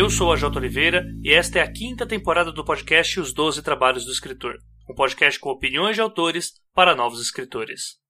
Eu 0.00 0.08
sou 0.08 0.32
a 0.32 0.36
Jota 0.36 0.58
Oliveira 0.58 1.04
e 1.22 1.30
esta 1.30 1.58
é 1.58 1.62
a 1.62 1.70
quinta 1.70 2.06
temporada 2.06 2.50
do 2.50 2.64
podcast 2.64 3.20
Os 3.20 3.34
Doze 3.34 3.62
Trabalhos 3.62 4.06
do 4.06 4.10
Escritor, 4.10 4.56
um 4.88 4.94
podcast 4.94 5.38
com 5.38 5.50
opiniões 5.50 5.94
de 5.94 6.00
autores 6.00 6.52
para 6.74 6.94
novos 6.94 7.20
escritores. 7.20 8.00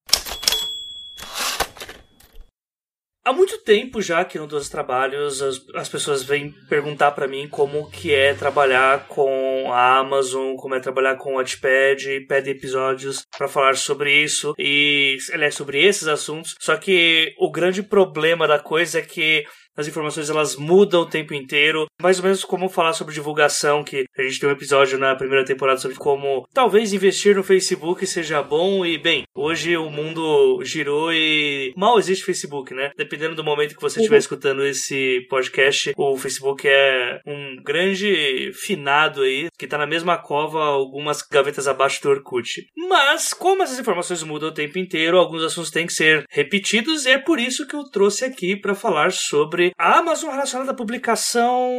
Há 3.25 3.33
muito 3.33 3.59
tempo 3.59 4.01
já 4.01 4.25
que 4.25 4.39
no 4.39 4.47
Doze 4.47 4.71
Trabalhos 4.71 5.43
as, 5.43 5.61
as 5.75 5.89
pessoas 5.89 6.23
vêm 6.23 6.55
perguntar 6.69 7.11
para 7.11 7.27
mim 7.27 7.49
como 7.49 7.91
que 7.91 8.15
é 8.15 8.35
trabalhar 8.35 9.09
com 9.09 9.73
a 9.73 9.99
Amazon, 9.99 10.55
como 10.55 10.77
é 10.77 10.81
trabalhar 10.81 11.17
com 11.17 11.35
o 11.35 11.37
Wattpad, 11.39 12.27
pedem 12.29 12.53
episódios 12.53 13.27
para 13.37 13.49
falar 13.49 13.77
sobre 13.77 14.23
isso 14.23 14.55
e, 14.57 15.19
aliás, 15.33 15.57
sobre 15.57 15.85
esses 15.85 16.07
assuntos. 16.07 16.55
Só 16.61 16.77
que 16.77 17.35
o 17.37 17.51
grande 17.51 17.83
problema 17.83 18.47
da 18.47 18.61
coisa 18.61 19.01
é 19.01 19.03
que 19.03 19.45
as 19.77 19.89
informações 19.89 20.31
elas 20.31 20.57
mudam 20.57 21.03
o 21.03 21.09
tempo 21.09 21.35
inteiro, 21.35 21.87
mais 22.01 22.19
ou 22.19 22.25
menos 22.25 22.45
como 22.45 22.69
falar 22.69 22.93
sobre 22.93 23.15
divulgação, 23.15 23.85
que 23.85 24.05
a 24.17 24.23
gente 24.23 24.41
tem 24.41 24.49
um 24.49 24.53
episódio 24.53 24.99
na 24.99 25.15
primeira 25.15 25.45
temporada 25.45 25.81
sobre 25.81 25.97
como 25.97 26.47
talvez 26.53 26.93
investir 26.93 27.37
no 27.37 27.43
Facebook 27.43 28.07
seja 28.07 28.43
bom 28.43 28.85
e 28.85 28.99
bem, 28.99 29.25
hoje 29.35 29.77
o 29.77 29.91
mundo 29.91 30.63
girou 30.65 31.13
e 31.13 31.73
mal 31.77 31.99
existe 31.99 32.25
Facebook, 32.25 32.75
né? 32.75 32.91
Dependendo 32.97 33.35
do 33.35 33.45
momento 33.45 33.75
que 33.75 33.83
você 33.83 33.99
estiver 33.99 34.17
uhum. 34.17 34.21
escutando 34.21 34.65
esse 34.65 35.27
podcast, 35.29 35.93
o 35.97 36.17
Facebook 36.17 36.67
é 36.67 37.21
um 37.27 37.57
grande 37.63 38.53
finado 38.55 39.23
aí, 39.23 39.49
que 39.59 39.67
tá 39.67 39.79
na 39.79 39.87
mesma 39.87 40.19
cova, 40.19 40.63
algumas 40.65 41.23
gavetas 41.23 41.69
abaixo 41.69 42.03
do 42.03 42.11
Orkut. 42.11 42.67
Mas, 42.77 43.33
como 43.33 43.63
essas 43.63 43.79
informações 43.79 44.23
mudam 44.23 44.49
o 44.49 44.55
tempo 44.55 44.79
inteiro, 44.79 45.19
alguns 45.19 45.43
assuntos 45.43 45.71
têm 45.71 45.87
que 45.87 45.93
ser 45.93 46.25
repetidos 46.31 47.07
e 47.07 47.11
é 47.11 47.19
por 47.19 47.39
isso 47.39 47.67
que 47.67 47.75
eu 47.75 47.85
trouxe 47.85 48.25
aqui 48.25 48.57
para 48.57 48.75
falar 48.75 49.13
sobre 49.13 49.60
a 49.79 49.99
Amazon 49.99 50.31
relacionada 50.31 50.71
à 50.71 50.75
publicação 50.75 51.71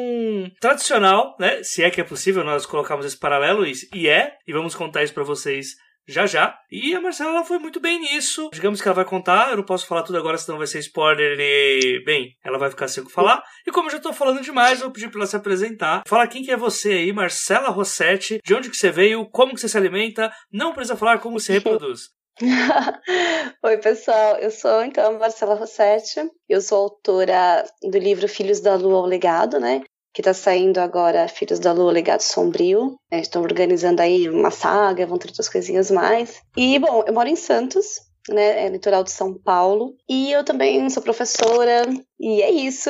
tradicional, 0.59 1.35
né? 1.39 1.63
Se 1.63 1.83
é 1.83 1.89
que 1.89 2.01
é 2.01 2.03
possível 2.03 2.43
nós 2.43 2.65
colocarmos 2.65 3.05
esse 3.05 3.17
paralelo, 3.17 3.65
e 3.93 4.07
é, 4.07 4.33
e 4.47 4.53
vamos 4.53 4.75
contar 4.75 5.03
isso 5.03 5.13
para 5.13 5.23
vocês 5.23 5.75
já 6.07 6.25
já. 6.25 6.57
E 6.69 6.95
a 6.95 7.01
Marcela 7.01 7.31
ela 7.31 7.45
foi 7.45 7.59
muito 7.59 7.79
bem 7.79 7.99
nisso. 7.99 8.49
Digamos 8.53 8.81
que 8.81 8.87
ela 8.87 8.95
vai 8.95 9.05
contar, 9.05 9.51
eu 9.51 9.57
não 9.57 9.63
posso 9.63 9.87
falar 9.87 10.03
tudo 10.03 10.17
agora, 10.17 10.37
senão 10.37 10.57
vai 10.57 10.67
ser 10.67 10.79
spoiler 10.79 11.37
e. 11.39 12.03
Bem, 12.03 12.35
ela 12.43 12.57
vai 12.57 12.69
ficar 12.69 12.87
sem 12.87 13.03
o 13.03 13.05
que 13.05 13.11
falar. 13.11 13.43
E 13.65 13.71
como 13.71 13.87
eu 13.87 13.93
já 13.93 13.99
tô 13.99 14.13
falando 14.13 14.41
demais, 14.41 14.79
eu 14.79 14.85
vou 14.85 14.93
pedir 14.93 15.09
pra 15.09 15.19
ela 15.19 15.27
se 15.27 15.35
apresentar. 15.35 16.03
Fala 16.07 16.27
quem 16.27 16.43
que 16.43 16.51
é 16.51 16.57
você 16.57 16.93
aí, 16.93 17.13
Marcela 17.13 17.69
Rossetti, 17.69 18.39
de 18.43 18.53
onde 18.53 18.69
que 18.69 18.77
você 18.77 18.91
veio, 18.91 19.25
como 19.29 19.53
que 19.53 19.61
você 19.61 19.69
se 19.69 19.77
alimenta, 19.77 20.31
não 20.51 20.73
precisa 20.73 20.97
falar 20.97 21.19
como 21.19 21.39
você 21.39 21.53
reproduz. 21.53 22.09
Oi, 23.63 23.77
pessoal. 23.77 24.35
Eu 24.37 24.51
sou, 24.51 24.83
então, 24.83 25.17
Marcela 25.19 25.55
Rossetti. 25.55 26.19
Eu 26.49 26.61
sou 26.61 26.83
autora 26.83 27.65
do 27.81 27.97
livro 27.97 28.27
Filhos 28.27 28.59
da 28.59 28.75
Lua 28.75 28.97
ao 28.97 29.05
Legado, 29.05 29.59
né? 29.59 29.81
Que 30.13 30.21
está 30.21 30.33
saindo 30.33 30.79
agora, 30.79 31.27
Filhos 31.27 31.59
da 31.59 31.71
Lua, 31.71 31.91
Legado 31.91 32.21
Sombrio. 32.21 32.97
Estou 33.11 33.43
organizando 33.43 34.01
aí 34.01 34.27
uma 34.27 34.51
saga, 34.51 35.05
vão 35.05 35.17
ter 35.17 35.27
outras 35.27 35.47
coisinhas 35.47 35.89
mais. 35.91 36.41
E, 36.57 36.77
bom, 36.79 37.03
eu 37.07 37.13
moro 37.13 37.29
em 37.29 37.35
Santos, 37.35 38.01
né? 38.27 38.65
É 38.65 38.69
litoral 38.69 39.03
de 39.03 39.11
São 39.11 39.33
Paulo. 39.33 39.93
E 40.09 40.31
eu 40.31 40.43
também 40.43 40.89
sou 40.89 41.03
professora. 41.03 41.87
E 42.19 42.41
é 42.41 42.51
isso 42.51 42.89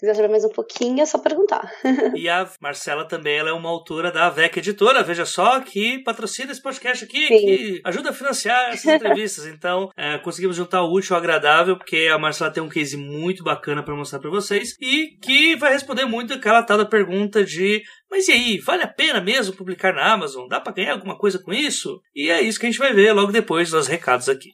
quiser 0.00 0.14
saber 0.14 0.28
mais 0.28 0.44
um 0.44 0.48
pouquinho, 0.48 1.02
é 1.02 1.04
só 1.04 1.18
perguntar. 1.18 1.70
e 2.16 2.26
a 2.26 2.48
Marcela 2.58 3.06
também 3.06 3.36
ela 3.36 3.50
é 3.50 3.52
uma 3.52 3.68
autora 3.68 4.10
da 4.10 4.30
VEC 4.30 4.56
Editora, 4.56 5.02
veja 5.02 5.26
só, 5.26 5.60
que 5.60 6.02
patrocina 6.02 6.50
esse 6.50 6.62
podcast 6.62 7.04
aqui, 7.04 7.28
Sim. 7.28 7.38
que 7.38 7.80
ajuda 7.84 8.08
a 8.08 8.12
financiar 8.14 8.70
essas 8.70 8.94
entrevistas. 8.94 9.44
então, 9.52 9.90
é, 9.94 10.16
conseguimos 10.18 10.56
juntar 10.56 10.82
o 10.82 10.90
útil 10.90 11.14
ao 11.14 11.20
agradável, 11.20 11.76
porque 11.76 12.08
a 12.10 12.18
Marcela 12.18 12.50
tem 12.50 12.62
um 12.62 12.68
case 12.68 12.96
muito 12.96 13.44
bacana 13.44 13.82
para 13.82 13.94
mostrar 13.94 14.18
para 14.18 14.30
vocês 14.30 14.74
e 14.80 15.18
que 15.20 15.54
vai 15.56 15.74
responder 15.74 16.06
muito 16.06 16.32
aquela 16.32 16.62
tal 16.62 16.78
da 16.78 16.86
pergunta 16.86 17.44
de 17.44 17.82
mas 18.10 18.26
e 18.26 18.32
aí, 18.32 18.58
vale 18.58 18.82
a 18.82 18.88
pena 18.88 19.20
mesmo 19.20 19.54
publicar 19.54 19.94
na 19.94 20.12
Amazon? 20.12 20.48
Dá 20.48 20.60
para 20.60 20.72
ganhar 20.72 20.94
alguma 20.94 21.16
coisa 21.16 21.38
com 21.38 21.52
isso? 21.52 22.00
E 22.12 22.28
é 22.28 22.42
isso 22.42 22.58
que 22.58 22.66
a 22.66 22.68
gente 22.68 22.78
vai 22.78 22.92
ver 22.92 23.12
logo 23.12 23.30
depois 23.30 23.70
dos 23.70 23.86
recados 23.86 24.28
aqui. 24.28 24.50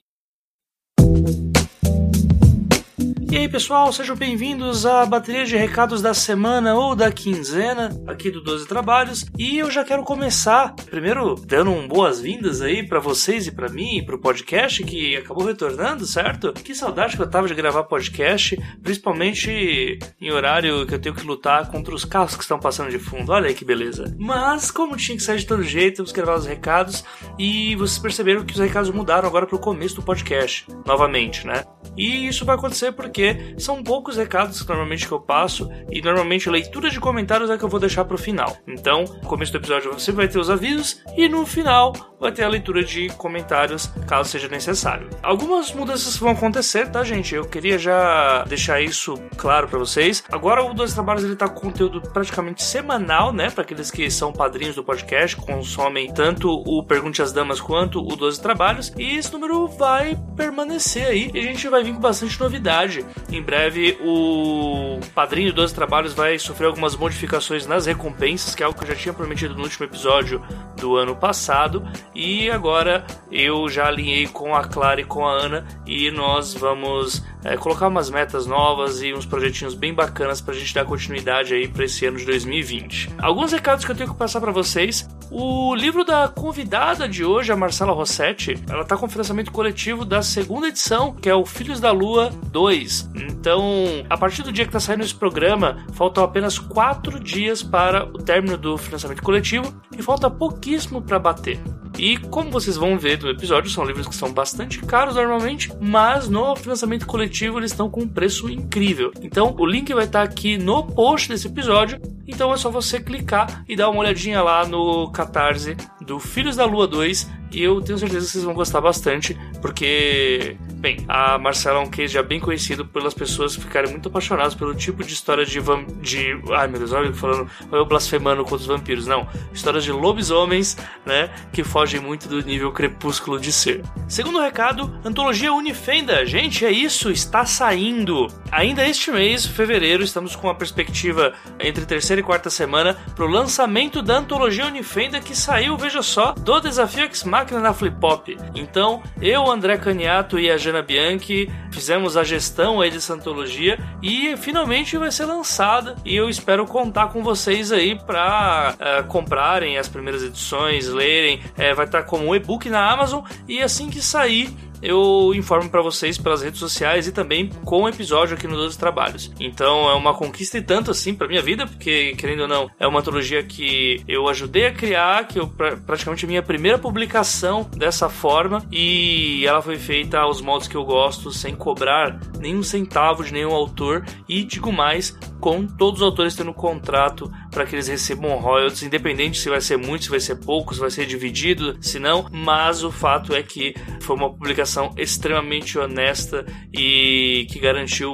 E 3.37 3.41
aí 3.41 3.49
pessoal, 3.51 3.93
sejam 3.93 4.17
bem-vindos 4.17 4.87
à 4.87 5.05
bateria 5.05 5.45
de 5.45 5.59
recados 5.59 6.01
da 6.01 6.15
semana 6.15 6.75
ou 6.75 6.97
da 6.97 7.13
quinzena 7.13 7.91
aqui 8.07 8.31
do 8.31 8.41
12 8.41 8.67
Trabalhos. 8.67 9.27
E 9.39 9.59
eu 9.59 9.71
já 9.71 9.85
quero 9.85 10.03
começar, 10.05 10.75
primeiro, 10.75 11.35
dando 11.35 11.71
um 11.71 11.87
boas-vindas 11.87 12.63
aí 12.63 12.83
para 12.89 12.99
vocês 12.99 13.47
e 13.47 13.53
para 13.53 13.69
mim, 13.69 14.03
pro 14.07 14.19
podcast 14.19 14.83
que 14.85 15.19
acabou 15.19 15.45
retornando, 15.45 16.07
certo? 16.07 16.51
Que 16.55 16.75
saudade 16.75 17.15
que 17.15 17.21
eu 17.21 17.29
tava 17.29 17.47
de 17.47 17.55
gravar 17.55 17.85
podcast, 17.85 18.59
principalmente 18.83 19.99
em 20.19 20.33
horário 20.33 20.87
que 20.87 20.95
eu 20.95 20.99
tenho 20.99 21.15
que 21.15 21.27
lutar 21.27 21.71
contra 21.71 21.95
os 21.95 22.07
carros 22.07 22.37
que 22.37 22.43
estão 22.43 22.59
passando 22.59 22.89
de 22.89 22.99
fundo. 22.99 23.33
Olha 23.33 23.49
aí 23.49 23.55
que 23.55 23.67
beleza. 23.67 24.17
Mas, 24.19 24.71
como 24.71 24.97
tinha 24.97 25.15
que 25.15 25.23
sair 25.23 25.41
de 25.41 25.47
todo 25.47 25.63
jeito, 25.63 25.97
temos 25.97 26.11
que 26.11 26.23
gravar 26.23 26.39
os 26.39 26.47
recados 26.47 27.05
e 27.39 27.77
vocês 27.77 27.99
perceberam 27.99 28.47
que 28.47 28.55
os 28.55 28.61
recados 28.61 28.89
mudaram 28.91 29.29
agora 29.29 29.47
pro 29.47 29.59
começo 29.59 29.97
do 29.97 30.03
podcast, 30.03 30.67
novamente, 30.87 31.47
né? 31.47 31.65
E 31.99 32.27
isso 32.27 32.45
vai 32.45 32.57
acontecer 32.57 32.93
porque 32.93 33.26
são 33.59 33.83
poucos 33.83 34.17
recados 34.17 34.63
que 34.63 34.69
normalmente 34.69 35.07
que 35.07 35.13
eu 35.13 35.21
passo 35.21 35.71
e 35.91 36.01
normalmente 36.01 36.49
leitura 36.49 36.91
de 36.91 36.99
comentários 36.99 37.51
é 37.51 37.59
que 37.59 37.65
eu 37.65 37.69
vou 37.69 37.81
deixar 37.81 38.05
pro 38.05 38.19
final. 38.19 38.57
Então, 38.67 39.05
no 39.05 39.29
começo 39.29 39.53
do 39.53 39.59
episódio 39.59 39.93
você 39.93 40.13
vai 40.13 40.29
ter 40.29 40.39
os 40.39 40.51
avisos 40.51 41.03
e 41.17 41.29
no 41.29 41.45
final 41.47 41.93
vai 42.19 42.33
ter 42.33 42.45
a 42.45 42.49
leitura 42.49 42.83
de 42.83 43.09
comentários 43.11 43.87
caso 44.07 44.31
seja 44.31 44.49
necessário. 44.49 45.11
Algumas 45.23 45.73
mudanças 45.73 46.17
vão 46.17 46.31
acontecer, 46.31 46.91
tá, 46.91 47.05
gente? 47.05 47.35
Eu 47.35 47.45
queria 47.45 47.79
já 47.79 48.45
deixar 48.45 48.81
isso 48.81 49.15
claro 49.37 49.69
para 49.69 49.79
vocês. 49.79 50.25
Agora 50.33 50.65
o 50.65 50.73
Dois 50.73 50.95
Trabalhos 50.95 51.23
ele 51.23 51.37
tá 51.37 51.49
com 51.49 51.67
conteúdo 51.67 52.01
praticamente 52.01 52.63
semanal, 52.63 53.33
né, 53.33 53.51
para 53.51 53.63
aqueles 53.63 53.91
que 53.91 54.11
são 54.11 54.33
padrinhos 54.33 54.77
do 54.77 54.85
podcast, 54.85 55.37
consomem 55.37 56.13
tanto 56.13 56.49
o 56.49 56.83
Pergunte 56.85 57.21
às 57.21 57.33
Damas 57.33 57.61
quanto 57.61 58.01
o 58.01 58.17
12 58.17 58.41
Trabalhos, 58.41 58.93
e 58.97 59.17
esse 59.17 59.33
número 59.33 59.67
vai 59.67 60.17
permanecer 60.37 61.07
aí 61.07 61.31
e 61.35 61.39
a 61.39 61.43
gente 61.43 61.69
vai 61.69 61.83
vir 61.83 61.95
com 61.95 62.01
bastante 62.01 62.39
novidade. 62.39 63.05
Em 63.31 63.43
breve, 63.43 63.99
o 64.01 65.01
padrinho 65.15 65.53
dos 65.53 65.73
trabalhos 65.73 66.13
vai 66.15 66.39
sofrer 66.39 66.67
algumas 66.67 66.97
modificações 66.97 67.67
nas 67.67 67.87
recompensas, 67.87 68.55
que 68.55 68.63
é 68.63 68.67
algo 68.67 68.79
que 68.79 68.85
eu 68.85 68.89
já 68.89 68.95
tinha 68.95 69.15
prometido 69.15 69.55
no 69.55 69.63
último 69.63 69.87
episódio 69.87 70.43
do 70.77 70.97
ano 70.97 71.17
passado. 71.17 71.87
E 72.15 72.51
agora 72.51 73.05
eu 73.31 73.69
já 73.69 73.87
alinhei 73.87 74.27
com 74.27 74.55
a 74.55 74.65
Clara 74.65 75.01
e 75.01 75.05
com 75.05 75.27
a 75.27 75.33
Ana 75.33 75.67
e 75.87 76.11
nós 76.11 76.55
vamos 76.55 77.25
é, 77.45 77.57
colocar 77.57 77.89
umas 77.89 78.11
metas 78.11 78.47
novas 78.47 79.03
e 79.03 79.13
uns 79.13 79.27
projetinhos 79.27 79.75
bem 79.75 79.95
bacanas 79.95 80.41
para 80.41 80.55
a 80.55 80.57
gente 80.57 80.75
dar 80.75 80.85
continuidade 80.85 81.55
aí 81.55 81.69
para 81.69 81.85
esse 81.85 82.07
ano 82.07 82.19
de 82.19 82.25
2020. 82.25 83.15
Alguns 83.19 83.53
recados 83.53 83.85
que 83.85 83.91
eu 83.91 83.97
tenho 83.97 84.11
que 84.11 84.17
passar 84.17 84.41
para 84.41 84.53
vocês. 84.53 85.09
O 85.31 85.75
livro 85.75 86.05
da 86.05 86.29
convidada 86.29 87.09
de 87.09 87.25
hoje, 87.25 87.51
a 87.51 87.57
Marcela 87.57 87.93
Rossetti, 87.93 88.55
ela 88.71 88.85
tá 88.85 88.97
com 88.97 89.09
financiamento 89.09 89.51
coletivo 89.51 90.05
da 90.05 90.23
segunda 90.23 90.69
edição, 90.69 91.13
que 91.13 91.29
é 91.29 91.35
o 91.35 91.45
Filhos 91.45 91.81
da 91.81 91.91
Lua 91.91 92.31
2. 92.53 93.11
Então, 93.17 94.05
a 94.09 94.17
partir 94.17 94.43
do 94.43 94.53
dia 94.53 94.65
que 94.65 94.69
está 94.69 94.81
saindo 94.81 95.03
esse 95.03 95.15
programa, 95.15 95.85
faltam 95.95 96.23
apenas 96.23 96.59
quatro 96.59 97.19
dias 97.19 97.63
para 97.63 98.05
o 98.05 98.19
término 98.19 98.57
do 98.57 98.79
financiamento 98.79 99.23
coletivo 99.23 99.75
e 99.97 100.03
falta 100.03 100.31
pouquíssimo 100.31 101.03
para 101.03 101.19
bater. 101.19 101.61
E 101.99 102.19
como 102.19 102.51
vocês 102.51 102.77
vão 102.77 102.99
ver 102.99 103.21
no 103.23 103.31
episódio, 103.31 103.71
são 103.71 103.85
livros 103.85 104.07
que 104.07 104.15
são 104.15 104.31
bastante 104.33 104.81
caros 104.81 105.15
normalmente, 105.15 105.73
mas 105.81 106.29
no 106.29 106.55
financiamento 106.55 107.07
coletivo 107.07 107.59
eles 107.59 107.71
estão 107.71 107.89
com 107.89 108.03
um 108.03 108.09
preço 108.09 108.51
incrível. 108.51 109.11
Então 109.23 109.55
o 109.59 109.67
link 109.67 109.93
vai 109.95 110.05
estar 110.05 110.23
aqui 110.23 110.59
no 110.59 110.85
post 110.85 111.29
desse 111.29 111.47
episódio. 111.47 111.99
Então 112.27 112.53
é 112.53 112.57
só 112.57 112.71
você 112.71 113.01
clicar 113.01 113.65
e 113.69 113.77
dar 113.77 113.89
uma 113.89 114.01
olhadinha 114.01 114.43
lá 114.43 114.67
no 114.67 115.11
Catarse 115.11 115.77
do 116.01 116.19
Filhos 116.19 116.57
da 116.57 116.65
Lua 116.65 116.87
2 116.87 117.31
e 117.53 117.63
eu 117.63 117.81
tenho 117.81 117.99
certeza 117.99 118.27
que 118.27 118.33
vocês 118.33 118.45
vão 118.45 118.55
gostar 118.55 118.81
bastante, 118.81 119.37
porque, 119.63 120.57
bem, 120.87 121.05
a 121.09 121.37
Marcela 121.37 121.81
é 121.81 121.83
um 121.83 121.91
case 121.91 122.15
já 122.15 122.23
bem 122.23 122.39
conhecido 122.39 122.87
pelas 122.87 123.13
pessoas 123.13 123.57
ficarem 123.57 123.91
muito 123.91 124.09
apaixonadas 124.09 124.55
pelo 124.55 124.73
tipo 124.73 125.03
de 125.03 125.13
história 125.13 125.45
de. 125.45 125.61
de 126.01 126.41
ai 126.53 126.69
meu 126.69 126.79
Deus, 126.79 126.93
olha 126.93 127.07
eu 127.07 127.15
falando, 127.15 127.51
eu 127.73 127.85
blasfemando 127.85 128.45
contra 128.45 128.59
os 128.59 128.67
vampiros, 128.67 129.07
não. 129.07 129.27
Histórias 129.53 129.83
de 129.83 129.91
lobisomens, 129.91 130.77
né, 131.05 131.29
que 131.53 131.65
fogem 131.65 132.01
muito 132.01 132.29
do 132.29 132.41
nível 132.41 132.71
crepúsculo 132.71 133.41
de 133.41 133.51
ser. 133.51 133.83
Segundo 134.07 134.41
recado, 134.41 134.97
Antologia 135.05 135.53
Unifenda. 135.53 136.25
Gente, 136.25 136.65
é 136.65 136.71
isso, 136.71 137.11
está 137.11 137.45
saindo. 137.45 138.29
Ainda 138.53 138.87
este 138.87 139.11
mês, 139.11 139.45
fevereiro, 139.45 140.05
estamos 140.05 140.37
com 140.37 140.47
uma 140.47 140.55
perspectiva 140.55 141.33
entre 141.59 141.85
terceira 141.85 142.21
e 142.21 142.25
quarta 142.25 142.49
semana 142.49 142.95
para 143.17 143.25
o 143.25 143.29
lançamento 143.29 144.01
da 144.01 144.19
Antologia 144.19 144.67
Unifenda 144.67 145.21
que 145.21 145.35
saiu, 145.35 145.77
veja 145.77 146.03
só, 146.03 146.33
do 146.33 146.61
Desafio 146.61 147.05
X 147.05 147.25
máquina 147.25 147.59
na 147.59 147.75
Flip 147.75 147.97
Pop. 147.99 148.37
Então, 148.55 149.03
eu, 149.21 149.51
André 149.51 149.77
Caniato 149.79 150.39
e 150.39 150.49
a 150.49 150.57
Jana 150.57 150.76
Bianchi, 150.83 151.51
fizemos 151.71 152.17
a 152.17 152.25
gestão 152.25 152.81
aí 152.81 152.91
dessa 152.91 153.15
antologia 153.15 153.79
e 154.03 154.37
finalmente 154.37 154.97
vai 154.97 155.11
ser 155.11 155.25
lançada. 155.25 155.97
E 156.05 156.15
eu 156.15 156.29
espero 156.29 156.67
contar 156.67 157.09
com 157.09 157.23
vocês 157.23 157.73
aí 157.73 157.95
para 157.95 158.75
uh, 158.79 158.83
é, 158.83 159.03
comprarem 159.03 159.79
as 159.79 159.89
primeiras 159.89 160.23
edições, 160.23 160.89
lerem, 160.89 161.39
uh, 161.39 161.75
vai 161.75 161.87
estar 161.87 162.03
como 162.05 162.27
um 162.27 162.35
e-book 162.35 162.69
na 162.69 162.91
Amazon 162.91 163.25
e 163.49 163.63
assim 163.63 163.91
que 163.91 164.03
sair 164.03 164.55
eu 164.83 165.33
informo 165.35 165.69
para 165.69 165.83
vocês 165.83 166.19
pelas 166.19 166.43
redes 166.43 166.61
sociais 166.61 167.07
e 167.07 167.13
também 167.13 167.49
com 167.65 167.83
o 167.83 167.89
episódio 167.89 168.37
aqui 168.37 168.47
no 168.47 168.57
12 168.57 168.79
Trabalhos. 168.79 169.31
Então 169.39 169.89
é 169.91 169.95
uma 169.95 170.15
conquista 170.15 170.59
e 170.59 170.63
tanto 170.63 170.91
assim 170.91 171.15
para 171.15 171.29
minha 171.29 171.43
vida, 171.43 171.67
porque 171.67 172.15
querendo 172.17 172.41
ou 172.41 172.49
não, 172.49 172.71
é 172.79 172.87
uma 172.87 173.01
antologia 173.01 173.43
que 173.43 174.03
eu 174.07 174.29
ajudei 174.29 174.67
a 174.67 174.73
criar, 174.73 175.27
que 175.27 175.39
eu 175.39 175.49
praticamente 175.49 176.25
a 176.25 176.29
minha 176.29 176.43
primeira 176.43 176.79
publicação 176.79 177.69
dessa 177.77 178.09
forma 178.09 178.65
e 178.71 179.45
ela 179.47 179.63
foi 179.63 179.77
feita 179.77 180.19
aos 180.19 180.41
moldes 180.41 180.69
que 180.69 180.77
eu 180.77 180.85
gosto, 180.85 181.31
sem 181.31 181.55
cobrar 181.55 182.19
nenhum 182.39 182.63
centavo 182.63 183.25
de 183.25 183.33
nenhum 183.33 183.53
autor 183.53 184.05
e 184.29 184.45
digo 184.45 184.73
mais, 184.73 185.17
com 185.41 185.67
todos 185.67 186.01
os 186.01 186.07
autores 186.07 186.35
tendo 186.35 186.53
contrato 186.53 187.31
para 187.51 187.65
que 187.65 187.75
eles 187.75 187.89
recebam 187.89 188.37
royalties, 188.39 188.83
independente 188.83 189.39
se 189.39 189.49
vai 189.49 189.61
ser 189.61 189.77
muito, 189.77 190.05
se 190.05 190.11
vai 190.11 190.21
ser 190.21 190.37
pouco, 190.37 190.75
se 190.75 190.81
vai 190.81 190.91
ser 190.91 191.07
dividido, 191.07 191.77
se 191.81 191.99
não, 191.99 192.27
mas 192.31 192.83
o 192.83 192.91
fato 192.91 193.35
é 193.35 193.43
que 193.43 193.75
foi 194.01 194.17
uma 194.17 194.31
publicação 194.31 194.93
extremamente 194.97 195.79
honesta 195.79 196.45
e 196.73 197.47
que 197.51 197.59
garantiu 197.59 198.13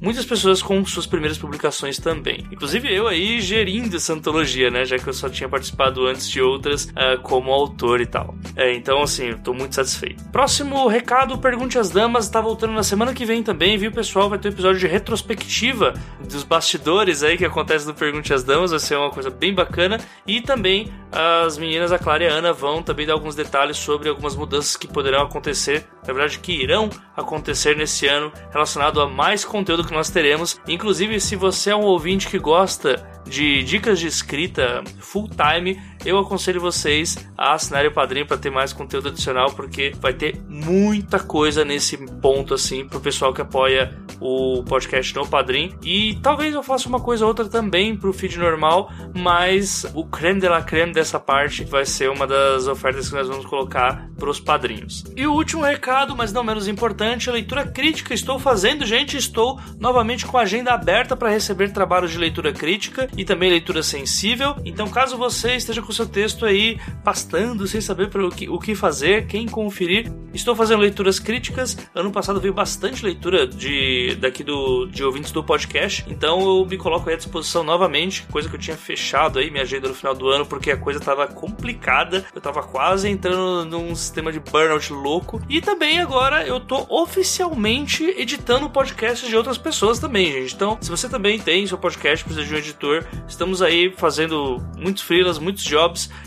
muitas 0.00 0.24
pessoas 0.24 0.62
com 0.62 0.84
suas 0.84 1.06
primeiras 1.06 1.38
publicações 1.38 1.98
também. 1.98 2.46
Inclusive 2.50 2.92
eu 2.92 3.06
aí 3.08 3.40
gerindo 3.40 3.96
essa 3.96 4.12
antologia, 4.12 4.70
né, 4.70 4.84
já 4.84 4.98
que 4.98 5.08
eu 5.08 5.12
só 5.12 5.28
tinha 5.28 5.48
participado 5.48 6.06
antes 6.06 6.28
de 6.28 6.40
outras 6.40 6.84
uh, 6.84 7.20
como 7.22 7.52
autor 7.52 8.00
e 8.00 8.06
tal. 8.06 8.34
É, 8.54 8.74
então, 8.74 9.02
assim, 9.02 9.28
eu 9.30 9.38
tô 9.38 9.52
muito 9.52 9.74
satisfeito. 9.74 10.24
Próximo 10.30 10.86
recado, 10.86 11.38
Pergunte 11.38 11.78
às 11.78 11.90
Damas, 11.90 12.28
tá 12.28 12.40
voltando 12.40 12.72
na 12.72 12.82
semana 12.82 13.12
que 13.12 13.24
vem 13.24 13.42
também, 13.42 13.76
viu, 13.76 13.92
pessoal? 13.92 14.28
Vai 14.28 14.38
ter 14.38 14.48
um 14.48 14.52
episódio 14.52 14.80
de 14.80 14.86
retrospectiva 14.86 15.94
dos 16.28 16.42
bastidores 16.42 17.22
aí 17.22 17.36
que 17.36 17.44
acontece 17.44 17.86
no 17.86 17.94
Pergunte 17.94 18.32
às 18.32 18.42
Damas 18.42 18.65
vai 18.70 18.80
ser 18.80 18.96
uma 18.96 19.10
coisa 19.10 19.30
bem 19.30 19.54
bacana. 19.54 19.98
E 20.26 20.40
também 20.40 20.92
as 21.12 21.56
meninas, 21.58 21.92
a 21.92 21.98
Clara 21.98 22.24
e 22.24 22.28
a 22.28 22.32
Ana, 22.32 22.52
vão 22.52 22.82
também 22.82 23.06
dar 23.06 23.14
alguns 23.14 23.34
detalhes 23.34 23.76
sobre 23.76 24.08
algumas 24.08 24.36
mudanças 24.36 24.76
que 24.76 24.86
poderão 24.86 25.22
acontecer, 25.22 25.86
na 26.06 26.12
verdade, 26.12 26.38
que 26.38 26.52
irão 26.52 26.90
acontecer 27.16 27.76
nesse 27.76 28.06
ano, 28.06 28.32
relacionado 28.52 29.00
a 29.00 29.08
mais 29.08 29.44
conteúdo 29.44 29.86
que 29.86 29.94
nós 29.94 30.10
teremos. 30.10 30.60
Inclusive, 30.68 31.20
se 31.20 31.36
você 31.36 31.70
é 31.70 31.76
um 31.76 31.84
ouvinte 31.84 32.28
que 32.28 32.38
gosta 32.38 33.04
de 33.24 33.62
dicas 33.62 33.98
de 33.98 34.06
escrita 34.06 34.82
full 35.00 35.28
time, 35.28 35.80
eu 36.04 36.18
aconselho 36.18 36.60
vocês 36.60 37.16
a 37.36 37.54
assinarem 37.54 37.90
o 37.90 37.94
padrinho 37.94 38.26
para 38.26 38.36
ter 38.36 38.50
mais 38.50 38.72
conteúdo 38.72 39.08
adicional, 39.08 39.52
porque 39.52 39.92
vai 40.00 40.12
ter 40.12 40.40
muita 40.48 41.18
coisa 41.18 41.64
nesse 41.64 41.96
ponto 41.96 42.54
assim 42.54 42.86
pro 42.86 43.00
pessoal 43.00 43.32
que 43.32 43.40
apoia 43.40 43.96
o 44.20 44.62
podcast 44.64 45.14
no 45.14 45.26
padrinho. 45.26 45.78
E 45.82 46.18
talvez 46.22 46.54
eu 46.54 46.62
faça 46.62 46.88
uma 46.88 47.00
coisa 47.00 47.24
ou 47.24 47.28
outra 47.28 47.48
também 47.48 47.96
pro 47.96 48.12
feed 48.12 48.38
normal, 48.38 48.90
mas 49.14 49.86
o 49.94 50.04
creme 50.04 50.40
de 50.40 50.48
la 50.48 50.62
creme 50.62 50.92
dessa 50.92 51.18
parte 51.18 51.64
vai 51.64 51.84
ser 51.84 52.10
uma 52.10 52.26
das 52.26 52.66
ofertas 52.66 53.08
que 53.08 53.14
nós 53.14 53.28
vamos 53.28 53.46
colocar 53.46 54.08
pros 54.18 54.40
padrinhos. 54.40 55.04
E 55.16 55.26
o 55.26 55.32
último 55.32 55.62
recado, 55.62 56.16
mas 56.16 56.32
não 56.32 56.42
menos 56.42 56.68
importante, 56.68 57.28
a 57.28 57.32
leitura 57.32 57.66
crítica. 57.66 58.14
Estou 58.14 58.38
fazendo, 58.38 58.84
gente, 58.84 59.16
estou 59.16 59.60
novamente 59.78 60.26
com 60.26 60.38
a 60.38 60.42
agenda 60.42 60.72
aberta 60.72 61.16
para 61.16 61.30
receber 61.30 61.72
trabalhos 61.72 62.10
de 62.10 62.18
leitura 62.18 62.52
crítica 62.52 63.08
e 63.16 63.24
também 63.24 63.50
leitura 63.50 63.82
sensível. 63.82 64.56
Então, 64.64 64.88
caso 64.88 65.16
você 65.16 65.56
esteja 65.56 65.82
com 65.86 65.92
seu 65.92 66.06
texto 66.06 66.44
aí 66.44 66.78
pastando, 67.04 67.66
sem 67.66 67.80
saber 67.80 68.14
o 68.16 68.30
que, 68.30 68.48
o 68.48 68.58
que 68.58 68.74
fazer, 68.74 69.26
quem 69.26 69.46
conferir, 69.46 70.12
estou 70.34 70.54
fazendo 70.54 70.80
leituras 70.80 71.18
críticas. 71.18 71.76
Ano 71.94 72.10
passado 72.10 72.40
veio 72.40 72.52
bastante 72.52 73.04
leitura 73.04 73.46
de 73.46 74.16
daqui 74.20 74.42
do, 74.42 74.86
de 74.86 75.04
ouvintes 75.04 75.32
do 75.32 75.42
podcast, 75.42 76.04
então 76.08 76.40
eu 76.40 76.66
me 76.66 76.76
coloco 76.76 77.08
aí 77.08 77.14
à 77.14 77.18
disposição 77.18 77.62
novamente, 77.62 78.22
coisa 78.30 78.48
que 78.48 78.56
eu 78.56 78.60
tinha 78.60 78.76
fechado 78.76 79.38
aí 79.38 79.50
minha 79.50 79.62
agenda 79.62 79.88
no 79.88 79.94
final 79.94 80.14
do 80.14 80.28
ano 80.28 80.44
porque 80.44 80.70
a 80.70 80.76
coisa 80.76 80.98
estava 80.98 81.26
complicada, 81.26 82.26
eu 82.34 82.38
estava 82.38 82.62
quase 82.62 83.08
entrando 83.08 83.64
num 83.64 83.94
sistema 83.94 84.32
de 84.32 84.40
burnout 84.40 84.92
louco. 84.92 85.40
E 85.48 85.60
também 85.60 86.00
agora 86.00 86.46
eu 86.46 86.60
tô 86.60 86.86
oficialmente 86.88 88.04
editando 88.04 88.68
podcasts 88.68 89.28
de 89.28 89.36
outras 89.36 89.58
pessoas 89.58 89.98
também, 89.98 90.32
gente. 90.32 90.54
Então, 90.54 90.78
se 90.80 90.90
você 90.90 91.08
também 91.08 91.38
tem 91.38 91.66
seu 91.66 91.78
podcast, 91.78 92.24
precisa 92.24 92.46
de 92.46 92.54
um 92.54 92.58
editor, 92.58 93.06
Estamos 93.28 93.60
aí 93.60 93.92
fazendo 93.96 94.62
muitos 94.76 95.02
freelas, 95.02 95.38
muitos 95.38 95.62
jobs 95.64 95.75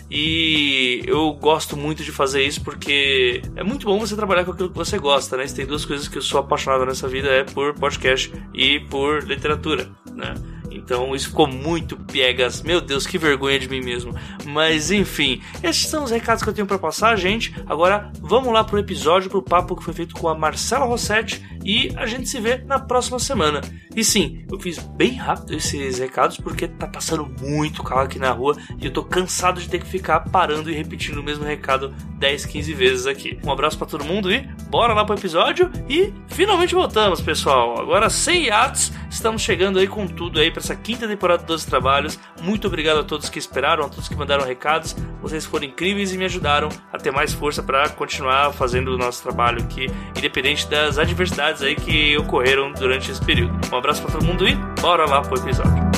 e 0.10 1.04
eu 1.06 1.32
gosto 1.34 1.78
muito 1.78 2.04
de 2.04 2.12
fazer 2.12 2.44
isso 2.44 2.64
porque 2.64 3.42
é 3.56 3.64
muito 3.64 3.86
bom 3.86 4.00
você 4.00 4.16
trabalhar 4.16 4.46
com 4.46 4.52
aquilo 4.52 4.70
que 4.70 4.78
você 4.78 4.98
gosta, 4.98 5.38
né? 5.38 5.48
Se 5.48 5.56
tem 5.56 5.66
duas 5.66 5.86
coisas 5.86 6.08
que 6.08 6.18
eu 6.18 6.22
sou 6.22 6.40
apaixonado 6.40 6.86
nessa 6.86 7.08
vida 7.08 7.30
é 7.30 7.44
por 7.44 7.74
podcast 7.74 8.32
e 8.54 8.80
por 8.80 9.24
literatura, 9.24 9.90
né? 10.14 10.34
Então 10.72 11.16
isso 11.16 11.30
ficou 11.30 11.48
muito 11.48 11.98
piegas. 11.98 12.62
Meu 12.62 12.82
Deus, 12.82 13.06
que 13.06 13.18
vergonha 13.18 13.60
de 13.60 13.68
mim 13.68 13.82
mesmo. 13.82 14.14
Mas 14.46 14.92
enfim, 14.92 15.42
esses 15.64 15.88
são 15.88 16.04
os 16.04 16.12
recados 16.12 16.44
que 16.44 16.50
eu 16.50 16.54
tenho 16.54 16.68
para 16.68 16.80
passar, 16.80 17.16
gente. 17.16 17.54
Agora 17.68 18.12
vamos 18.22 18.52
lá 18.54 18.64
pro 18.64 18.80
episódio, 18.80 19.30
pro 19.30 19.42
papo 19.42 19.76
que 19.76 19.84
foi 19.84 19.94
feito 19.94 20.16
com 20.16 20.28
a 20.28 20.36
Marcela 20.36 20.86
Rossetti 20.86 21.44
e 21.64 21.92
a 21.96 22.06
gente 22.06 22.28
se 22.28 22.40
vê 22.40 22.58
na 22.58 22.80
próxima 22.80 23.20
semana. 23.20 23.62
E 23.96 24.04
sim, 24.04 24.46
eu 24.52 24.60
fiz 24.60 24.78
bem 24.78 25.14
rápido 25.14 25.56
esses 25.56 26.00
recados 26.00 26.38
porque 26.38 26.68
tá 26.68 26.88
passando 26.88 27.26
muito 27.42 27.84
carro 27.84 28.02
aqui 28.02 28.20
na 28.20 28.32
rua 28.32 28.56
e 28.80 28.86
eu 28.86 28.92
tô 28.92 29.04
cansado 29.04 29.60
de 29.60 29.68
ter 29.68 29.80
que 29.80 29.88
ficar 29.88 30.20
parando 30.22 30.70
e 30.70 30.74
repetindo 30.74 31.18
o 31.18 31.24
mesmo 31.24 31.44
recado 31.44 31.94
10, 32.18 32.46
15 32.46 32.74
vezes 32.74 33.08
aqui. 33.08 33.40
Um 33.44 33.52
abraço 33.52 33.78
para 33.78 33.88
todo 33.88 34.06
mundo 34.06 34.32
e 34.32 34.48
bora 34.70 34.94
lá 34.94 35.04
pro 35.04 35.16
episódio 35.16 35.72
e 35.90 36.14
finalmente 36.28 36.76
voltamos, 36.76 37.20
pessoal. 37.20 37.80
Agora 37.80 38.10
sem 38.10 38.52
atos, 38.52 38.92
estamos 39.10 39.42
chegando 39.42 39.80
aí 39.80 39.88
com 39.88 40.08
tudo 40.08 40.40
aí 40.40 40.52
para 40.52 40.62
essa 40.62 40.76
quinta 40.76 41.08
temporada 41.08 41.44
dos 41.44 41.66
trabalhos. 41.66 42.20
Muito 42.42 42.68
obrigado 42.68 43.00
a 43.00 43.04
todos 43.04 43.30
que 43.30 43.40
esperaram, 43.40 43.86
a 43.86 43.90
todos 43.90 44.08
que 44.08 44.16
mandaram 44.16 44.46
recados. 44.46 44.96
Vocês 45.22 45.46
foram 45.46 45.66
incríveis 45.66 46.14
e 46.14 46.18
me 46.18 46.26
ajudaram 46.26 46.70
a 46.94 46.98
ter 46.98 47.12
mais 47.12 47.34
força 47.34 47.64
para 47.64 47.90
continuar 47.90 48.54
fazendo 48.54 48.94
o 48.94 48.98
nosso 48.98 49.24
trabalho 49.24 49.62
aqui, 49.64 49.88
independente 50.16 50.68
das 50.68 50.98
adversidades 50.98 51.49
aí 51.62 51.76
que 51.76 52.18
ocorreram 52.18 52.72
durante 52.72 53.12
esse 53.12 53.24
período. 53.24 53.60
Um 53.72 53.78
abraço 53.78 54.02
para 54.02 54.12
todo 54.12 54.26
mundo 54.26 54.48
e 54.48 54.56
bora 54.82 55.06
lá 55.06 55.22
pro 55.22 55.40
episódio. 55.40 55.89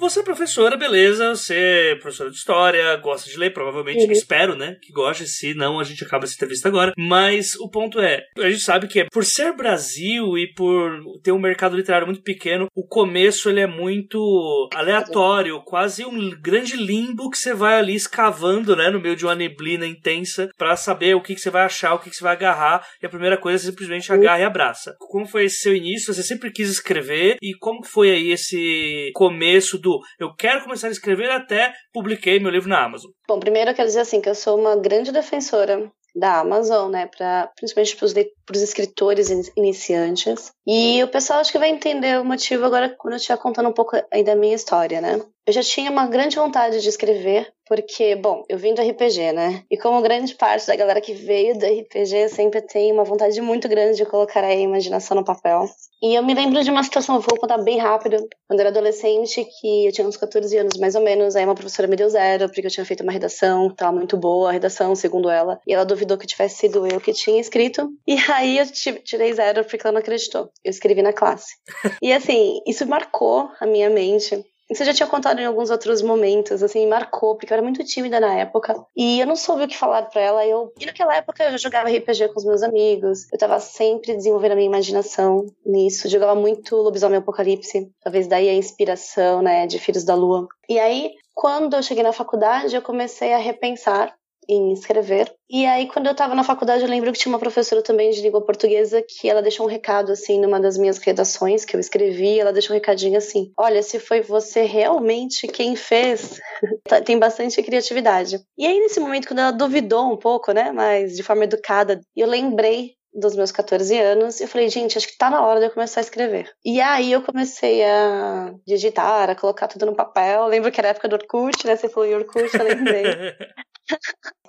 Você 0.00 0.20
é 0.20 0.22
professora, 0.22 0.76
beleza, 0.76 1.36
você 1.36 1.92
é 1.92 1.94
professora 1.96 2.30
de 2.30 2.36
história, 2.36 2.96
gosta 2.96 3.30
de 3.30 3.36
ler, 3.36 3.52
provavelmente, 3.52 4.06
uhum. 4.06 4.12
espero, 4.12 4.56
né, 4.56 4.76
que 4.82 4.92
goste, 4.92 5.28
se 5.28 5.52
não 5.52 5.78
a 5.78 5.84
gente 5.84 6.02
acaba 6.02 6.24
essa 6.24 6.34
entrevista 6.34 6.68
agora. 6.68 6.92
Mas 6.96 7.54
o 7.56 7.68
ponto 7.68 8.00
é, 8.00 8.24
a 8.38 8.48
gente 8.48 8.62
sabe 8.62 8.88
que 8.88 9.00
é, 9.00 9.06
por 9.12 9.24
ser 9.24 9.54
Brasil 9.54 10.38
e 10.38 10.52
por 10.54 11.02
ter 11.22 11.32
um 11.32 11.38
mercado 11.38 11.76
literário 11.76 12.06
muito 12.06 12.22
pequeno, 12.22 12.66
o 12.74 12.86
começo 12.86 13.50
ele 13.50 13.60
é 13.60 13.66
muito 13.66 14.68
aleatório, 14.74 15.62
quase 15.62 16.04
um 16.04 16.30
grande 16.30 16.76
limbo 16.76 17.28
que 17.28 17.36
você 17.36 17.52
vai 17.52 17.78
ali 17.78 17.94
escavando, 17.94 18.74
né, 18.74 18.88
no 18.88 19.00
meio 19.00 19.14
de 19.14 19.26
uma 19.26 19.34
neblina 19.34 19.86
intensa 19.86 20.48
para 20.56 20.76
saber 20.76 21.14
o 21.14 21.20
que, 21.20 21.34
que 21.34 21.40
você 21.40 21.50
vai 21.50 21.64
achar, 21.64 21.94
o 21.94 21.98
que, 21.98 22.08
que 22.08 22.16
você 22.16 22.24
vai 22.24 22.32
agarrar, 22.32 22.86
e 23.02 23.06
a 23.06 23.10
primeira 23.10 23.36
coisa 23.36 23.62
é 23.62 23.70
simplesmente 23.70 24.10
agarra 24.10 24.40
e 24.40 24.44
abraça. 24.44 24.96
Como 24.98 25.26
foi 25.26 25.44
esse 25.44 25.56
seu 25.56 25.76
início? 25.76 26.14
Você 26.14 26.22
sempre 26.22 26.50
quis 26.50 26.70
escrever 26.70 27.36
e 27.42 27.52
como 27.54 27.84
foi 27.84 28.10
aí 28.10 28.30
esse 28.32 29.10
começo 29.14 29.78
do 29.78 29.89
eu 30.18 30.34
quero 30.36 30.62
começar 30.62 30.88
a 30.88 30.90
escrever 30.90 31.30
até 31.30 31.72
publiquei 31.92 32.38
meu 32.38 32.50
livro 32.50 32.68
na 32.68 32.84
Amazon? 32.84 33.10
Bom, 33.26 33.40
primeiro 33.40 33.70
eu 33.70 33.74
quero 33.74 33.88
dizer 33.88 34.00
assim 34.00 34.20
que 34.20 34.28
eu 34.28 34.34
sou 34.34 34.58
uma 34.58 34.76
grande 34.76 35.12
defensora 35.12 35.90
da 36.14 36.40
Amazon, 36.40 36.90
né, 36.90 37.06
para 37.06 37.50
principalmente 37.56 37.96
para 37.96 38.56
os 38.56 38.62
escritores 38.62 39.30
iniciantes. 39.56 40.50
E 40.66 41.02
o 41.02 41.08
pessoal 41.08 41.40
acho 41.40 41.52
que 41.52 41.58
vai 41.58 41.70
entender 41.70 42.20
o 42.20 42.24
motivo 42.24 42.64
agora 42.64 42.94
quando 42.98 43.14
eu 43.14 43.18
estiver 43.18 43.38
contando 43.38 43.68
um 43.68 43.72
pouco 43.72 43.96
aí 44.12 44.24
da 44.24 44.34
minha 44.34 44.54
história, 44.54 45.00
né? 45.00 45.20
Eu 45.46 45.52
já 45.52 45.62
tinha 45.62 45.90
uma 45.90 46.06
grande 46.06 46.36
vontade 46.36 46.80
de 46.80 46.88
escrever, 46.88 47.52
porque, 47.66 48.14
bom, 48.14 48.44
eu 48.48 48.58
vim 48.58 48.74
do 48.74 48.82
RPG, 48.82 49.32
né? 49.32 49.64
E 49.70 49.76
como 49.76 50.02
grande 50.02 50.34
parte 50.34 50.66
da 50.66 50.76
galera 50.76 51.00
que 51.00 51.14
veio 51.14 51.56
do 51.56 51.64
RPG 51.64 52.28
sempre 52.28 52.60
tem 52.60 52.92
uma 52.92 53.04
vontade 53.04 53.40
muito 53.40 53.68
grande 53.68 53.96
de 53.96 54.04
colocar 54.04 54.44
a 54.44 54.54
imaginação 54.54 55.16
no 55.16 55.24
papel. 55.24 55.64
E 56.02 56.14
eu 56.14 56.22
me 56.22 56.34
lembro 56.34 56.62
de 56.62 56.70
uma 56.70 56.82
situação, 56.82 57.14
eu 57.14 57.20
vou 57.20 57.38
contar 57.38 57.58
bem 57.58 57.78
rápido, 57.78 58.16
quando 58.48 58.60
eu 58.60 58.66
era 58.66 58.70
adolescente, 58.70 59.46
que 59.60 59.86
eu 59.86 59.92
tinha 59.92 60.06
uns 60.06 60.16
14 60.16 60.56
anos 60.56 60.78
mais 60.78 60.94
ou 60.94 61.02
menos, 61.02 61.36
aí 61.36 61.44
uma 61.44 61.54
professora 61.54 61.88
me 61.88 61.96
deu 61.96 62.08
zero, 62.08 62.46
porque 62.48 62.66
eu 62.66 62.70
tinha 62.70 62.84
feito 62.84 63.02
uma 63.02 63.12
redação, 63.12 63.72
tava 63.74 63.92
muito 63.92 64.16
boa 64.16 64.48
a 64.48 64.52
redação, 64.52 64.94
segundo 64.94 65.30
ela, 65.30 65.60
e 65.66 65.72
ela 65.72 65.84
duvidou 65.84 66.18
que 66.18 66.26
tivesse 66.26 66.56
sido 66.56 66.86
eu 66.86 67.00
que 67.00 67.12
tinha 67.12 67.40
escrito, 67.40 67.88
e 68.06 68.16
aí 68.32 68.58
eu 68.58 68.66
tirei 68.66 69.32
zero 69.32 69.64
porque 69.64 69.86
ela 69.86 69.92
não 69.92 70.00
acreditou. 70.00 70.50
Eu 70.64 70.70
escrevi 70.70 71.02
na 71.02 71.12
classe. 71.12 71.54
e 72.02 72.12
assim, 72.12 72.60
isso 72.66 72.86
marcou 72.86 73.48
a 73.60 73.66
minha 73.66 73.88
mente 73.90 74.44
Isso 74.70 74.82
eu 74.82 74.86
já 74.86 74.94
tinha 74.94 75.08
contado 75.08 75.40
em 75.40 75.44
alguns 75.44 75.68
outros 75.68 76.00
momentos, 76.00 76.62
assim, 76.62 76.86
marcou, 76.86 77.34
porque 77.34 77.52
eu 77.52 77.56
era 77.56 77.62
muito 77.62 77.82
tímida 77.84 78.20
na 78.20 78.34
época. 78.34 78.74
E 78.96 79.20
eu 79.20 79.26
não 79.26 79.34
soube 79.34 79.64
o 79.64 79.68
que 79.68 79.76
falar 79.76 80.02
para 80.02 80.20
ela. 80.20 80.46
Eu, 80.46 80.72
e 80.80 80.86
naquela 80.86 81.16
época 81.16 81.42
eu 81.42 81.50
já 81.52 81.56
jogava 81.56 81.90
RPG 81.90 82.28
com 82.28 82.38
os 82.38 82.44
meus 82.44 82.62
amigos. 82.62 83.26
Eu 83.32 83.38
tava 83.38 83.58
sempre 83.58 84.14
desenvolvendo 84.14 84.52
a 84.52 84.54
minha 84.54 84.68
imaginação 84.68 85.46
nisso. 85.66 86.08
Jogava 86.08 86.34
muito 86.34 86.76
Lobisomem 86.76 87.18
Apocalipse. 87.18 87.90
Talvez 88.02 88.28
daí 88.28 88.48
a 88.48 88.54
inspiração, 88.54 89.42
né, 89.42 89.66
de 89.66 89.78
Filhos 89.78 90.04
da 90.04 90.14
Lua. 90.14 90.46
E 90.68 90.78
aí, 90.78 91.14
quando 91.34 91.74
eu 91.74 91.82
cheguei 91.82 92.04
na 92.04 92.12
faculdade, 92.12 92.76
eu 92.76 92.82
comecei 92.82 93.32
a 93.32 93.38
repensar 93.38 94.14
em 94.50 94.72
escrever. 94.72 95.32
E 95.48 95.64
aí, 95.64 95.86
quando 95.86 96.06
eu 96.06 96.12
estava 96.12 96.34
na 96.34 96.44
faculdade, 96.44 96.82
eu 96.82 96.88
lembro 96.88 97.12
que 97.12 97.18
tinha 97.18 97.32
uma 97.32 97.38
professora 97.38 97.82
também 97.82 98.10
de 98.10 98.20
língua 98.20 98.40
portuguesa 98.40 99.02
que 99.02 99.28
ela 99.28 99.42
deixou 99.42 99.66
um 99.66 99.68
recado, 99.68 100.12
assim, 100.12 100.40
numa 100.40 100.60
das 100.60 100.76
minhas 100.76 100.98
redações 100.98 101.64
que 101.64 101.76
eu 101.76 101.80
escrevi, 101.80 102.38
ela 102.38 102.52
deixou 102.52 102.74
um 102.74 102.78
recadinho 102.78 103.16
assim: 103.16 103.52
Olha, 103.56 103.82
se 103.82 103.98
foi 103.98 104.20
você 104.20 104.62
realmente 104.62 105.46
quem 105.46 105.76
fez, 105.76 106.40
tá, 106.88 107.00
tem 107.00 107.18
bastante 107.18 107.62
criatividade. 107.62 108.40
E 108.58 108.66
aí, 108.66 108.78
nesse 108.80 108.98
momento, 109.00 109.28
quando 109.28 109.40
ela 109.40 109.52
duvidou 109.52 110.12
um 110.12 110.16
pouco, 110.16 110.52
né, 110.52 110.72
mas 110.72 111.16
de 111.16 111.22
forma 111.22 111.44
educada, 111.44 112.00
eu 112.16 112.26
lembrei 112.26 112.94
dos 113.12 113.34
meus 113.34 113.50
14 113.50 113.98
anos, 113.98 114.40
eu 114.40 114.46
falei, 114.46 114.68
gente, 114.68 114.96
acho 114.96 115.08
que 115.08 115.18
tá 115.18 115.28
na 115.30 115.44
hora 115.44 115.58
de 115.58 115.66
eu 115.66 115.70
começar 115.70 116.00
a 116.00 116.02
escrever. 116.02 116.48
E 116.64 116.80
aí 116.80 117.10
eu 117.10 117.22
comecei 117.22 117.82
a 117.82 118.54
digitar, 118.66 119.28
a 119.28 119.34
colocar 119.34 119.66
tudo 119.66 119.86
no 119.86 119.96
papel. 119.96 120.42
Eu 120.42 120.48
lembro 120.48 120.70
que 120.70 120.80
era 120.80 120.88
a 120.88 120.92
época 120.92 121.08
do 121.08 121.14
Orkut, 121.14 121.66
né? 121.66 121.74
Você 121.74 121.88
falou 121.88 122.08
em 122.08 122.14
Orkut, 122.14 122.54
eu 122.54 122.64
lembrei. 122.64 123.04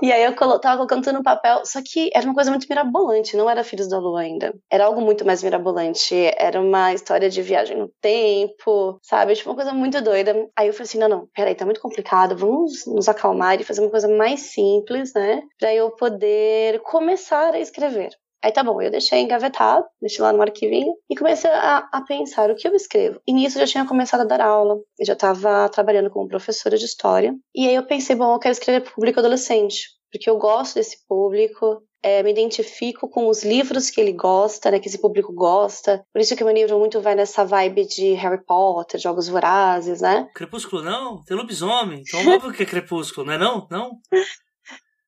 E 0.02 0.12
aí 0.12 0.24
eu 0.24 0.36
tava 0.36 0.78
colocando 0.78 1.04
tudo 1.04 1.14
no 1.20 1.24
papel, 1.24 1.64
só 1.66 1.80
que 1.84 2.10
era 2.14 2.26
uma 2.26 2.34
coisa 2.34 2.50
muito 2.50 2.68
mirabolante, 2.68 3.38
não 3.38 3.50
era 3.50 3.64
Filhos 3.64 3.88
da 3.88 4.00
Lua 4.00 4.22
ainda. 4.22 4.54
Era 4.70 4.86
algo 4.86 5.00
muito 5.02 5.24
mais 5.26 5.44
mirabolante. 5.44 6.16
Era 6.38 6.60
uma 6.60 6.94
história 6.94 7.30
de 7.30 7.42
viagem 7.42 7.78
no 7.78 7.88
tempo, 8.02 9.00
sabe? 9.04 9.36
Tipo, 9.36 9.50
uma 9.52 9.56
coisa 9.56 9.74
muito 9.74 10.02
doida. 10.02 10.34
Aí 10.58 10.68
eu 10.68 10.74
falei 10.74 10.86
assim: 10.86 10.98
não, 11.00 11.08
não, 11.10 11.28
peraí, 11.36 11.56
tá 11.56 11.66
muito 11.66 11.82
complicado, 11.82 12.36
vamos 12.36 12.86
nos 12.88 13.08
acalmar 13.08 13.60
e 13.62 13.64
fazer 13.64 13.82
uma 13.82 13.92
coisa 13.92 14.08
mais 14.08 14.40
simples, 14.54 15.14
né? 15.14 15.42
Pra 15.60 15.74
eu 15.74 15.92
poder 15.92 16.82
começar 16.82 17.54
a 17.54 17.60
escrever. 17.60 18.10
Aí 18.44 18.52
tá 18.52 18.64
bom, 18.64 18.82
eu 18.82 18.90
deixei 18.90 19.22
engavetado, 19.22 19.86
deixei 20.02 20.24
lá 20.24 20.34
no 20.34 20.42
arquivinho 20.42 20.94
e 21.10 21.16
comecei 21.16 21.50
a, 21.50 21.90
a, 21.92 22.02
pensar 22.02 22.50
o 22.50 22.56
que 22.56 22.68
eu 22.68 22.74
escrevo. 22.74 23.22
E 23.28 23.34
nisso 23.34 23.58
eu 23.58 23.66
já 23.66 23.72
tinha 23.72 23.86
começado 23.86 24.22
a 24.22 24.26
dar 24.26 24.42
aula, 24.42 24.80
eu 25.00 25.06
já 25.06 25.14
estava 25.14 25.70
trabalhando 25.70 26.10
como 26.10 26.28
professora 26.28 26.78
de 26.78 26.86
história. 26.86 27.36
E 27.54 27.68
aí 27.68 27.76
eu 27.76 27.86
pensei, 27.86 28.16
bom, 28.16 28.34
eu 28.34 28.40
quero 28.40 28.54
escrever 28.54 28.82
para 28.82 28.94
público 28.94 29.20
adolescente, 29.20 29.90
porque 30.12 30.28
eu 30.28 30.38
gosto 30.38 30.76
desse 30.76 31.06
público, 31.08 31.84
é, 32.04 32.24
me 32.24 32.32
identifico 32.32 33.08
com 33.08 33.28
os 33.30 33.44
livros 33.44 33.92
que 33.92 34.02
ele 34.02 34.14
gosta, 34.14 34.72
né, 34.72 34.80
que 34.80 34.88
esse 34.88 35.00
público 35.00 35.32
gosta. 35.32 36.04
Por 36.12 36.20
isso 36.20 36.36
que 36.36 36.44
meu 36.44 36.54
livro 36.54 36.80
muito 36.80 37.00
vai 37.00 37.14
nessa 37.14 37.46
vibe 37.46 37.86
de 37.86 38.14
Harry 38.14 38.44
Potter, 38.44 39.00
Jogos 39.00 39.28
Vorazes, 39.28 40.02
né? 40.02 40.28
Crepúsculo 40.34 40.82
não, 40.82 41.24
tem 41.24 41.38
lobisomem. 41.38 42.02
Então 42.02 42.28
óbvio 42.34 42.52
que 42.52 42.64
é 42.64 42.66
crepúsculo, 42.66 43.28
não 43.28 43.34
é 43.34 43.38
não? 43.38 43.68
Não? 43.70 43.92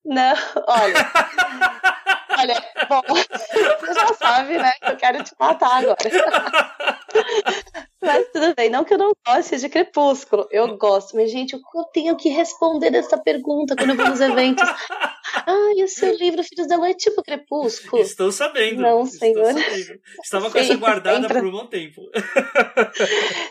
Não, 0.06 0.36
olha. 0.68 1.93
Olha, 2.38 2.64
bom, 2.90 3.02
você 3.80 3.94
já 3.94 4.14
sabe, 4.14 4.58
né, 4.58 4.72
eu 4.84 4.98
quero 4.98 5.24
te 5.24 5.34
matar 5.40 5.84
agora. 5.84 5.98
Mas 8.02 8.28
tudo 8.34 8.54
bem, 8.56 8.70
não 8.70 8.84
que 8.84 8.94
eu 8.94 8.98
não 8.98 9.14
goste 9.26 9.58
de 9.58 9.70
Crepúsculo, 9.70 10.48
eu 10.52 10.78
gosto, 10.78 11.16
mas 11.16 11.32
gente, 11.32 11.54
eu 11.54 11.84
tenho 11.94 12.16
que 12.16 12.30
responder 12.30 12.94
essa 12.96 13.18
pergunta 13.18 13.76
quando 13.76 13.92
eu 13.92 13.96
vou 13.96 14.10
nos 14.10 14.20
eventos. 14.20 14.68
Ah, 15.46 15.74
e 15.76 15.84
o 15.84 15.88
seu 15.88 16.16
livro 16.16 16.44
Filhos 16.44 16.68
da 16.68 16.78
Lua 16.78 16.90
é 16.90 16.94
tipo 16.94 17.22
Crepúsculo? 17.24 18.02
Estou 18.02 18.32
sabendo. 18.32 18.82
Não, 18.82 19.06
senhor. 19.06 19.54
Sabendo. 19.54 20.00
Estava 20.24 20.50
com 20.50 20.58
essa 20.60 20.76
guardada 20.76 21.22
sempre... 21.22 21.40
por 21.40 21.48
um 21.48 21.52
bom 21.52 21.66
tempo. 21.68 22.02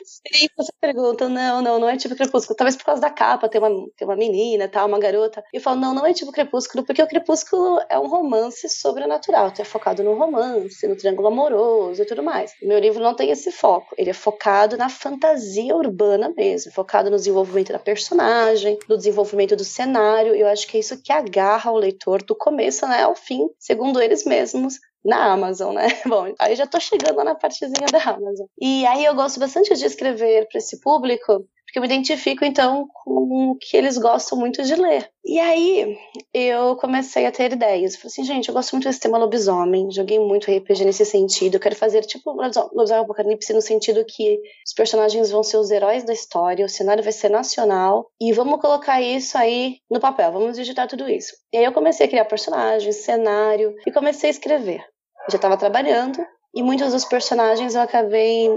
Sempre 0.04 0.50
você 0.56 0.72
pergunta, 0.80 1.28
não, 1.28 1.62
não, 1.62 1.78
não 1.78 1.88
é 1.88 1.96
tipo 1.96 2.14
Crepúsculo. 2.16 2.56
Talvez 2.56 2.76
por 2.76 2.84
causa 2.84 3.00
da 3.00 3.10
capa, 3.10 3.48
tem 3.48 3.60
uma, 3.60 3.70
tem 3.96 4.06
uma 4.06 4.16
menina, 4.16 4.68
tal, 4.68 4.86
uma 4.88 4.98
garota. 4.98 5.42
E 5.52 5.56
eu 5.56 5.60
falo, 5.60 5.80
não, 5.80 5.94
não 5.94 6.06
é 6.06 6.12
tipo 6.12 6.32
Crepúsculo, 6.32 6.84
porque 6.84 7.02
o 7.02 7.06
Crepúsculo 7.06 7.80
é 7.88 7.98
um 7.98 8.06
romance 8.06 8.68
sobrenatural. 8.68 9.50
Tu 9.50 9.62
é 9.62 9.64
focado 9.64 10.02
no 10.02 10.14
romance, 10.14 10.86
no 10.86 10.96
triângulo 10.96 11.28
amoroso 11.28 12.02
e 12.02 12.06
tudo 12.06 12.22
mais. 12.22 12.52
Meu 12.62 12.78
livro 12.78 13.02
não 13.02 13.14
tem 13.14 13.30
esse 13.30 13.50
foco. 13.50 13.94
Ele 13.98 14.10
é 14.10 14.14
focado 14.14 14.76
na 14.76 14.88
fantasia 14.88 15.74
urbana 15.74 16.32
mesmo, 16.36 16.72
focado 16.72 17.10
no 17.10 17.16
desenvolvimento 17.16 17.72
da 17.72 17.78
personagem, 17.78 18.78
no 18.88 18.96
desenvolvimento 18.96 19.56
do 19.56 19.64
cenário. 19.64 20.34
Eu 20.34 20.46
acho 20.46 20.66
que 20.66 20.76
é 20.76 20.80
isso 20.80 21.00
que 21.02 21.12
agarra 21.12 21.70
o 21.70 21.78
leitor 21.82 22.22
do 22.22 22.34
começo 22.34 22.86
né, 22.86 23.02
ao 23.02 23.14
fim, 23.14 23.48
segundo 23.58 24.00
eles 24.00 24.24
mesmos, 24.24 24.78
na 25.04 25.32
Amazon, 25.32 25.74
né? 25.74 25.86
Bom, 26.06 26.32
aí 26.38 26.54
já 26.54 26.66
tô 26.66 26.78
chegando 26.78 27.22
na 27.24 27.34
partezinha 27.34 27.86
da 27.90 28.02
Amazon. 28.02 28.46
E 28.60 28.86
aí 28.86 29.04
eu 29.04 29.14
gosto 29.14 29.40
bastante 29.40 29.74
de 29.74 29.84
escrever 29.84 30.46
para 30.48 30.58
esse 30.58 30.80
público, 30.80 31.44
porque 31.72 31.78
eu 31.78 31.82
me 31.82 31.88
identifico 31.88 32.44
então 32.44 32.86
com 32.92 33.52
o 33.52 33.56
que 33.58 33.78
eles 33.78 33.96
gostam 33.96 34.38
muito 34.38 34.62
de 34.62 34.74
ler. 34.74 35.08
E 35.24 35.40
aí 35.40 35.96
eu 36.34 36.76
comecei 36.76 37.24
a 37.24 37.32
ter 37.32 37.50
ideias. 37.50 37.96
Falei 37.96 38.08
assim, 38.08 38.24
gente, 38.24 38.48
eu 38.50 38.54
gosto 38.54 38.72
muito 38.72 38.84
desse 38.84 39.00
tema 39.00 39.16
lobisomem, 39.16 39.90
joguei 39.90 40.18
muito 40.18 40.50
RPG 40.50 40.84
nesse 40.84 41.06
sentido. 41.06 41.54
Eu 41.54 41.60
quero 41.60 41.74
fazer 41.74 42.02
tipo 42.02 42.30
lobisomem 42.30 43.02
apocalipse 43.02 43.54
no 43.54 43.62
sentido 43.62 44.04
que 44.06 44.38
os 44.66 44.74
personagens 44.74 45.30
vão 45.30 45.42
ser 45.42 45.56
os 45.56 45.70
heróis 45.70 46.04
da 46.04 46.12
história, 46.12 46.66
o 46.66 46.68
cenário 46.68 47.02
vai 47.02 47.12
ser 47.12 47.30
nacional 47.30 48.06
e 48.20 48.34
vamos 48.34 48.60
colocar 48.60 49.00
isso 49.00 49.38
aí 49.38 49.78
no 49.90 49.98
papel, 49.98 50.30
vamos 50.30 50.58
digitar 50.58 50.86
tudo 50.86 51.08
isso. 51.08 51.32
E 51.54 51.56
aí 51.56 51.64
eu 51.64 51.72
comecei 51.72 52.04
a 52.04 52.08
criar 52.08 52.26
personagens, 52.26 52.96
cenário 52.96 53.74
e 53.86 53.90
comecei 53.90 54.28
a 54.28 54.30
escrever. 54.30 54.80
Eu 55.24 55.30
já 55.30 55.36
estava 55.36 55.56
trabalhando 55.56 56.22
e 56.54 56.62
muitos 56.62 56.92
dos 56.92 57.06
personagens 57.06 57.74
eu 57.74 57.80
acabei 57.80 58.50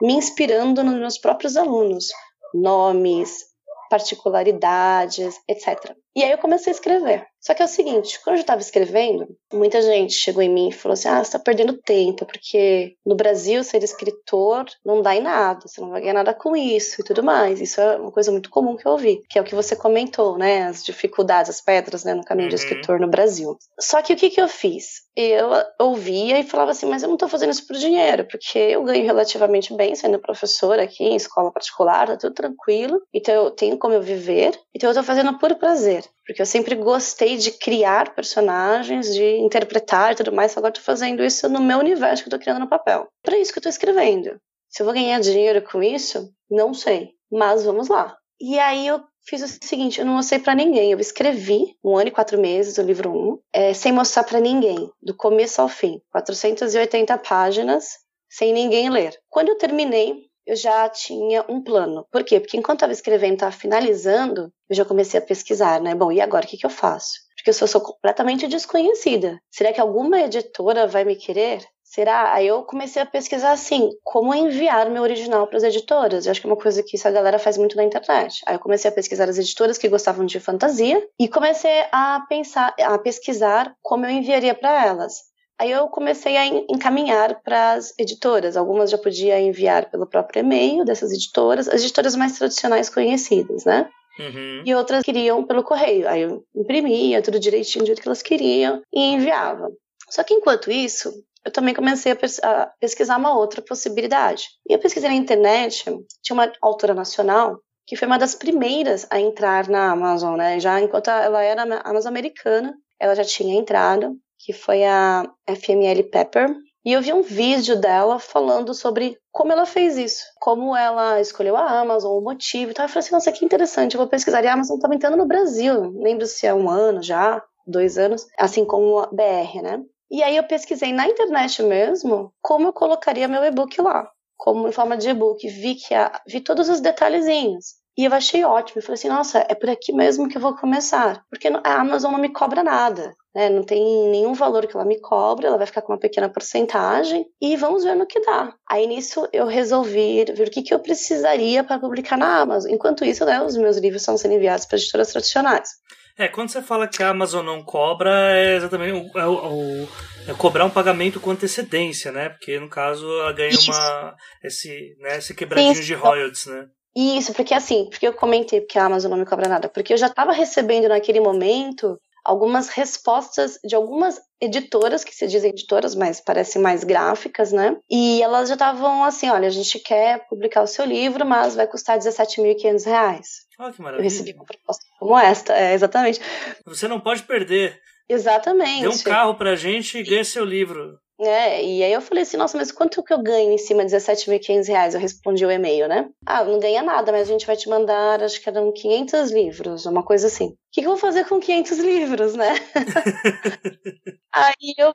me 0.00 0.12
inspirando 0.12 0.84
nos 0.84 0.94
meus 0.94 1.18
próprios 1.18 1.56
alunos 1.56 2.06
nomes, 2.54 3.44
particularidades, 3.90 5.34
etc. 5.48 5.96
E 6.16 6.22
aí 6.22 6.30
eu 6.30 6.38
comecei 6.38 6.72
a 6.72 6.76
escrever. 6.76 7.26
Só 7.40 7.52
que 7.52 7.60
é 7.60 7.66
o 7.66 7.68
seguinte, 7.68 8.18
quando 8.24 8.36
eu 8.36 8.40
estava 8.40 8.60
escrevendo, 8.62 9.28
muita 9.52 9.82
gente 9.82 10.14
chegou 10.14 10.42
em 10.42 10.48
mim 10.48 10.68
e 10.68 10.72
falou 10.72 10.94
assim: 10.94 11.08
ah, 11.08 11.16
você 11.16 11.22
está 11.22 11.38
perdendo 11.38 11.76
tempo, 11.76 12.24
porque 12.24 12.96
no 13.04 13.14
Brasil 13.14 13.62
ser 13.62 13.82
escritor 13.82 14.64
não 14.84 15.02
dá 15.02 15.14
em 15.14 15.20
nada, 15.20 15.60
você 15.66 15.78
não 15.80 15.90
vai 15.90 16.00
ganhar 16.00 16.14
nada 16.14 16.32
com 16.32 16.56
isso 16.56 17.02
e 17.02 17.04
tudo 17.04 17.22
mais. 17.22 17.60
Isso 17.60 17.80
é 17.80 17.96
uma 17.96 18.10
coisa 18.10 18.32
muito 18.32 18.48
comum 18.48 18.76
que 18.76 18.86
eu 18.86 18.92
ouvi, 18.92 19.20
que 19.28 19.38
é 19.38 19.42
o 19.42 19.44
que 19.44 19.54
você 19.54 19.76
comentou, 19.76 20.38
né? 20.38 20.64
As 20.64 20.82
dificuldades, 20.82 21.50
as 21.50 21.60
pedras 21.60 22.02
né, 22.02 22.14
no 22.14 22.24
caminho 22.24 22.46
uhum. 22.46 22.54
de 22.54 22.62
escritor 22.62 22.98
no 22.98 23.08
Brasil. 23.08 23.58
Só 23.78 24.00
que 24.00 24.14
o 24.14 24.16
que, 24.16 24.30
que 24.30 24.40
eu 24.40 24.48
fiz? 24.48 25.02
Eu 25.14 25.50
ouvia 25.78 26.38
e 26.38 26.44
falava 26.44 26.70
assim: 26.70 26.86
mas 26.86 27.02
eu 27.02 27.08
não 27.08 27.16
estou 27.16 27.28
fazendo 27.28 27.50
isso 27.50 27.66
por 27.66 27.76
dinheiro, 27.76 28.26
porque 28.26 28.58
eu 28.58 28.84
ganho 28.84 29.04
relativamente 29.04 29.74
bem 29.74 29.94
sendo 29.94 30.18
professora 30.18 30.82
aqui 30.84 31.04
em 31.04 31.16
escola 31.16 31.52
particular, 31.52 32.06
tá 32.06 32.16
tudo 32.16 32.32
tranquilo, 32.32 33.02
então 33.12 33.34
eu 33.34 33.50
tenho 33.50 33.76
como 33.76 33.92
eu 33.92 34.00
viver, 34.00 34.58
então 34.74 34.88
eu 34.88 34.92
estou 34.92 35.04
fazendo 35.04 35.38
por 35.38 35.54
prazer 35.56 36.03
porque 36.26 36.40
eu 36.40 36.46
sempre 36.46 36.74
gostei 36.74 37.36
de 37.36 37.52
criar 37.52 38.14
personagens, 38.14 39.12
de 39.12 39.36
interpretar 39.38 40.12
e 40.12 40.16
tudo 40.16 40.32
mais, 40.32 40.52
só 40.52 40.60
agora 40.60 40.72
estou 40.72 40.84
fazendo 40.84 41.22
isso 41.22 41.48
no 41.48 41.60
meu 41.60 41.78
universo 41.78 42.22
que 42.22 42.28
eu 42.28 42.38
tô 42.38 42.42
criando 42.42 42.60
no 42.60 42.68
papel. 42.68 43.06
Para 43.22 43.38
isso 43.38 43.52
que 43.52 43.58
eu 43.58 43.60
estou 43.60 43.70
escrevendo. 43.70 44.36
Se 44.68 44.82
eu 44.82 44.86
vou 44.86 44.94
ganhar 44.94 45.20
dinheiro 45.20 45.62
com 45.62 45.82
isso, 45.82 46.32
não 46.50 46.74
sei, 46.74 47.12
mas 47.30 47.64
vamos 47.64 47.88
lá. 47.88 48.16
E 48.40 48.58
aí 48.58 48.86
eu 48.86 49.00
fiz 49.26 49.42
o 49.42 49.66
seguinte, 49.66 50.00
eu 50.00 50.06
não 50.06 50.14
mostrei 50.14 50.40
para 50.40 50.54
ninguém, 50.54 50.92
eu 50.92 50.98
escrevi 50.98 51.76
um 51.82 51.96
ano 51.96 52.08
e 52.08 52.12
quatro 52.12 52.38
meses 52.40 52.78
o 52.78 52.82
livro 52.82 53.10
1, 53.10 53.16
um, 53.16 53.38
é, 53.52 53.72
sem 53.72 53.92
mostrar 53.92 54.24
para 54.24 54.40
ninguém, 54.40 54.90
do 55.02 55.14
começo 55.14 55.60
ao 55.60 55.68
fim, 55.68 56.00
480 56.10 57.16
páginas, 57.18 57.98
sem 58.28 58.52
ninguém 58.52 58.90
ler. 58.90 59.16
Quando 59.30 59.48
eu 59.48 59.58
terminei, 59.58 60.26
eu 60.46 60.56
já 60.56 60.88
tinha 60.88 61.44
um 61.48 61.62
plano. 61.62 62.06
Por 62.10 62.24
quê? 62.24 62.40
Porque 62.40 62.56
enquanto 62.56 62.78
estava 62.78 62.92
escrevendo, 62.92 63.34
estava 63.34 63.52
finalizando, 63.52 64.52
eu 64.68 64.76
já 64.76 64.84
comecei 64.84 65.18
a 65.18 65.22
pesquisar, 65.24 65.80
né? 65.80 65.94
Bom, 65.94 66.12
e 66.12 66.20
agora 66.20 66.44
o 66.44 66.48
que, 66.48 66.56
que 66.56 66.66
eu 66.66 66.70
faço? 66.70 67.12
Porque 67.36 67.50
eu 67.50 67.54
sou, 67.54 67.68
sou 67.68 67.80
completamente 67.80 68.46
desconhecida. 68.46 69.38
Será 69.50 69.72
que 69.72 69.80
alguma 69.80 70.20
editora 70.20 70.86
vai 70.86 71.04
me 71.04 71.16
querer? 71.16 71.62
Será? 71.82 72.32
Aí 72.32 72.46
eu 72.46 72.62
comecei 72.64 73.00
a 73.00 73.06
pesquisar 73.06 73.52
assim, 73.52 73.90
como 74.02 74.34
enviar 74.34 74.90
meu 74.90 75.02
original 75.02 75.46
para 75.46 75.58
as 75.58 75.62
editoras. 75.62 76.26
Eu 76.26 76.32
acho 76.32 76.40
que 76.40 76.46
é 76.46 76.50
uma 76.50 76.60
coisa 76.60 76.82
que 76.82 76.96
essa 76.96 77.10
galera 77.10 77.38
faz 77.38 77.56
muito 77.56 77.76
na 77.76 77.84
internet. 77.84 78.42
Aí 78.46 78.56
eu 78.56 78.58
comecei 78.58 78.90
a 78.90 78.94
pesquisar 78.94 79.28
as 79.28 79.38
editoras 79.38 79.78
que 79.78 79.88
gostavam 79.88 80.24
de 80.26 80.40
fantasia 80.40 81.06
e 81.20 81.28
comecei 81.28 81.84
a 81.92 82.24
pensar, 82.28 82.74
a 82.80 82.98
pesquisar 82.98 83.76
como 83.82 84.06
eu 84.06 84.10
enviaria 84.10 84.54
para 84.54 84.86
elas. 84.86 85.33
Aí 85.58 85.70
eu 85.70 85.86
comecei 85.88 86.36
a 86.36 86.46
encaminhar 86.46 87.40
para 87.42 87.72
as 87.72 87.94
editoras. 87.98 88.56
Algumas 88.56 88.90
já 88.90 88.98
podia 88.98 89.40
enviar 89.40 89.90
pelo 89.90 90.06
próprio 90.06 90.40
e-mail 90.40 90.84
dessas 90.84 91.12
editoras, 91.12 91.68
as 91.68 91.82
editoras 91.82 92.16
mais 92.16 92.36
tradicionais 92.36 92.88
conhecidas, 92.88 93.64
né? 93.64 93.88
Uhum. 94.18 94.62
E 94.64 94.74
outras 94.74 95.02
queriam 95.02 95.44
pelo 95.44 95.62
correio. 95.62 96.08
Aí 96.08 96.22
eu 96.22 96.44
imprimia 96.54 97.22
tudo 97.22 97.38
direitinho 97.38 97.84
do 97.84 97.86
jeito 97.86 98.02
que 98.02 98.08
elas 98.08 98.22
queriam 98.22 98.82
e 98.92 99.00
enviava. 99.00 99.70
Só 100.08 100.22
que 100.22 100.34
enquanto 100.34 100.70
isso, 100.70 101.12
eu 101.44 101.52
também 101.52 101.74
comecei 101.74 102.12
a, 102.12 102.16
a 102.48 102.66
pesquisar 102.80 103.16
uma 103.16 103.36
outra 103.36 103.62
possibilidade. 103.62 104.48
E 104.68 104.72
eu 104.72 104.78
pesquisei 104.78 105.08
na 105.08 105.16
internet, 105.16 105.84
tinha 106.22 106.34
uma 106.34 106.52
autora 106.60 106.94
nacional 106.94 107.60
que 107.86 107.96
foi 107.96 108.06
uma 108.06 108.18
das 108.18 108.34
primeiras 108.34 109.06
a 109.10 109.20
entrar 109.20 109.68
na 109.68 109.90
Amazon, 109.90 110.36
né? 110.36 110.58
Já 110.58 110.80
enquanto 110.80 111.08
ela 111.08 111.42
era 111.42 111.62
Amazon 111.84 112.10
americana, 112.10 112.74
ela 112.98 113.14
já 113.14 113.24
tinha 113.24 113.54
entrado 113.54 114.16
que 114.44 114.52
foi 114.52 114.84
a 114.84 115.24
FML 115.48 116.02
Pepper. 116.10 116.54
E 116.84 116.92
eu 116.92 117.00
vi 117.00 117.14
um 117.14 117.22
vídeo 117.22 117.80
dela 117.80 118.18
falando 118.18 118.74
sobre 118.74 119.16
como 119.32 119.50
ela 119.50 119.64
fez 119.64 119.96
isso, 119.96 120.22
como 120.38 120.76
ela 120.76 121.18
escolheu 121.18 121.56
a 121.56 121.80
Amazon, 121.80 122.18
o 122.18 122.20
motivo 122.20 122.72
e. 122.72 122.84
Eu 122.84 122.88
falei 122.88 122.98
assim, 122.98 123.14
nossa, 123.14 123.32
que 123.32 123.42
interessante, 123.42 123.94
eu 123.94 123.98
vou 123.98 124.06
pesquisar. 124.06 124.44
E 124.44 124.46
a 124.46 124.52
Amazon 124.52 124.76
estava 124.76 124.94
entrando 124.94 125.16
no 125.16 125.26
Brasil, 125.26 125.90
lembro 125.96 126.26
se 126.26 126.46
é 126.46 126.52
um 126.52 126.68
ano 126.68 127.02
já, 127.02 127.42
dois 127.66 127.96
anos, 127.96 128.26
assim 128.38 128.66
como 128.66 128.98
a 128.98 129.06
BR, 129.06 129.62
né? 129.62 129.82
E 130.10 130.22
aí 130.22 130.36
eu 130.36 130.44
pesquisei 130.44 130.92
na 130.92 131.08
internet 131.08 131.62
mesmo 131.62 132.30
como 132.42 132.68
eu 132.68 132.72
colocaria 132.72 133.26
meu 133.26 133.42
e-book 133.42 133.80
lá, 133.80 134.06
como 134.36 134.68
em 134.68 134.72
forma 134.72 134.94
de 134.94 135.08
e-book. 135.08 135.48
Vi 135.48 135.76
que 135.76 135.94
vi 136.28 136.40
todos 136.42 136.68
os 136.68 136.80
detalhezinhos. 136.82 137.76
E 137.96 138.04
eu 138.04 138.12
achei 138.12 138.44
ótimo. 138.44 138.78
Eu 138.78 138.82
falei 138.82 138.94
assim, 138.94 139.08
nossa, 139.08 139.46
é 139.48 139.54
por 139.54 139.70
aqui 139.70 139.92
mesmo 139.92 140.28
que 140.28 140.36
eu 140.36 140.40
vou 140.42 140.56
começar. 140.56 141.22
Porque 141.30 141.48
a 141.48 141.80
Amazon 141.80 142.12
não 142.12 142.18
me 142.18 142.28
cobra 142.28 142.64
nada. 142.64 143.14
Né? 143.34 143.48
Não 143.48 143.62
tem 143.62 143.82
nenhum 144.10 144.34
valor 144.34 144.66
que 144.66 144.76
ela 144.76 144.84
me 144.84 145.00
cobra, 145.00 145.48
ela 145.48 145.56
vai 145.56 145.66
ficar 145.66 145.82
com 145.82 145.92
uma 145.92 145.98
pequena 145.98 146.28
porcentagem. 146.28 147.26
E 147.40 147.56
vamos 147.56 147.84
ver 147.84 147.94
no 147.94 148.06
que 148.06 148.20
dá. 148.20 148.52
Aí 148.68 148.86
nisso 148.86 149.28
eu 149.32 149.46
resolvi 149.46 150.24
ver 150.24 150.48
o 150.48 150.50
que, 150.50 150.62
que 150.62 150.74
eu 150.74 150.80
precisaria 150.80 151.62
para 151.62 151.78
publicar 151.78 152.16
na 152.16 152.40
Amazon. 152.40 152.72
Enquanto 152.72 153.04
isso, 153.04 153.24
né, 153.24 153.42
os 153.42 153.56
meus 153.56 153.76
livros 153.76 154.02
estão 154.02 154.16
sendo 154.16 154.34
enviados 154.34 154.66
para 154.66 154.78
editoras 154.78 155.12
tradicionais. 155.12 155.68
É, 156.16 156.28
quando 156.28 156.48
você 156.48 156.62
fala 156.62 156.86
que 156.86 157.02
a 157.02 157.08
Amazon 157.08 157.44
não 157.44 157.62
cobra, 157.64 158.32
é 158.36 158.56
exatamente 158.56 158.92
o, 158.92 159.18
é 159.18 159.26
o, 159.26 159.88
é 160.28 160.34
cobrar 160.34 160.64
um 160.64 160.70
pagamento 160.70 161.18
com 161.18 161.32
antecedência, 161.32 162.12
né? 162.12 162.28
Porque 162.28 162.58
no 162.60 162.68
caso 162.68 163.04
ela 163.20 163.32
ganha 163.32 163.50
Isso. 163.50 163.72
uma 163.72 164.14
esse, 164.44 164.96
né, 165.00 165.18
esse 165.18 165.34
quebradinho 165.34 165.72
Isso. 165.72 165.82
de 165.82 165.94
royalties, 165.94 166.46
né? 166.46 166.66
Isso, 166.96 167.34
porque 167.34 167.54
assim, 167.54 167.88
porque 167.90 168.06
eu 168.06 168.12
comentei 168.12 168.60
que 168.60 168.78
a 168.78 168.84
Amazon 168.86 169.10
não 169.10 169.18
me 169.18 169.26
cobra 169.26 169.48
nada, 169.48 169.68
porque 169.68 169.92
eu 169.92 169.96
já 169.96 170.06
estava 170.06 170.32
recebendo 170.32 170.88
naquele 170.88 171.20
momento 171.20 171.98
algumas 172.24 172.68
respostas 172.70 173.58
de 173.62 173.74
algumas 173.74 174.18
editoras, 174.40 175.04
que 175.04 175.14
se 175.14 175.26
dizem 175.26 175.50
editoras, 175.50 175.94
mas 175.94 176.20
parecem 176.20 176.60
mais 176.60 176.82
gráficas, 176.82 177.52
né? 177.52 177.76
E 177.90 178.22
elas 178.22 178.48
já 178.48 178.54
estavam 178.54 179.04
assim, 179.04 179.28
olha, 179.28 179.46
a 179.46 179.50
gente 179.50 179.78
quer 179.78 180.26
publicar 180.26 180.62
o 180.62 180.66
seu 180.66 180.86
livro, 180.86 181.26
mas 181.26 181.54
vai 181.54 181.66
custar 181.66 181.98
17.500 181.98 182.86
reais. 182.86 183.28
Oh, 183.58 183.70
que 183.70 183.82
maravilha. 183.82 184.00
Eu 184.00 184.04
recebi 184.04 184.32
uma 184.32 184.44
proposta 184.44 184.84
como 184.98 185.18
esta, 185.18 185.54
é, 185.54 185.74
exatamente. 185.74 186.20
Você 186.64 186.88
não 186.88 186.98
pode 186.98 187.22
perder. 187.24 187.78
Exatamente. 188.08 188.82
Dê 188.82 188.88
um 188.88 189.02
carro 189.02 189.34
pra 189.34 189.54
gente 189.54 189.98
e 189.98 190.02
ganha 190.02 190.24
seu 190.24 190.44
livro. 190.44 190.98
É, 191.20 191.64
e 191.64 191.82
aí 191.84 191.92
eu 191.92 192.00
falei 192.00 192.22
assim, 192.24 192.36
nossa, 192.36 192.56
mas 192.58 192.72
quanto 192.72 193.02
que 193.02 193.12
eu 193.12 193.22
ganho 193.22 193.52
em 193.52 193.58
cima 193.58 193.84
de 193.84 193.90
17.500 193.90 194.66
reais? 194.68 194.94
Eu 194.94 195.00
respondi 195.00 195.46
o 195.46 195.50
e-mail, 195.50 195.86
né? 195.88 196.10
Ah, 196.26 196.44
não 196.44 196.58
ganha 196.58 196.82
nada, 196.82 197.12
mas 197.12 197.28
a 197.28 197.32
gente 197.32 197.46
vai 197.46 197.56
te 197.56 197.68
mandar, 197.68 198.22
acho 198.22 198.40
que 198.40 198.48
eram 198.48 198.72
500 198.72 199.30
livros, 199.30 199.86
uma 199.86 200.02
coisa 200.04 200.26
assim. 200.26 200.56
O 200.74 200.76
que, 200.76 200.80
que 200.80 200.88
eu 200.88 200.90
vou 200.90 200.98
fazer 200.98 201.24
com 201.28 201.38
500 201.38 201.78
livros, 201.78 202.34
né? 202.34 202.52
aí 204.34 204.74
eu, 204.76 204.92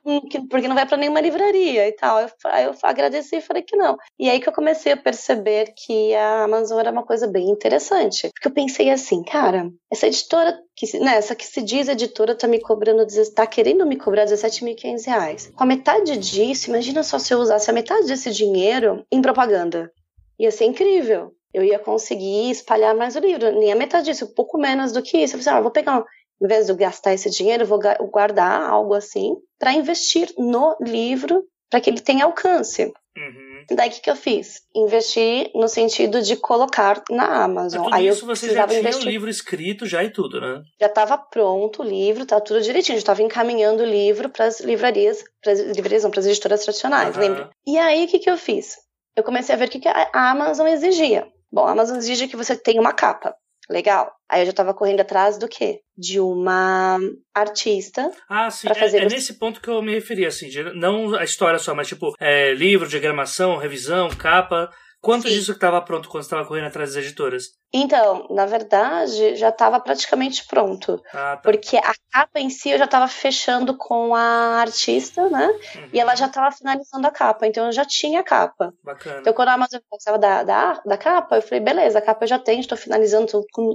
porque 0.50 0.68
não 0.68 0.74
vai 0.74 0.84
para 0.84 0.98
nenhuma 0.98 1.22
livraria 1.22 1.88
e 1.88 1.92
tal. 1.92 2.18
Aí 2.44 2.64
eu 2.64 2.74
agradeci 2.82 3.36
e 3.36 3.40
falei 3.40 3.62
que 3.62 3.74
não. 3.74 3.96
E 4.18 4.28
aí 4.28 4.38
que 4.40 4.46
eu 4.46 4.52
comecei 4.52 4.92
a 4.92 4.96
perceber 4.98 5.72
que 5.74 6.14
a 6.14 6.44
Amazon 6.44 6.80
era 6.80 6.92
uma 6.92 7.02
coisa 7.02 7.26
bem 7.26 7.48
interessante. 7.48 8.28
Porque 8.28 8.48
eu 8.48 8.52
pensei 8.52 8.90
assim, 8.90 9.22
cara, 9.22 9.70
essa 9.90 10.06
editora, 10.06 10.60
que, 10.76 10.98
né, 10.98 11.16
essa 11.16 11.34
que 11.34 11.46
se 11.46 11.62
diz 11.62 11.88
editora, 11.88 12.34
tá 12.34 12.46
me 12.46 12.60
cobrando, 12.60 13.06
tá 13.34 13.46
querendo 13.46 13.86
me 13.86 13.96
cobrar 13.96 14.26
17.500 14.26 15.06
reais. 15.06 15.46
Com 15.56 15.64
a 15.64 15.66
metade 15.66 16.18
disso, 16.18 16.68
imagina 16.68 17.02
só 17.02 17.18
se 17.18 17.32
eu 17.32 17.38
usasse 17.38 17.70
a 17.70 17.72
metade 17.72 18.06
desse 18.06 18.30
dinheiro 18.30 19.02
em 19.10 19.22
propaganda. 19.22 19.90
Ia 20.38 20.50
ser 20.50 20.66
incrível 20.66 21.34
eu 21.52 21.64
ia 21.64 21.78
conseguir 21.78 22.50
espalhar 22.50 22.94
mais 22.94 23.16
o 23.16 23.20
livro. 23.20 23.50
Nem 23.52 23.72
a 23.72 23.76
metade 23.76 24.06
disso, 24.06 24.26
um 24.26 24.34
pouco 24.34 24.58
menos 24.58 24.92
do 24.92 25.02
que 25.02 25.18
isso. 25.18 25.36
Eu 25.36 25.40
falei, 25.40 25.48
assim, 25.48 25.58
ah, 25.58 25.60
vou 25.60 25.70
pegar, 25.70 26.04
em 26.40 26.46
vez 26.46 26.66
de 26.66 26.74
gastar 26.74 27.12
esse 27.12 27.30
dinheiro, 27.30 27.64
eu 27.64 27.66
vou 27.66 27.80
guardar 28.10 28.62
algo 28.62 28.94
assim 28.94 29.36
para 29.58 29.72
investir 29.72 30.32
no 30.38 30.76
livro 30.80 31.44
para 31.68 31.80
que 31.80 31.90
ele 31.90 32.00
tenha 32.00 32.24
alcance. 32.24 32.92
Uhum. 33.16 33.50
Daí 33.70 33.88
o 33.88 33.92
que, 33.92 34.00
que 34.00 34.10
eu 34.10 34.16
fiz? 34.16 34.62
Investi 34.74 35.50
no 35.54 35.68
sentido 35.68 36.22
de 36.22 36.36
colocar 36.36 37.02
na 37.10 37.44
Amazon. 37.44 37.82
Mas 37.82 37.90
tudo 37.90 37.94
Aí 37.94 38.08
isso 38.08 38.26
você 38.26 38.52
já 38.52 38.66
tinha 38.66 38.80
investir. 38.80 39.06
o 39.06 39.10
livro 39.10 39.30
escrito 39.30 39.86
já 39.86 40.02
e 40.02 40.10
tudo, 40.10 40.40
né? 40.40 40.62
Já 40.80 40.86
estava 40.86 41.16
pronto 41.16 41.82
o 41.82 41.84
livro, 41.84 42.26
tá 42.26 42.40
tudo 42.40 42.60
direitinho. 42.60 42.96
Já 42.96 43.00
estava 43.00 43.22
encaminhando 43.22 43.82
o 43.82 43.86
livro 43.86 44.28
para 44.28 44.46
as 44.46 44.60
livrarias, 44.60 45.22
para 45.42 45.52
as 45.52 45.60
livrarias, 45.60 46.04
para 46.04 46.20
as 46.20 46.26
editoras 46.26 46.64
tradicionais, 46.64 47.14
uhum. 47.14 47.22
lembra? 47.22 47.50
E 47.66 47.78
aí 47.78 48.04
o 48.04 48.08
que, 48.08 48.18
que 48.18 48.30
eu 48.30 48.36
fiz? 48.36 48.76
Eu 49.16 49.22
comecei 49.22 49.54
a 49.54 49.58
ver 49.58 49.68
o 49.68 49.70
que, 49.70 49.80
que 49.80 49.88
a 49.88 50.08
Amazon 50.12 50.66
exigia. 50.66 51.26
Bom, 51.52 51.66
a 51.66 51.72
Amazon 51.72 51.96
exige 51.96 52.28
que 52.28 52.36
você 52.36 52.56
tenha 52.56 52.80
uma 52.80 52.92
capa. 52.92 53.34
Legal. 53.68 54.12
Aí 54.28 54.42
eu 54.42 54.46
já 54.46 54.50
estava 54.50 54.74
correndo 54.74 55.00
atrás 55.00 55.38
do 55.38 55.46
quê? 55.46 55.80
De 55.96 56.18
uma 56.18 56.98
artista. 57.32 58.10
Ah, 58.28 58.50
sim. 58.50 58.66
É, 58.68 58.96
é, 58.96 59.08
nesse 59.08 59.38
ponto 59.38 59.60
que 59.60 59.68
eu 59.68 59.80
me 59.80 59.94
referi, 59.94 60.26
assim, 60.26 60.48
de, 60.48 60.62
não 60.74 61.14
a 61.14 61.22
história 61.22 61.58
só, 61.58 61.72
mas 61.72 61.86
tipo, 61.86 62.12
é, 62.18 62.52
livro, 62.52 62.88
diagramação, 62.88 63.56
revisão, 63.56 64.08
capa. 64.10 64.70
Quanto 65.00 65.28
Sim. 65.28 65.34
disso 65.34 65.52
que 65.52 65.56
estava 65.56 65.80
pronto 65.80 66.10
quando 66.10 66.24
estava 66.24 66.46
correndo 66.46 66.66
atrás 66.66 66.94
das 66.94 67.04
editoras? 67.04 67.54
Então, 67.72 68.26
na 68.28 68.44
verdade, 68.44 69.34
já 69.34 69.48
estava 69.48 69.80
praticamente 69.80 70.46
pronto. 70.46 71.02
Ah, 71.08 71.36
tá. 71.36 71.36
Porque 71.38 71.78
a 71.78 71.92
capa 72.12 72.38
em 72.38 72.50
si 72.50 72.70
eu 72.70 72.78
já 72.78 72.84
estava 72.84 73.08
fechando 73.08 73.76
com 73.76 74.14
a 74.14 74.60
artista, 74.60 75.30
né? 75.30 75.46
Uhum. 75.46 75.88
E 75.92 76.00
ela 76.00 76.14
já 76.14 76.26
estava 76.26 76.54
finalizando 76.54 77.06
a 77.06 77.10
capa. 77.10 77.46
Então 77.46 77.66
eu 77.66 77.72
já 77.72 77.84
tinha 77.84 78.20
a 78.20 78.24
capa. 78.24 78.74
Bacana. 78.84 79.20
Então 79.20 79.32
quando 79.32 79.48
a 79.48 79.54
Amazon 79.54 79.80
precisava 79.88 80.18
da, 80.18 80.42
da, 80.42 80.82
da 80.84 80.98
capa, 80.98 81.36
eu 81.36 81.42
falei, 81.42 81.60
beleza, 81.60 81.98
a 81.98 82.02
capa 82.02 82.24
eu 82.24 82.28
já 82.28 82.38
tenho, 82.38 82.60
estou 82.60 82.76
finalizando, 82.76 83.26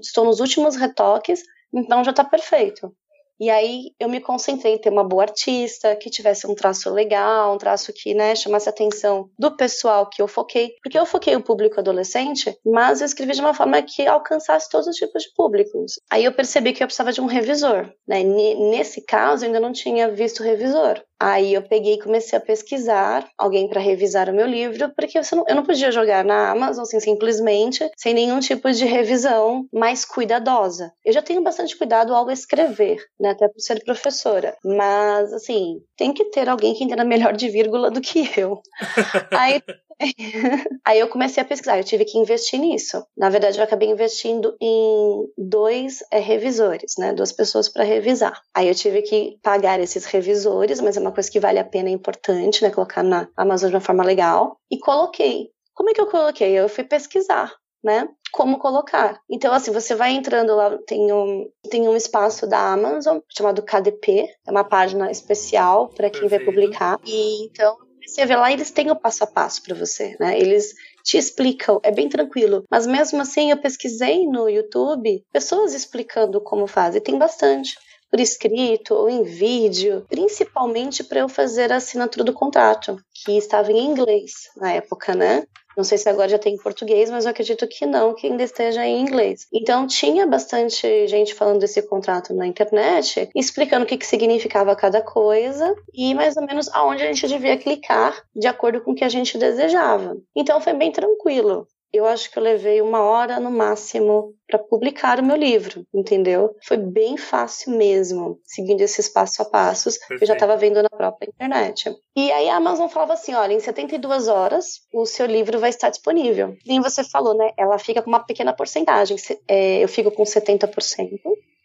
estou 0.01 0.25
nos 0.25 0.39
últimos 0.39 0.75
retoques, 0.75 1.41
então 1.73 2.03
já 2.03 2.11
está 2.11 2.23
perfeito. 2.23 2.93
E 3.39 3.49
aí 3.49 3.91
eu 3.99 4.07
me 4.07 4.19
concentrei 4.19 4.73
em 4.73 4.77
ter 4.77 4.89
uma 4.89 5.03
boa 5.03 5.23
artista, 5.23 5.95
que 5.95 6.09
tivesse 6.09 6.47
um 6.47 6.55
traço 6.55 6.89
legal, 6.89 7.53
um 7.53 7.57
traço 7.57 7.91
que, 7.93 8.13
né, 8.13 8.35
chamasse 8.35 8.69
a 8.69 8.71
atenção 8.71 9.29
do 9.37 9.55
pessoal 9.55 10.09
que 10.09 10.21
eu 10.21 10.27
foquei. 10.27 10.73
Porque 10.81 10.97
eu 10.97 11.05
foquei 11.05 11.35
o 11.35 11.43
público 11.43 11.79
adolescente, 11.79 12.57
mas 12.65 13.01
eu 13.01 13.05
escrevi 13.05 13.33
de 13.33 13.41
uma 13.41 13.53
forma 13.53 13.81
que 13.81 14.07
alcançasse 14.07 14.69
todos 14.69 14.87
os 14.87 14.95
tipos 14.95 15.23
de 15.23 15.33
públicos. 15.35 15.99
Aí 16.09 16.23
eu 16.23 16.33
percebi 16.33 16.73
que 16.73 16.83
eu 16.83 16.87
precisava 16.87 17.11
de 17.11 17.21
um 17.21 17.25
revisor. 17.25 17.89
Né? 18.07 18.23
Nesse 18.23 19.01
caso, 19.01 19.43
eu 19.43 19.47
ainda 19.47 19.59
não 19.59 19.73
tinha 19.73 20.09
visto 20.09 20.43
revisor. 20.43 21.01
Aí 21.19 21.53
eu 21.53 21.61
peguei 21.61 21.93
e 21.93 22.01
comecei 22.01 22.37
a 22.37 22.41
pesquisar 22.41 23.27
alguém 23.37 23.67
para 23.69 23.79
revisar 23.79 24.29
o 24.29 24.33
meu 24.33 24.45
livro, 24.45 24.91
porque 24.95 25.17
eu 25.17 25.21
não, 25.31 25.45
eu 25.47 25.55
não 25.55 25.63
podia 25.63 25.91
jogar 25.91 26.25
na 26.25 26.51
Amazon 26.51 26.83
assim, 26.83 26.99
simplesmente, 26.99 27.89
sem 27.95 28.13
nenhum 28.13 28.39
tipo 28.39 28.71
de 28.71 28.85
revisão 28.85 29.65
mais 29.73 30.03
cuidadosa. 30.03 30.91
Eu 31.03 31.13
já 31.13 31.21
tenho 31.21 31.41
bastante 31.41 31.77
cuidado 31.77 32.13
ao 32.13 32.29
escrever, 32.29 32.97
né, 33.19 33.29
até 33.29 33.47
por 33.47 33.59
ser 33.59 33.83
professora, 33.83 34.55
mas 34.63 35.31
assim, 35.33 35.81
tem 35.97 36.13
que 36.13 36.25
ter 36.25 36.49
alguém 36.49 36.73
que 36.73 36.83
entenda 36.83 37.05
melhor 37.05 37.33
de 37.33 37.49
vírgula 37.49 37.89
do 37.89 38.01
que 38.01 38.29
eu. 38.37 38.59
Aí 39.31 39.61
Aí 40.85 40.99
eu 40.99 41.07
comecei 41.07 41.41
a 41.41 41.45
pesquisar, 41.45 41.77
eu 41.77 41.83
tive 41.83 42.05
que 42.05 42.17
investir 42.17 42.59
nisso. 42.59 43.05
Na 43.17 43.29
verdade, 43.29 43.57
eu 43.57 43.63
acabei 43.63 43.89
investindo 43.89 44.55
em 44.59 45.27
dois 45.37 46.03
é, 46.11 46.19
revisores, 46.19 46.95
né? 46.97 47.13
Duas 47.13 47.31
pessoas 47.31 47.69
para 47.69 47.83
revisar. 47.83 48.41
Aí 48.53 48.67
eu 48.67 48.75
tive 48.75 49.01
que 49.01 49.37
pagar 49.41 49.79
esses 49.79 50.05
revisores, 50.05 50.81
mas 50.81 50.97
é 50.97 50.99
uma 50.99 51.11
coisa 51.11 51.31
que 51.31 51.39
vale 51.39 51.59
a 51.59 51.65
pena, 51.65 51.89
é 51.89 51.93
importante, 51.93 52.63
né? 52.63 52.69
Colocar 52.69 53.03
na 53.03 53.27
Amazon 53.37 53.69
de 53.69 53.75
uma 53.75 53.81
forma 53.81 54.03
legal. 54.03 54.57
E 54.69 54.77
coloquei. 54.79 55.49
Como 55.73 55.89
é 55.89 55.93
que 55.93 56.01
eu 56.01 56.07
coloquei? 56.07 56.51
Eu 56.51 56.69
fui 56.69 56.83
pesquisar. 56.83 57.53
Né? 57.83 58.09
Como 58.31 58.57
colocar. 58.57 59.21
Então, 59.29 59.53
assim, 59.53 59.71
você 59.71 59.93
vai 59.93 60.09
entrando 60.11 60.55
lá, 60.55 60.75
tem 60.87 61.13
um, 61.13 61.47
tem 61.69 61.87
um 61.87 61.95
espaço 61.95 62.47
da 62.47 62.73
Amazon 62.73 63.19
chamado 63.29 63.61
KDP, 63.61 64.27
é 64.43 64.49
uma 64.49 64.63
página 64.63 65.11
especial 65.11 65.89
para 65.89 66.09
quem 66.09 66.21
Perfeito. 66.21 66.45
vai 66.45 66.53
publicar. 66.53 66.99
E 67.05 67.45
então 67.45 67.77
você 68.05 68.25
vê 68.25 68.35
lá, 68.35 68.51
eles 68.51 68.71
têm 68.71 68.91
o 68.91 68.95
passo 68.95 69.23
a 69.23 69.27
passo 69.27 69.61
para 69.63 69.75
você, 69.75 70.15
né? 70.19 70.39
Eles 70.39 70.73
te 71.03 71.17
explicam, 71.17 71.79
é 71.83 71.91
bem 71.91 72.09
tranquilo. 72.09 72.63
Mas 72.69 72.87
mesmo 72.87 73.21
assim, 73.21 73.51
eu 73.51 73.57
pesquisei 73.57 74.25
no 74.25 74.49
YouTube 74.49 75.23
pessoas 75.31 75.73
explicando 75.73 76.41
como 76.41 76.67
faz, 76.67 76.95
e 76.95 77.01
tem 77.01 77.17
bastante 77.17 77.75
por 78.09 78.19
escrito 78.19 78.93
ou 78.93 79.09
em 79.09 79.23
vídeo, 79.23 80.05
principalmente 80.07 81.03
para 81.03 81.19
eu 81.19 81.27
fazer 81.27 81.71
a 81.71 81.77
assinatura 81.77 82.23
do 82.23 82.33
contrato, 82.33 82.97
que 83.13 83.33
estava 83.37 83.71
em 83.71 83.85
inglês 83.85 84.31
na 84.55 84.71
época, 84.71 85.13
né? 85.13 85.45
Não 85.75 85.83
sei 85.83 85.97
se 85.97 86.09
agora 86.09 86.29
já 86.29 86.39
tem 86.39 86.55
em 86.55 86.57
português, 86.57 87.09
mas 87.09 87.25
eu 87.25 87.31
acredito 87.31 87.67
que 87.67 87.85
não, 87.85 88.13
que 88.13 88.27
ainda 88.27 88.43
esteja 88.43 88.85
em 88.85 89.01
inglês. 89.01 89.47
Então 89.53 89.87
tinha 89.87 90.25
bastante 90.25 91.07
gente 91.07 91.33
falando 91.33 91.59
desse 91.59 91.81
contrato 91.81 92.33
na 92.33 92.47
internet, 92.47 93.29
explicando 93.35 93.83
o 93.83 93.87
que, 93.87 93.97
que 93.97 94.05
significava 94.05 94.75
cada 94.75 95.01
coisa 95.01 95.75
e 95.93 96.13
mais 96.13 96.37
ou 96.37 96.45
menos 96.45 96.69
aonde 96.73 97.03
a 97.03 97.07
gente 97.07 97.27
devia 97.27 97.57
clicar 97.57 98.23
de 98.35 98.47
acordo 98.47 98.81
com 98.81 98.91
o 98.91 98.95
que 98.95 99.03
a 99.03 99.09
gente 99.09 99.37
desejava. 99.37 100.17
Então 100.35 100.61
foi 100.61 100.73
bem 100.73 100.91
tranquilo 100.91 101.67
eu 101.95 102.05
acho 102.05 102.31
que 102.31 102.37
eu 102.37 102.43
levei 102.43 102.81
uma 102.81 103.01
hora 103.01 103.39
no 103.39 103.49
máximo 103.51 104.33
para 104.47 104.59
publicar 104.59 105.19
o 105.19 105.25
meu 105.25 105.35
livro, 105.35 105.85
entendeu? 105.93 106.55
Foi 106.63 106.77
bem 106.77 107.17
fácil 107.17 107.75
mesmo, 107.75 108.39
seguindo 108.43 108.81
esses 108.81 109.09
passo 109.09 109.41
a 109.41 109.45
passos 109.45 109.97
que 109.97 110.13
eu 110.13 110.27
já 110.27 110.33
estava 110.33 110.55
vendo 110.55 110.83
na 110.83 110.89
própria 110.89 111.27
internet. 111.27 111.95
E 112.15 112.31
aí 112.31 112.49
a 112.49 112.57
Amazon 112.57 112.87
falava 112.87 113.13
assim: 113.13 113.33
olha, 113.33 113.53
em 113.53 113.59
72 113.59 114.27
horas 114.27 114.81
o 114.93 115.05
seu 115.05 115.25
livro 115.25 115.59
vai 115.59 115.69
estar 115.69 115.89
disponível. 115.89 116.55
Nem 116.65 116.81
você 116.81 117.03
falou, 117.03 117.35
né? 117.35 117.51
Ela 117.57 117.79
fica 117.79 118.01
com 118.01 118.09
uma 118.09 118.23
pequena 118.23 118.53
porcentagem. 118.53 119.17
É, 119.47 119.83
eu 119.83 119.87
fico 119.87 120.11
com 120.11 120.23
70% 120.23 121.19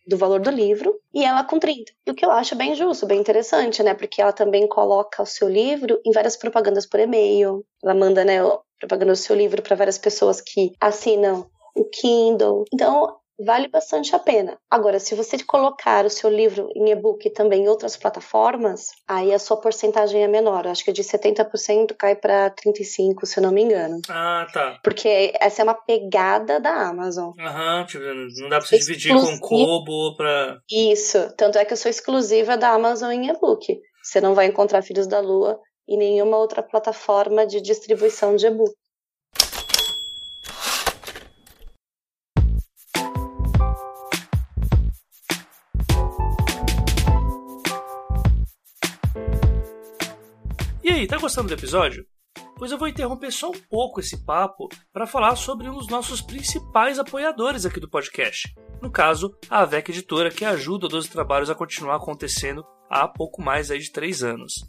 do 0.06 0.16
valor 0.16 0.40
do 0.40 0.50
livro 0.50 0.98
e 1.14 1.24
ela 1.24 1.44
com 1.44 1.58
30. 1.58 1.92
E 2.06 2.10
o 2.10 2.14
que 2.14 2.24
eu 2.24 2.30
acho 2.30 2.56
bem 2.56 2.74
justo, 2.74 3.06
bem 3.06 3.20
interessante, 3.20 3.82
né? 3.82 3.94
Porque 3.94 4.20
ela 4.20 4.32
também 4.32 4.66
coloca 4.66 5.22
o 5.22 5.26
seu 5.26 5.48
livro 5.48 6.00
em 6.04 6.12
várias 6.12 6.36
propagandas 6.36 6.86
por 6.86 7.00
e-mail. 7.00 7.64
Ela 7.82 7.94
manda, 7.94 8.24
né, 8.24 8.38
propaganda 8.78 9.12
do 9.12 9.16
seu 9.16 9.36
livro 9.36 9.62
para 9.62 9.76
várias 9.76 9.98
pessoas 9.98 10.40
que 10.40 10.72
assinam 10.80 11.48
o 11.76 11.84
Kindle. 11.84 12.64
Então, 12.72 13.19
vale 13.44 13.68
bastante 13.68 14.14
a 14.14 14.18
pena. 14.18 14.58
Agora, 14.70 14.98
se 14.98 15.14
você 15.14 15.42
colocar 15.42 16.04
o 16.04 16.10
seu 16.10 16.30
livro 16.30 16.68
em 16.74 16.90
e-book 16.90 17.30
também 17.30 17.64
em 17.64 17.68
outras 17.68 17.96
plataformas, 17.96 18.90
aí 19.08 19.32
a 19.32 19.38
sua 19.38 19.60
porcentagem 19.60 20.22
é 20.22 20.28
menor. 20.28 20.66
acho 20.66 20.84
que 20.84 20.92
de 20.92 21.02
70% 21.02 21.94
cai 21.98 22.14
para 22.14 22.50
35%, 22.50 23.24
se 23.24 23.38
eu 23.38 23.42
não 23.42 23.52
me 23.52 23.62
engano. 23.62 24.00
Ah, 24.08 24.46
tá. 24.52 24.78
Porque 24.82 25.32
essa 25.40 25.62
é 25.62 25.64
uma 25.64 25.74
pegada 25.74 26.60
da 26.60 26.88
Amazon. 26.88 27.30
Aham, 27.38 27.84
tipo, 27.86 28.04
não 28.04 28.48
dá 28.48 28.58
pra 28.58 28.66
você 28.66 28.78
dividir 28.78 29.14
com 29.14 29.38
Kobo 29.38 30.16
pra... 30.16 30.58
Isso, 30.70 31.34
tanto 31.36 31.58
é 31.58 31.64
que 31.64 31.72
eu 31.72 31.76
sou 31.76 31.90
exclusiva 31.90 32.56
da 32.56 32.70
Amazon 32.70 33.10
em 33.10 33.28
e-book. 33.28 33.80
Você 34.02 34.20
não 34.20 34.34
vai 34.34 34.46
encontrar 34.46 34.82
Filhos 34.82 35.06
da 35.06 35.20
Lua 35.20 35.58
em 35.88 35.96
nenhuma 35.96 36.36
outra 36.36 36.62
plataforma 36.62 37.46
de 37.46 37.60
distribuição 37.60 38.36
de 38.36 38.46
e-book. 38.46 38.72
Aí, 51.00 51.06
tá 51.06 51.16
gostando 51.16 51.48
do 51.48 51.54
episódio? 51.54 52.04
Pois 52.56 52.70
eu 52.70 52.78
vou 52.78 52.86
interromper 52.86 53.32
só 53.32 53.48
um 53.48 53.58
pouco 53.70 54.00
esse 54.00 54.22
papo 54.22 54.68
para 54.92 55.06
falar 55.06 55.34
sobre 55.34 55.66
um 55.66 55.74
dos 55.74 55.88
nossos 55.88 56.20
principais 56.20 56.98
apoiadores 56.98 57.64
aqui 57.64 57.80
do 57.80 57.88
podcast. 57.88 58.54
No 58.82 58.90
caso, 58.90 59.34
a 59.48 59.60
AVEC 59.60 59.90
Editora, 59.90 60.30
que 60.30 60.44
ajuda 60.44 60.86
o 60.86 60.88
12 60.88 61.08
Trabalhos 61.08 61.48
a 61.48 61.54
continuar 61.54 61.96
acontecendo 61.96 62.62
há 62.90 63.08
pouco 63.08 63.42
mais 63.42 63.70
aí 63.70 63.78
de 63.78 63.90
3 63.90 64.22
anos. 64.22 64.68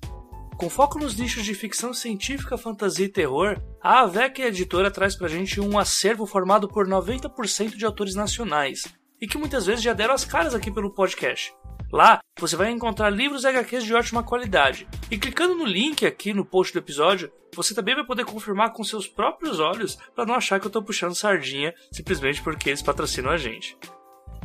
Com 0.58 0.70
foco 0.70 0.98
nos 0.98 1.18
nichos 1.18 1.44
de 1.44 1.54
ficção 1.54 1.94
científica, 1.94 2.58
fantasia 2.58 3.08
e 3.08 3.10
terror, 3.10 3.62
a 3.82 4.02
AVEC 4.02 4.42
Editora 4.42 4.90
traz 4.90 5.18
pra 5.18 5.28
gente 5.28 5.60
um 5.60 5.78
acervo 5.78 6.26
formado 6.26 6.68
por 6.70 6.88
90% 6.88 7.76
de 7.76 7.86
autores 7.86 8.16
nacionais, 8.16 8.84
e 9.20 9.28
que 9.28 9.38
muitas 9.38 9.66
vezes 9.66 9.84
já 9.84 9.92
deram 9.92 10.14
as 10.14 10.24
caras 10.24 10.56
aqui 10.56 10.72
pelo 10.72 10.94
podcast. 10.94 11.54
Lá 11.92 12.20
você 12.40 12.56
vai 12.56 12.72
encontrar 12.72 13.10
livros 13.10 13.46
HQs 13.46 13.84
de 13.84 13.94
ótima 13.94 14.24
qualidade. 14.24 14.88
E 15.10 15.18
clicando 15.18 15.56
no 15.56 15.66
link 15.66 16.06
aqui 16.06 16.34
no 16.34 16.46
post 16.46 16.72
do 16.74 16.80
episódio, 16.80 17.32
você 17.54 17.76
também 17.76 17.96
vai 17.96 18.06
poder 18.06 18.24
confirmar 18.24 18.72
com 18.72 18.84
seus 18.84 19.08
próprios 19.08 19.60
olhos 19.60 19.98
para 20.16 20.26
não 20.26 20.36
achar 20.36 20.60
que 20.60 20.66
eu 20.66 20.70
estou 20.70 20.82
puxando 20.82 21.16
sardinha 21.16 21.74
simplesmente 21.92 22.42
porque 22.42 22.70
eles 22.70 22.82
patrocinam 22.82 23.32
a 23.32 23.38
gente. 23.38 23.78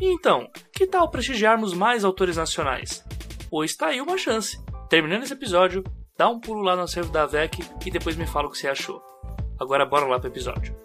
Então, 0.00 0.50
que 0.72 0.86
tal 0.86 1.10
prestigiarmos 1.10 1.72
mais 1.72 2.04
autores 2.04 2.36
nacionais? 2.36 3.04
Pois 3.48 3.70
está 3.70 3.86
aí 3.86 4.00
uma 4.00 4.18
chance. 4.18 4.58
Terminando 4.90 5.22
esse 5.22 5.32
episódio, 5.32 5.84
dá 6.18 6.28
um 6.28 6.40
pulo 6.40 6.62
lá 6.62 6.76
no 6.76 6.82
acervo 6.82 7.10
da 7.10 7.26
VEC 7.26 7.64
e 7.84 7.90
depois 7.90 8.16
me 8.16 8.26
fala 8.26 8.48
o 8.48 8.50
que 8.50 8.58
você 8.58 8.68
achou. 8.68 9.00
Agora 9.58 9.86
bora 9.86 10.04
lá 10.04 10.18
pro 10.18 10.28
episódio. 10.28 10.76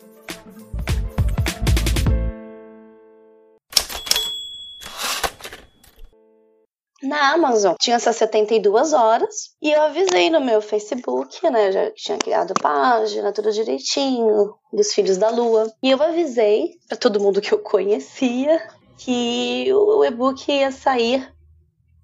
Na 7.02 7.34
Amazon. 7.34 7.76
Tinha 7.80 7.96
essas 7.96 8.16
72 8.16 8.94
horas 8.94 9.52
e 9.62 9.72
eu 9.72 9.82
avisei 9.82 10.30
no 10.30 10.42
meu 10.42 10.62
Facebook, 10.62 11.50
né? 11.50 11.72
Já 11.72 11.92
tinha 11.92 12.18
criado 12.18 12.54
página, 12.62 13.32
tudo 13.32 13.52
direitinho, 13.52 14.56
dos 14.72 14.94
Filhos 14.94 15.18
da 15.18 15.30
Lua. 15.30 15.72
E 15.82 15.90
eu 15.90 16.02
avisei 16.02 16.72
para 16.88 16.98
todo 16.98 17.20
mundo 17.20 17.42
que 17.42 17.54
eu 17.54 17.60
conhecia 17.60 18.62
que 18.98 19.74
o 19.74 20.06
e-book 20.06 20.52
ia 20.52 20.72
sair 20.72 21.28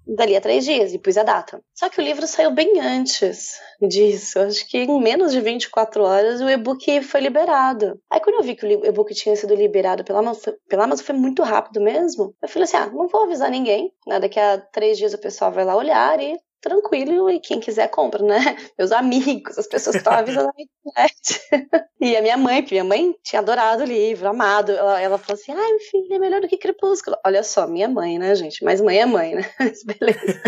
dali 0.08 0.34
a 0.34 0.40
três 0.40 0.64
dias 0.64 0.92
e 0.94 0.98
pus 0.98 1.16
a 1.16 1.22
data. 1.22 1.60
Só 1.74 1.88
que 1.88 2.00
o 2.00 2.04
livro 2.04 2.26
saiu 2.26 2.50
bem 2.50 2.80
antes 2.80 3.58
disso. 3.80 4.38
Acho 4.40 4.66
que 4.66 4.78
em 4.78 5.00
menos 5.00 5.32
de 5.32 5.40
24 5.40 6.02
horas 6.02 6.40
o 6.40 6.48
e-book 6.48 7.02
foi 7.02 7.20
liberado. 7.20 8.00
Aí 8.10 8.20
quando 8.20 8.36
eu 8.36 8.42
vi 8.42 8.56
que 8.56 8.66
o 8.66 8.86
e-book 8.86 9.14
tinha 9.14 9.36
sido 9.36 9.54
liberado 9.54 10.04
pela 10.04 10.20
Amazon, 10.20 10.54
pela 10.68 10.84
Amazon 10.84 11.04
foi 11.04 11.14
muito 11.14 11.42
rápido 11.42 11.80
mesmo. 11.80 12.34
Eu 12.42 12.48
falei 12.48 12.64
assim: 12.64 12.76
ah, 12.76 12.86
não 12.86 13.08
vou 13.08 13.24
avisar 13.24 13.50
ninguém. 13.50 13.92
Né? 14.06 14.18
Daqui 14.18 14.40
a 14.40 14.58
três 14.58 14.96
dias 14.98 15.14
o 15.14 15.18
pessoal 15.18 15.52
vai 15.52 15.64
lá 15.64 15.76
olhar 15.76 16.20
e 16.20 16.38
tranquilo 16.60 17.30
e 17.30 17.40
quem 17.40 17.60
quiser 17.60 17.88
compra, 17.88 18.22
né? 18.22 18.38
Meus 18.78 18.92
amigos, 18.92 19.58
as 19.58 19.66
pessoas 19.66 19.96
que 19.96 20.00
estão 20.00 20.12
avisando 20.12 20.52
na 20.56 20.64
internet. 20.64 21.40
e 22.00 22.16
a 22.16 22.22
minha 22.22 22.36
mãe, 22.36 22.66
minha 22.70 22.84
mãe 22.84 23.14
tinha 23.22 23.40
adorado 23.40 23.82
o 23.82 23.86
livro, 23.86 24.28
amado. 24.28 24.72
Ela, 24.72 25.00
ela 25.00 25.18
falou 25.18 25.40
assim: 25.40 25.52
ai, 25.52 25.78
filho, 25.90 26.14
é 26.14 26.18
melhor 26.18 26.40
do 26.40 26.48
que 26.48 26.56
Crepúsculo. 26.56 27.16
Olha 27.24 27.42
só, 27.42 27.66
minha 27.66 27.88
mãe, 27.88 28.18
né, 28.18 28.34
gente? 28.34 28.64
Mas 28.64 28.80
mãe 28.80 28.98
é 28.98 29.06
mãe, 29.06 29.34
né? 29.34 29.50
Mas 29.58 29.84
beleza. 29.84 30.42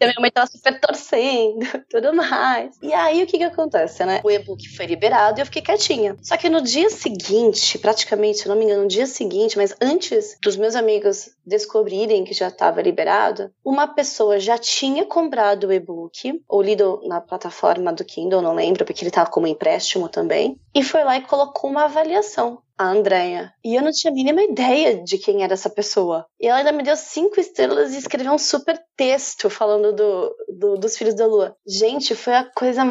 e 0.00 0.04
a 0.04 0.06
minha 0.06 0.20
mãe 0.20 0.30
tava 0.30 0.46
super 0.46 0.78
torcendo, 0.80 1.66
tudo 1.88 2.12
mais. 2.14 2.76
E 2.82 2.92
aí 2.92 3.22
o 3.22 3.26
que 3.26 3.38
que 3.38 3.44
acontece, 3.44 4.04
né? 4.04 4.20
O 4.24 4.30
e-book 4.30 4.68
foi 4.76 4.86
liberado 4.86 5.38
e 5.38 5.42
eu 5.42 5.46
fiquei 5.46 5.62
quietinha. 5.62 6.16
Só 6.22 6.36
que 6.36 6.48
no 6.48 6.60
dia 6.60 6.90
seguinte, 6.90 7.78
praticamente, 7.78 8.38
se 8.38 8.48
não 8.48 8.56
me 8.56 8.64
engano, 8.64 8.82
no 8.82 8.88
dia 8.88 9.06
seguinte, 9.06 9.56
mas 9.56 9.74
antes 9.80 10.36
dos 10.42 10.56
meus 10.56 10.74
amigos 10.74 11.30
descobrirem 11.44 12.24
que 12.24 12.34
já 12.34 12.48
estava 12.48 12.80
liberado, 12.80 13.50
uma 13.64 13.86
pessoa 13.86 14.38
já 14.38 14.56
tinha 14.58 15.04
comprado 15.04 15.51
o 15.66 15.72
e-book, 15.72 16.42
ou 16.48 16.62
lido 16.62 17.00
na 17.04 17.20
plataforma 17.20 17.92
do 17.92 18.04
Kindle, 18.04 18.42
não 18.42 18.54
lembro, 18.54 18.84
porque 18.84 19.02
ele 19.02 19.10
estava 19.10 19.30
como 19.30 19.46
empréstimo 19.46 20.08
também, 20.08 20.58
e 20.74 20.82
foi 20.82 21.04
lá 21.04 21.16
e 21.16 21.22
colocou 21.22 21.70
uma 21.70 21.84
avaliação. 21.84 22.62
A 22.78 22.88
Andrea. 22.88 23.52
E 23.62 23.76
eu 23.76 23.82
não 23.82 23.92
tinha 23.92 24.10
a 24.10 24.14
mínima 24.14 24.42
ideia 24.42 25.04
de 25.04 25.16
quem 25.16 25.44
era 25.44 25.52
essa 25.52 25.70
pessoa. 25.70 26.26
E 26.40 26.48
ela 26.48 26.58
ainda 26.58 26.72
me 26.72 26.82
deu 26.82 26.96
cinco 26.96 27.38
estrelas 27.38 27.94
e 27.94 27.98
escreveu 27.98 28.32
um 28.32 28.38
super 28.38 28.76
texto 28.96 29.48
falando 29.48 29.92
do, 29.92 30.36
do 30.48 30.76
dos 30.78 30.96
Filhos 30.96 31.14
da 31.14 31.26
Lua. 31.26 31.54
Gente, 31.64 32.16
foi 32.16 32.34
a 32.34 32.44
coisa 32.44 32.82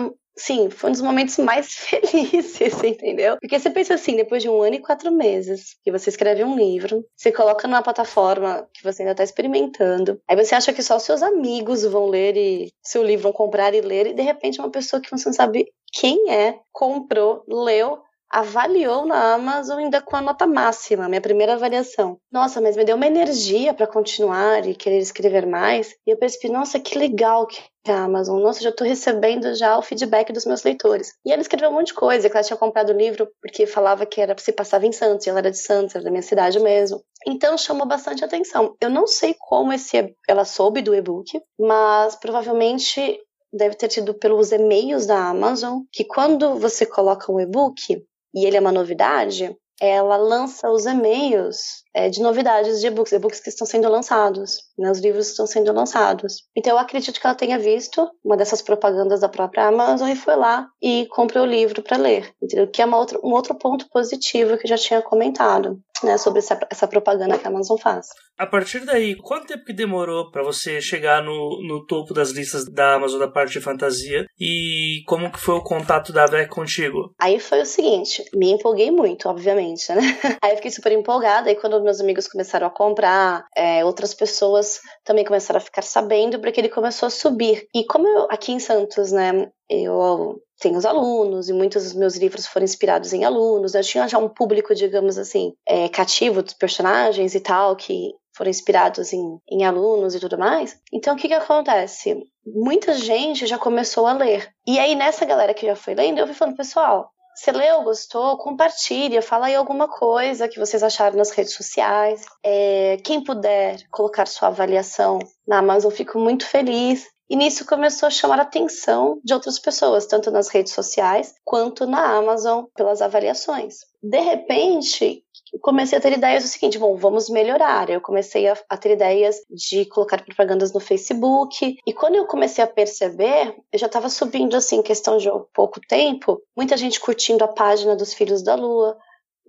Sim, 0.43 0.71
foi 0.71 0.89
um 0.89 0.93
dos 0.93 1.03
momentos 1.03 1.37
mais 1.37 1.67
felizes, 1.77 2.83
entendeu? 2.83 3.37
Porque 3.39 3.59
você 3.59 3.69
pensa 3.69 3.93
assim, 3.93 4.15
depois 4.15 4.41
de 4.41 4.49
um 4.49 4.59
ano 4.63 4.73
e 4.73 4.79
quatro 4.79 5.11
meses, 5.11 5.75
que 5.83 5.91
você 5.91 6.09
escreve 6.09 6.43
um 6.43 6.55
livro, 6.55 7.05
você 7.15 7.31
coloca 7.31 7.67
numa 7.67 7.83
plataforma 7.83 8.67
que 8.73 8.83
você 8.83 9.03
ainda 9.03 9.11
está 9.11 9.23
experimentando, 9.23 10.19
aí 10.27 10.35
você 10.35 10.55
acha 10.55 10.73
que 10.73 10.81
só 10.81 10.97
os 10.97 11.03
seus 11.03 11.21
amigos 11.21 11.83
vão 11.83 12.07
ler 12.07 12.35
e 12.35 12.73
seu 12.81 13.03
livro 13.03 13.23
vão 13.23 13.31
comprar 13.31 13.75
e 13.75 13.81
ler, 13.81 14.07
e 14.07 14.13
de 14.15 14.23
repente 14.23 14.59
uma 14.59 14.71
pessoa 14.71 14.99
que 14.99 15.11
você 15.11 15.29
não 15.29 15.33
sabe 15.33 15.71
quem 15.93 16.31
é, 16.31 16.59
comprou, 16.71 17.43
leu, 17.47 18.01
avaliou 18.31 19.05
na 19.05 19.33
Amazon 19.33 19.79
ainda 19.79 20.01
com 20.01 20.15
a 20.15 20.21
nota 20.21 20.47
máxima, 20.47 21.09
minha 21.09 21.21
primeira 21.21 21.53
avaliação. 21.53 22.17
Nossa, 22.31 22.61
mas 22.61 22.77
me 22.77 22.85
deu 22.85 22.95
uma 22.95 23.05
energia 23.05 23.73
para 23.73 23.85
continuar 23.85 24.65
e 24.65 24.73
querer 24.73 24.99
escrever 24.99 25.45
mais. 25.45 25.93
E 26.07 26.11
eu 26.11 26.17
percebi, 26.17 26.51
nossa, 26.51 26.79
que 26.79 26.97
legal 26.97 27.45
que 27.45 27.61
é 27.85 27.91
a 27.91 28.03
Amazon. 28.03 28.41
Nossa, 28.41 28.61
já 28.61 28.69
estou 28.69 28.87
recebendo 28.87 29.53
já 29.55 29.77
o 29.77 29.81
feedback 29.81 30.31
dos 30.31 30.45
meus 30.45 30.63
leitores. 30.63 31.13
E 31.25 31.31
ela 31.31 31.41
escreveu 31.41 31.69
um 31.69 31.73
monte 31.73 31.87
de 31.87 31.93
coisa, 31.93 32.29
que 32.29 32.37
ela 32.37 32.45
tinha 32.45 32.57
comprado 32.57 32.91
o 32.91 32.97
livro 32.97 33.27
porque 33.41 33.65
falava 33.65 34.05
que 34.05 34.21
era 34.21 34.35
se 34.37 34.53
passava 34.53 34.85
em 34.85 34.91
Santos, 34.91 35.25
e 35.25 35.29
ela 35.29 35.39
era 35.39 35.51
de 35.51 35.57
Santos, 35.57 35.95
era 35.95 36.03
da 36.03 36.11
minha 36.11 36.21
cidade 36.21 36.59
mesmo. 36.59 37.03
Então 37.27 37.57
chamou 37.57 37.85
bastante 37.85 38.23
atenção. 38.23 38.75
Eu 38.79 38.89
não 38.89 39.07
sei 39.07 39.35
como 39.37 39.73
esse 39.73 40.15
ela 40.27 40.45
soube 40.45 40.81
do 40.81 40.95
e-book, 40.95 41.41
mas 41.59 42.15
provavelmente 42.15 43.19
deve 43.53 43.75
ter 43.75 43.89
tido 43.89 44.13
pelos 44.13 44.51
e-mails 44.51 45.05
da 45.05 45.27
Amazon, 45.27 45.81
que 45.91 46.05
quando 46.05 46.55
você 46.55 46.85
coloca 46.85 47.31
um 47.31 47.39
e-book, 47.39 48.01
e 48.33 48.45
ele 48.45 48.57
é 48.57 48.59
uma 48.59 48.71
novidade, 48.71 49.55
ela 49.79 50.15
lança 50.15 50.69
os 50.69 50.85
e-mails 50.85 51.83
é, 51.93 52.07
de 52.09 52.21
novidades 52.21 52.79
de 52.79 52.87
e-books, 52.87 53.11
e-books 53.11 53.39
que 53.39 53.49
estão 53.49 53.65
sendo 53.65 53.89
lançados, 53.89 54.57
né, 54.81 54.91
os 54.91 54.99
livros 54.99 55.29
estão 55.29 55.45
sendo 55.45 55.71
lançados. 55.71 56.43
Então 56.55 56.73
eu 56.73 56.79
acredito 56.79 57.19
que 57.19 57.25
ela 57.25 57.35
tenha 57.35 57.59
visto 57.59 58.09
uma 58.23 58.35
dessas 58.35 58.61
propagandas 58.61 59.21
da 59.21 59.29
própria 59.29 59.67
Amazon 59.67 60.09
e 60.09 60.15
foi 60.15 60.35
lá 60.35 60.67
e 60.81 61.07
comprou 61.11 61.43
o 61.43 61.49
livro 61.49 61.81
para 61.81 61.97
ler, 61.97 62.33
entendeu? 62.41 62.67
Que 62.67 62.81
é 62.81 62.85
uma 62.85 62.97
outra, 62.97 63.19
um 63.23 63.31
outro 63.31 63.55
ponto 63.55 63.87
positivo 63.89 64.57
que 64.57 64.65
eu 64.65 64.69
já 64.69 64.77
tinha 64.77 65.01
comentado, 65.01 65.79
né, 66.03 66.17
sobre 66.17 66.39
essa, 66.39 66.59
essa 66.69 66.87
propaganda 66.87 67.37
que 67.37 67.45
a 67.45 67.49
Amazon 67.49 67.77
faz. 67.77 68.07
A 68.37 68.47
partir 68.47 68.83
daí, 68.85 69.15
quanto 69.15 69.45
tempo 69.45 69.63
que 69.63 69.73
demorou 69.73 70.31
para 70.31 70.41
você 70.41 70.81
chegar 70.81 71.21
no, 71.23 71.61
no 71.67 71.85
topo 71.85 72.11
das 72.11 72.31
listas 72.31 72.65
da 72.65 72.95
Amazon 72.95 73.19
da 73.19 73.27
parte 73.27 73.53
de 73.53 73.61
fantasia 73.61 74.25
e 74.39 75.03
como 75.05 75.31
que 75.31 75.39
foi 75.39 75.55
o 75.55 75.63
contato 75.63 76.11
da 76.11 76.25
VEC 76.25 76.49
contigo? 76.49 77.13
Aí 77.19 77.39
foi 77.39 77.61
o 77.61 77.65
seguinte, 77.65 78.23
me 78.33 78.51
empolguei 78.51 78.89
muito, 78.89 79.29
obviamente, 79.29 79.91
né? 79.93 80.01
Aí 80.41 80.51
eu 80.51 80.55
fiquei 80.55 80.71
super 80.71 80.91
empolgada 80.91 81.51
e 81.51 81.55
quando 81.55 81.83
meus 81.83 82.01
amigos 82.01 82.27
começaram 82.27 82.65
a 82.65 82.71
comprar, 82.71 83.45
é, 83.55 83.85
outras 83.85 84.15
pessoas 84.15 84.70
também 85.03 85.25
começaram 85.25 85.57
a 85.57 85.61
ficar 85.61 85.81
sabendo, 85.81 86.39
porque 86.39 86.59
ele 86.59 86.69
começou 86.69 87.07
a 87.07 87.09
subir. 87.09 87.67
E 87.73 87.83
como 87.85 88.07
eu, 88.07 88.27
aqui 88.29 88.51
em 88.51 88.59
Santos, 88.59 89.11
né, 89.11 89.51
eu 89.69 90.41
tenho 90.59 90.77
os 90.77 90.85
alunos 90.85 91.49
e 91.49 91.53
muitos 91.53 91.83
dos 91.83 91.93
meus 91.93 92.15
livros 92.15 92.45
foram 92.45 92.63
inspirados 92.63 93.13
em 93.13 93.25
alunos, 93.25 93.73
eu 93.73 93.81
tinha 93.83 94.07
já 94.07 94.17
um 94.17 94.29
público, 94.29 94.75
digamos 94.75 95.17
assim, 95.17 95.53
é, 95.67 95.89
cativo 95.89 96.43
dos 96.43 96.53
personagens 96.53 97.33
e 97.33 97.39
tal, 97.39 97.75
que 97.75 98.13
foram 98.35 98.49
inspirados 98.49 99.11
em, 99.11 99.39
em 99.49 99.65
alunos 99.65 100.15
e 100.15 100.19
tudo 100.19 100.37
mais. 100.37 100.79
Então, 100.93 101.15
o 101.15 101.17
que 101.17 101.27
que 101.27 101.33
acontece? 101.33 102.23
Muita 102.45 102.93
gente 102.93 103.45
já 103.45 103.57
começou 103.57 104.07
a 104.07 104.13
ler. 104.13 104.49
E 104.65 104.79
aí, 104.79 104.95
nessa 104.95 105.25
galera 105.25 105.53
que 105.53 105.65
já 105.65 105.75
foi 105.75 105.95
lendo, 105.95 106.19
eu 106.19 106.27
fui 106.27 106.35
falando, 106.35 106.57
pessoal, 106.57 107.11
Você 107.41 107.51
leu, 107.51 107.81
gostou? 107.81 108.37
Compartilha, 108.37 109.19
fala 109.19 109.47
aí 109.47 109.55
alguma 109.55 109.87
coisa 109.87 110.47
que 110.47 110.59
vocês 110.59 110.83
acharam 110.83 111.17
nas 111.17 111.31
redes 111.31 111.55
sociais. 111.55 112.23
É, 112.45 112.97
quem 113.03 113.23
puder 113.23 113.81
colocar 113.89 114.27
sua 114.27 114.49
avaliação 114.49 115.17
na 115.47 115.57
Amazon, 115.57 115.89
fico 115.89 116.19
muito 116.19 116.45
feliz. 116.45 117.07
E 117.27 117.35
nisso 117.35 117.65
começou 117.65 118.05
a 118.05 118.11
chamar 118.11 118.37
a 118.37 118.43
atenção 118.43 119.19
de 119.23 119.33
outras 119.33 119.57
pessoas, 119.57 120.05
tanto 120.05 120.29
nas 120.29 120.49
redes 120.49 120.73
sociais 120.73 121.33
quanto 121.43 121.87
na 121.87 122.15
Amazon, 122.15 122.65
pelas 122.75 123.01
avaliações. 123.01 123.77
De 124.03 124.19
repente, 124.19 125.23
comecei 125.59 125.97
a 125.97 126.01
ter 126.01 126.13
ideias 126.13 126.43
do 126.43 126.49
seguinte: 126.49 126.79
bom, 126.79 126.95
vamos 126.95 127.29
melhorar. 127.29 127.89
Eu 127.89 128.01
comecei 128.01 128.47
a, 128.47 128.57
a, 128.69 128.77
ter 128.77 128.91
ideias 128.91 129.37
de 129.49 129.85
colocar 129.85 130.23
propagandas 130.23 130.71
no 130.73 130.79
Facebook. 130.79 131.77
E 131.85 131.93
quando 131.93 132.15
eu 132.15 132.25
comecei 132.25 132.63
a 132.63 132.67
perceber, 132.67 133.55
eu 133.71 133.79
já 133.79 133.87
estava 133.87 134.09
subindo, 134.09 134.55
assim, 134.55 134.81
questão 134.81 135.17
de 135.17 135.29
pouco 135.53 135.79
tempo, 135.79 136.41
muita 136.55 136.77
gente 136.77 136.99
curtindo 136.99 137.43
a 137.43 137.47
página 137.47 137.95
dos 137.95 138.13
Filhos 138.13 138.41
da 138.41 138.55
Lua, 138.55 138.97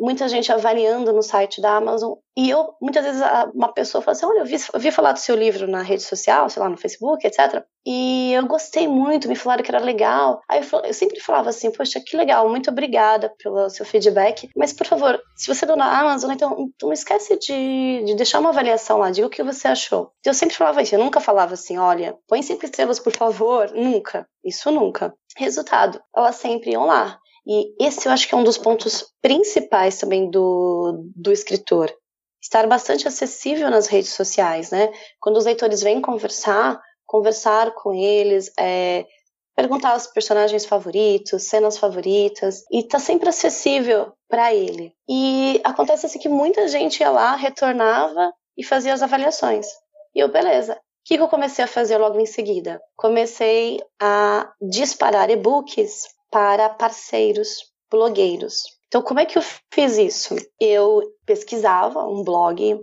muita 0.03 0.29
gente 0.29 0.51
avaliando 0.53 1.13
no 1.13 1.23
site 1.23 1.61
da 1.61 1.77
Amazon. 1.77 2.15
E 2.37 2.51
eu, 2.51 2.75
muitas 2.81 3.05
vezes, 3.05 3.23
uma 3.55 3.73
pessoa 3.73 4.03
fala 4.03 4.17
assim: 4.17 4.27
Olha, 4.27 4.41
eu 4.41 4.45
vi, 4.45 4.57
eu 4.73 4.81
vi 4.81 4.91
falar 4.91 5.13
do 5.13 5.19
seu 5.19 5.37
livro 5.37 5.69
na 5.69 5.83
rede 5.83 6.03
social, 6.03 6.51
sei 6.51 6.61
lá, 6.61 6.69
no 6.69 6.77
Facebook, 6.77 7.25
etc. 7.25 7.63
E 7.87 8.33
eu 8.33 8.45
gostei 8.47 8.89
muito, 8.89 9.29
me 9.29 9.37
falaram 9.37 9.63
que 9.63 9.71
era 9.71 9.79
legal. 9.79 10.41
Aí 10.49 10.61
eu, 10.61 10.81
eu 10.81 10.95
sempre 10.95 11.21
falava 11.21 11.51
assim: 11.51 11.71
Poxa, 11.71 12.01
que 12.05 12.17
legal, 12.17 12.49
muito 12.49 12.71
obrigada 12.71 13.33
pelo 13.43 13.71
seu 13.71 13.87
feedback. 13.87 14.49
Mas, 14.57 14.73
por 14.73 14.87
favor, 14.87 15.21
se 15.37 15.47
você 15.47 15.65
deu 15.65 15.77
na 15.77 16.01
Amazon, 16.01 16.33
então 16.33 16.69
não 16.83 16.93
esquece 16.93 17.39
de, 17.39 18.03
de 18.05 18.17
deixar 18.17 18.41
uma 18.41 18.49
avaliação 18.49 18.99
lá, 18.99 19.11
diga 19.11 19.27
o 19.27 19.31
que 19.31 19.43
você 19.43 19.69
achou. 19.69 20.11
Eu 20.25 20.35
sempre 20.35 20.57
falava 20.57 20.83
isso, 20.83 20.95
eu 20.95 20.99
nunca 20.99 21.21
falava 21.21 21.55
assim: 21.55 21.79
Olha, 21.79 22.17
põe 22.27 22.43
cinco 22.43 22.65
estrelas, 22.65 22.99
por 22.99 23.13
favor. 23.15 23.71
Nunca. 23.73 24.27
Isso 24.45 24.71
nunca. 24.73 25.15
Resultado, 25.37 26.03
elas 26.15 26.37
sempre 26.37 26.73
iam 26.73 26.87
lá. 26.87 27.19
E 27.47 27.75
esse 27.85 28.07
eu 28.07 28.13
acho 28.13 28.29
que 28.29 28.35
é 28.35 28.39
um 28.39 28.45
dos 28.45 28.59
pontos 28.59 29.13
principais 29.21 29.99
também 29.99 30.31
do, 30.31 31.11
do 31.15 31.33
escritor. 31.33 31.93
Estar 32.41 32.67
bastante 32.67 33.07
acessível 33.07 33.71
nas 33.71 33.87
redes 33.87 34.13
sociais, 34.13 34.71
né? 34.71 34.93
Quando 35.21 35.37
os 35.37 35.45
leitores 35.45 35.83
vêm 35.83 36.01
conversar, 36.01 36.81
conversar 37.07 37.73
com 37.75 37.93
eles, 37.93 38.53
é, 38.59 39.07
perguntar 39.55 39.97
os 39.97 40.07
personagens 40.07 40.65
favoritos, 40.65 41.45
cenas 41.45 41.79
favoritas, 41.79 42.65
e 42.71 42.83
tá 42.83 42.99
sempre 42.99 43.29
acessível 43.29 44.13
para 44.29 44.55
ele. 44.55 44.95
E 45.09 45.61
acontece 45.65 46.07
assim 46.07 46.19
que 46.19 46.29
muita 46.29 46.67
gente 46.69 47.01
ia 47.01 47.11
lá, 47.11 47.37
retornava 47.37 48.33
e 48.57 48.65
fazia 48.65 48.95
as 48.95 49.03
avaliações. 49.03 49.67
E 50.15 50.21
eu, 50.21 50.29
beleza. 50.29 50.75
O 50.75 50.79
que 51.05 51.15
eu 51.15 51.29
comecei 51.29 51.65
a 51.65 51.69
fazer 51.69 51.99
logo 51.99 52.19
em 52.21 52.27
seguida? 52.27 52.81
Comecei 52.97 53.81
a 54.01 54.53
disparar 54.61 55.31
e-books 55.31 56.05
para 56.33 56.71
parceiros 56.71 57.59
blogueiros. 57.91 58.65
Então, 58.89 59.03
como 59.03 59.21
é 59.21 59.27
que 59.27 59.37
eu 59.39 59.43
fiz 59.73 59.99
isso? 59.99 60.35
Eu 60.59 61.03
pesquisava 61.27 62.05
um 62.07 62.25
blog 62.25 62.81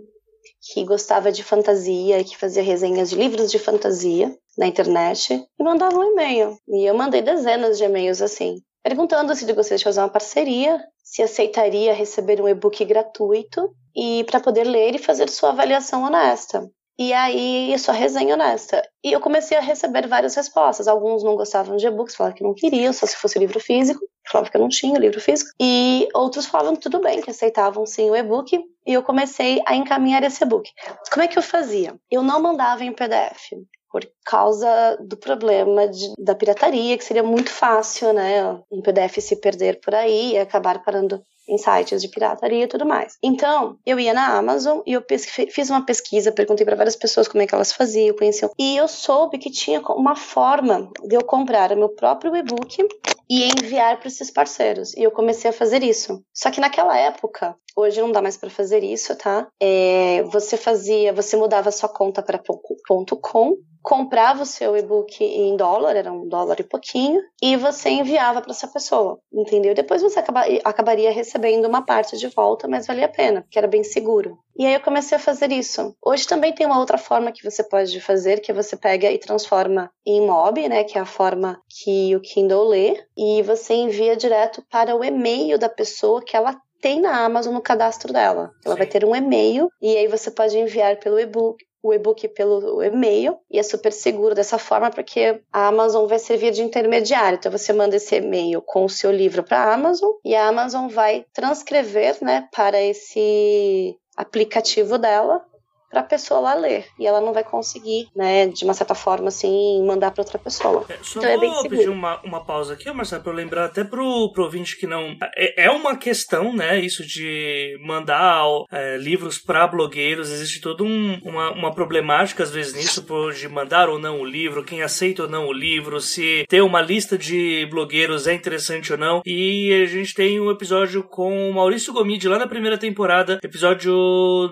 que 0.72 0.84
gostava 0.84 1.32
de 1.32 1.42
fantasia, 1.42 2.22
que 2.22 2.36
fazia 2.36 2.62
resenhas 2.62 3.10
de 3.10 3.16
livros 3.16 3.50
de 3.50 3.58
fantasia 3.58 4.34
na 4.56 4.66
internet 4.66 5.44
e 5.58 5.64
mandava 5.64 5.98
um 5.98 6.12
e-mail. 6.12 6.56
E 6.68 6.88
eu 6.88 6.94
mandei 6.94 7.22
dezenas 7.22 7.76
de 7.76 7.84
e-mails 7.84 8.22
assim, 8.22 8.56
perguntando 8.82 9.34
se 9.34 9.44
ele 9.44 9.52
gostaria 9.52 9.78
de 9.78 9.84
fazer 9.84 10.00
uma 10.00 10.08
parceria, 10.08 10.80
se 11.02 11.22
aceitaria 11.22 11.92
receber 11.92 12.40
um 12.40 12.48
e-book 12.48 12.84
gratuito 12.84 13.70
e 13.96 14.22
para 14.24 14.38
poder 14.38 14.64
ler 14.64 14.94
e 14.94 14.98
fazer 14.98 15.28
sua 15.28 15.50
avaliação 15.50 16.04
honesta. 16.04 16.70
E 17.00 17.14
aí, 17.14 17.78
sua 17.78 17.94
resenha 17.94 18.34
honesta. 18.34 18.86
E 19.02 19.10
eu 19.10 19.20
comecei 19.20 19.56
a 19.56 19.60
receber 19.62 20.06
várias 20.06 20.34
respostas. 20.34 20.86
Alguns 20.86 21.24
não 21.24 21.34
gostavam 21.34 21.78
de 21.78 21.86
e-books, 21.86 22.14
falavam 22.14 22.36
que 22.36 22.44
não 22.44 22.52
queriam, 22.52 22.92
só 22.92 23.06
se 23.06 23.16
fosse 23.16 23.38
livro 23.38 23.58
físico. 23.58 24.04
Falavam 24.30 24.50
que 24.50 24.56
eu 24.58 24.60
não 24.60 24.68
tinha 24.68 24.98
livro 24.98 25.18
físico. 25.18 25.50
E 25.58 26.06
outros 26.12 26.44
falavam 26.44 26.76
tudo 26.76 27.00
bem, 27.00 27.22
que 27.22 27.30
aceitavam 27.30 27.86
sim 27.86 28.10
o 28.10 28.14
e-book. 28.14 28.54
E 28.86 28.92
eu 28.92 29.02
comecei 29.02 29.62
a 29.66 29.74
encaminhar 29.74 30.22
esse 30.24 30.44
e-book. 30.44 30.70
Como 31.10 31.24
é 31.24 31.26
que 31.26 31.38
eu 31.38 31.42
fazia? 31.42 31.98
Eu 32.10 32.22
não 32.22 32.42
mandava 32.42 32.84
em 32.84 32.92
PDF 32.92 33.54
por 33.90 34.06
causa 34.24 34.98
do 35.00 35.16
problema 35.16 35.88
de, 35.88 36.14
da 36.18 36.34
pirataria, 36.34 36.98
que 36.98 37.04
seria 37.04 37.22
muito 37.22 37.50
fácil, 37.50 38.12
né? 38.12 38.62
Um 38.70 38.82
PDF 38.82 39.20
se 39.20 39.36
perder 39.36 39.80
por 39.80 39.94
aí 39.94 40.32
e 40.32 40.38
acabar 40.38 40.82
parando 40.84 41.24
em 41.50 41.58
sites 41.58 42.00
de 42.00 42.08
pirataria 42.08 42.64
e 42.64 42.68
tudo 42.68 42.86
mais. 42.86 43.18
Então, 43.22 43.76
eu 43.84 43.98
ia 43.98 44.14
na 44.14 44.38
Amazon 44.38 44.80
e 44.86 44.92
eu 44.92 45.04
fiz 45.50 45.68
uma 45.68 45.84
pesquisa, 45.84 46.32
perguntei 46.32 46.64
para 46.64 46.76
várias 46.76 46.96
pessoas 46.96 47.26
como 47.26 47.42
é 47.42 47.46
que 47.46 47.54
elas 47.54 47.72
faziam, 47.72 48.16
conheciam, 48.16 48.50
e 48.58 48.76
eu 48.76 48.86
soube 48.86 49.38
que 49.38 49.50
tinha 49.50 49.80
uma 49.80 50.14
forma 50.14 50.90
de 51.04 51.16
eu 51.16 51.24
comprar 51.24 51.72
o 51.72 51.76
meu 51.76 51.88
próprio 51.88 52.34
e-book 52.36 52.86
e 53.30 53.44
enviar 53.44 53.98
para 54.00 54.08
esses 54.08 54.28
parceiros. 54.28 54.92
E 54.96 55.04
eu 55.04 55.12
comecei 55.12 55.50
a 55.50 55.52
fazer 55.52 55.84
isso. 55.84 56.20
Só 56.34 56.50
que 56.50 56.60
naquela 56.60 56.98
época, 56.98 57.54
hoje 57.76 58.00
não 58.00 58.10
dá 58.10 58.20
mais 58.20 58.36
para 58.36 58.50
fazer 58.50 58.82
isso, 58.82 59.16
tá? 59.16 59.46
É, 59.62 60.24
você 60.24 60.56
fazia, 60.56 61.12
você 61.12 61.36
mudava 61.36 61.70
sua 61.70 61.88
conta 61.88 62.20
para 62.22 62.40
.com 62.40 63.56
comprava 63.82 64.42
o 64.42 64.46
seu 64.46 64.76
e-book 64.76 65.22
em 65.24 65.56
dólar, 65.56 65.96
era 65.96 66.12
um 66.12 66.28
dólar 66.28 66.60
e 66.60 66.64
pouquinho, 66.64 67.20
e 67.42 67.56
você 67.56 67.90
enviava 67.90 68.40
para 68.40 68.52
essa 68.52 68.68
pessoa, 68.68 69.18
entendeu? 69.32 69.74
Depois 69.74 70.02
você 70.02 70.18
acaba, 70.18 70.42
acabaria 70.64 71.10
recebendo 71.10 71.66
uma 71.66 71.82
parte 71.82 72.16
de 72.16 72.28
volta, 72.28 72.68
mas 72.68 72.86
valia 72.86 73.06
a 73.06 73.08
pena, 73.08 73.42
porque 73.42 73.58
era 73.58 73.66
bem 73.66 73.82
seguro. 73.82 74.38
E 74.56 74.66
aí 74.66 74.74
eu 74.74 74.80
comecei 74.80 75.16
a 75.16 75.20
fazer 75.20 75.50
isso. 75.52 75.94
Hoje 76.04 76.26
também 76.26 76.54
tem 76.54 76.66
uma 76.66 76.78
outra 76.78 76.98
forma 76.98 77.32
que 77.32 77.42
você 77.42 77.64
pode 77.64 77.98
fazer, 78.00 78.40
que 78.40 78.52
você 78.52 78.76
pega 78.76 79.10
e 79.10 79.16
transforma 79.16 79.90
em 80.04 80.20
MOB, 80.20 80.68
né, 80.68 80.84
que 80.84 80.98
é 80.98 81.00
a 81.00 81.06
forma 81.06 81.60
que 81.68 82.14
o 82.14 82.20
Kindle 82.20 82.68
lê, 82.68 83.02
e 83.20 83.42
você 83.42 83.74
envia 83.74 84.16
direto 84.16 84.64
para 84.70 84.96
o 84.96 85.04
e-mail 85.04 85.58
da 85.58 85.68
pessoa 85.68 86.24
que 86.24 86.34
ela 86.34 86.58
tem 86.80 87.02
na 87.02 87.22
Amazon 87.22 87.52
no 87.52 87.60
cadastro 87.60 88.14
dela. 88.14 88.50
Ela 88.64 88.74
Sim. 88.74 88.78
vai 88.78 88.86
ter 88.86 89.04
um 89.04 89.14
e-mail 89.14 89.68
e 89.82 89.94
aí 89.94 90.06
você 90.06 90.30
pode 90.30 90.58
enviar 90.58 90.96
pelo 90.96 91.20
e-book, 91.20 91.62
o 91.82 91.92
e-book 91.92 92.26
pelo 92.28 92.82
e-mail 92.82 93.36
e 93.50 93.58
é 93.58 93.62
super 93.62 93.92
seguro 93.92 94.34
dessa 94.34 94.56
forma 94.56 94.90
porque 94.90 95.38
a 95.52 95.66
Amazon 95.66 96.06
vai 96.06 96.18
servir 96.18 96.52
de 96.52 96.62
intermediário. 96.62 97.36
Então 97.36 97.52
você 97.52 97.74
manda 97.74 97.96
esse 97.96 98.16
e-mail 98.16 98.62
com 98.62 98.86
o 98.86 98.88
seu 98.88 99.12
livro 99.12 99.42
para 99.42 99.64
a 99.64 99.74
Amazon 99.74 100.12
e 100.24 100.34
a 100.34 100.48
Amazon 100.48 100.88
vai 100.88 101.26
transcrever, 101.34 102.16
né, 102.22 102.48
para 102.50 102.80
esse 102.80 103.98
aplicativo 104.16 104.96
dela 104.96 105.44
para 105.90 106.00
a 106.00 106.04
pessoa 106.04 106.40
lá 106.40 106.54
ler. 106.54 106.86
E 106.98 107.06
ela 107.06 107.20
não 107.20 107.32
vai 107.32 107.42
conseguir, 107.42 108.08
né, 108.14 108.46
de 108.46 108.64
uma 108.64 108.72
certa 108.74 108.94
forma, 108.94 109.28
assim, 109.28 109.84
mandar 109.84 110.12
para 110.12 110.22
outra 110.22 110.38
pessoa. 110.38 110.84
É, 110.88 110.96
só 111.02 111.20
então 111.20 111.40
vou 111.40 111.66
é 111.66 111.68
pedir 111.68 111.88
uma, 111.88 112.20
uma 112.22 112.44
pausa 112.44 112.74
aqui, 112.74 112.90
Marcelo, 112.92 113.22
para 113.22 113.32
eu 113.32 113.36
lembrar 113.36 113.64
até 113.64 113.82
pro, 113.82 114.32
pro 114.32 114.44
ouvinte 114.44 114.78
que 114.78 114.86
não. 114.86 115.16
É, 115.36 115.64
é 115.64 115.70
uma 115.70 115.96
questão, 115.96 116.54
né, 116.54 116.78
isso 116.78 117.04
de 117.04 117.76
mandar 117.84 118.44
é, 118.70 118.96
livros 118.96 119.38
para 119.38 119.66
blogueiros. 119.66 120.30
Existe 120.30 120.60
toda 120.60 120.84
um, 120.84 121.18
uma, 121.24 121.50
uma 121.50 121.74
problemática, 121.74 122.42
às 122.42 122.50
vezes, 122.50 122.74
nisso, 122.74 123.02
por, 123.02 123.32
de 123.32 123.48
mandar 123.48 123.88
ou 123.88 123.98
não 123.98 124.20
o 124.20 124.24
livro, 124.24 124.64
quem 124.64 124.82
aceita 124.82 125.24
ou 125.24 125.28
não 125.28 125.46
o 125.46 125.52
livro, 125.52 126.00
se 126.00 126.44
ter 126.48 126.62
uma 126.62 126.80
lista 126.80 127.18
de 127.18 127.66
blogueiros 127.66 128.26
é 128.26 128.34
interessante 128.34 128.92
ou 128.92 128.98
não. 128.98 129.22
E 129.26 129.82
a 129.82 129.86
gente 129.86 130.14
tem 130.14 130.40
um 130.40 130.50
episódio 130.50 131.02
com 131.02 131.50
o 131.50 131.54
Maurício 131.54 131.92
Gomide 131.92 132.28
lá 132.28 132.38
na 132.38 132.46
primeira 132.46 132.78
temporada, 132.78 133.40
episódio 133.42 133.92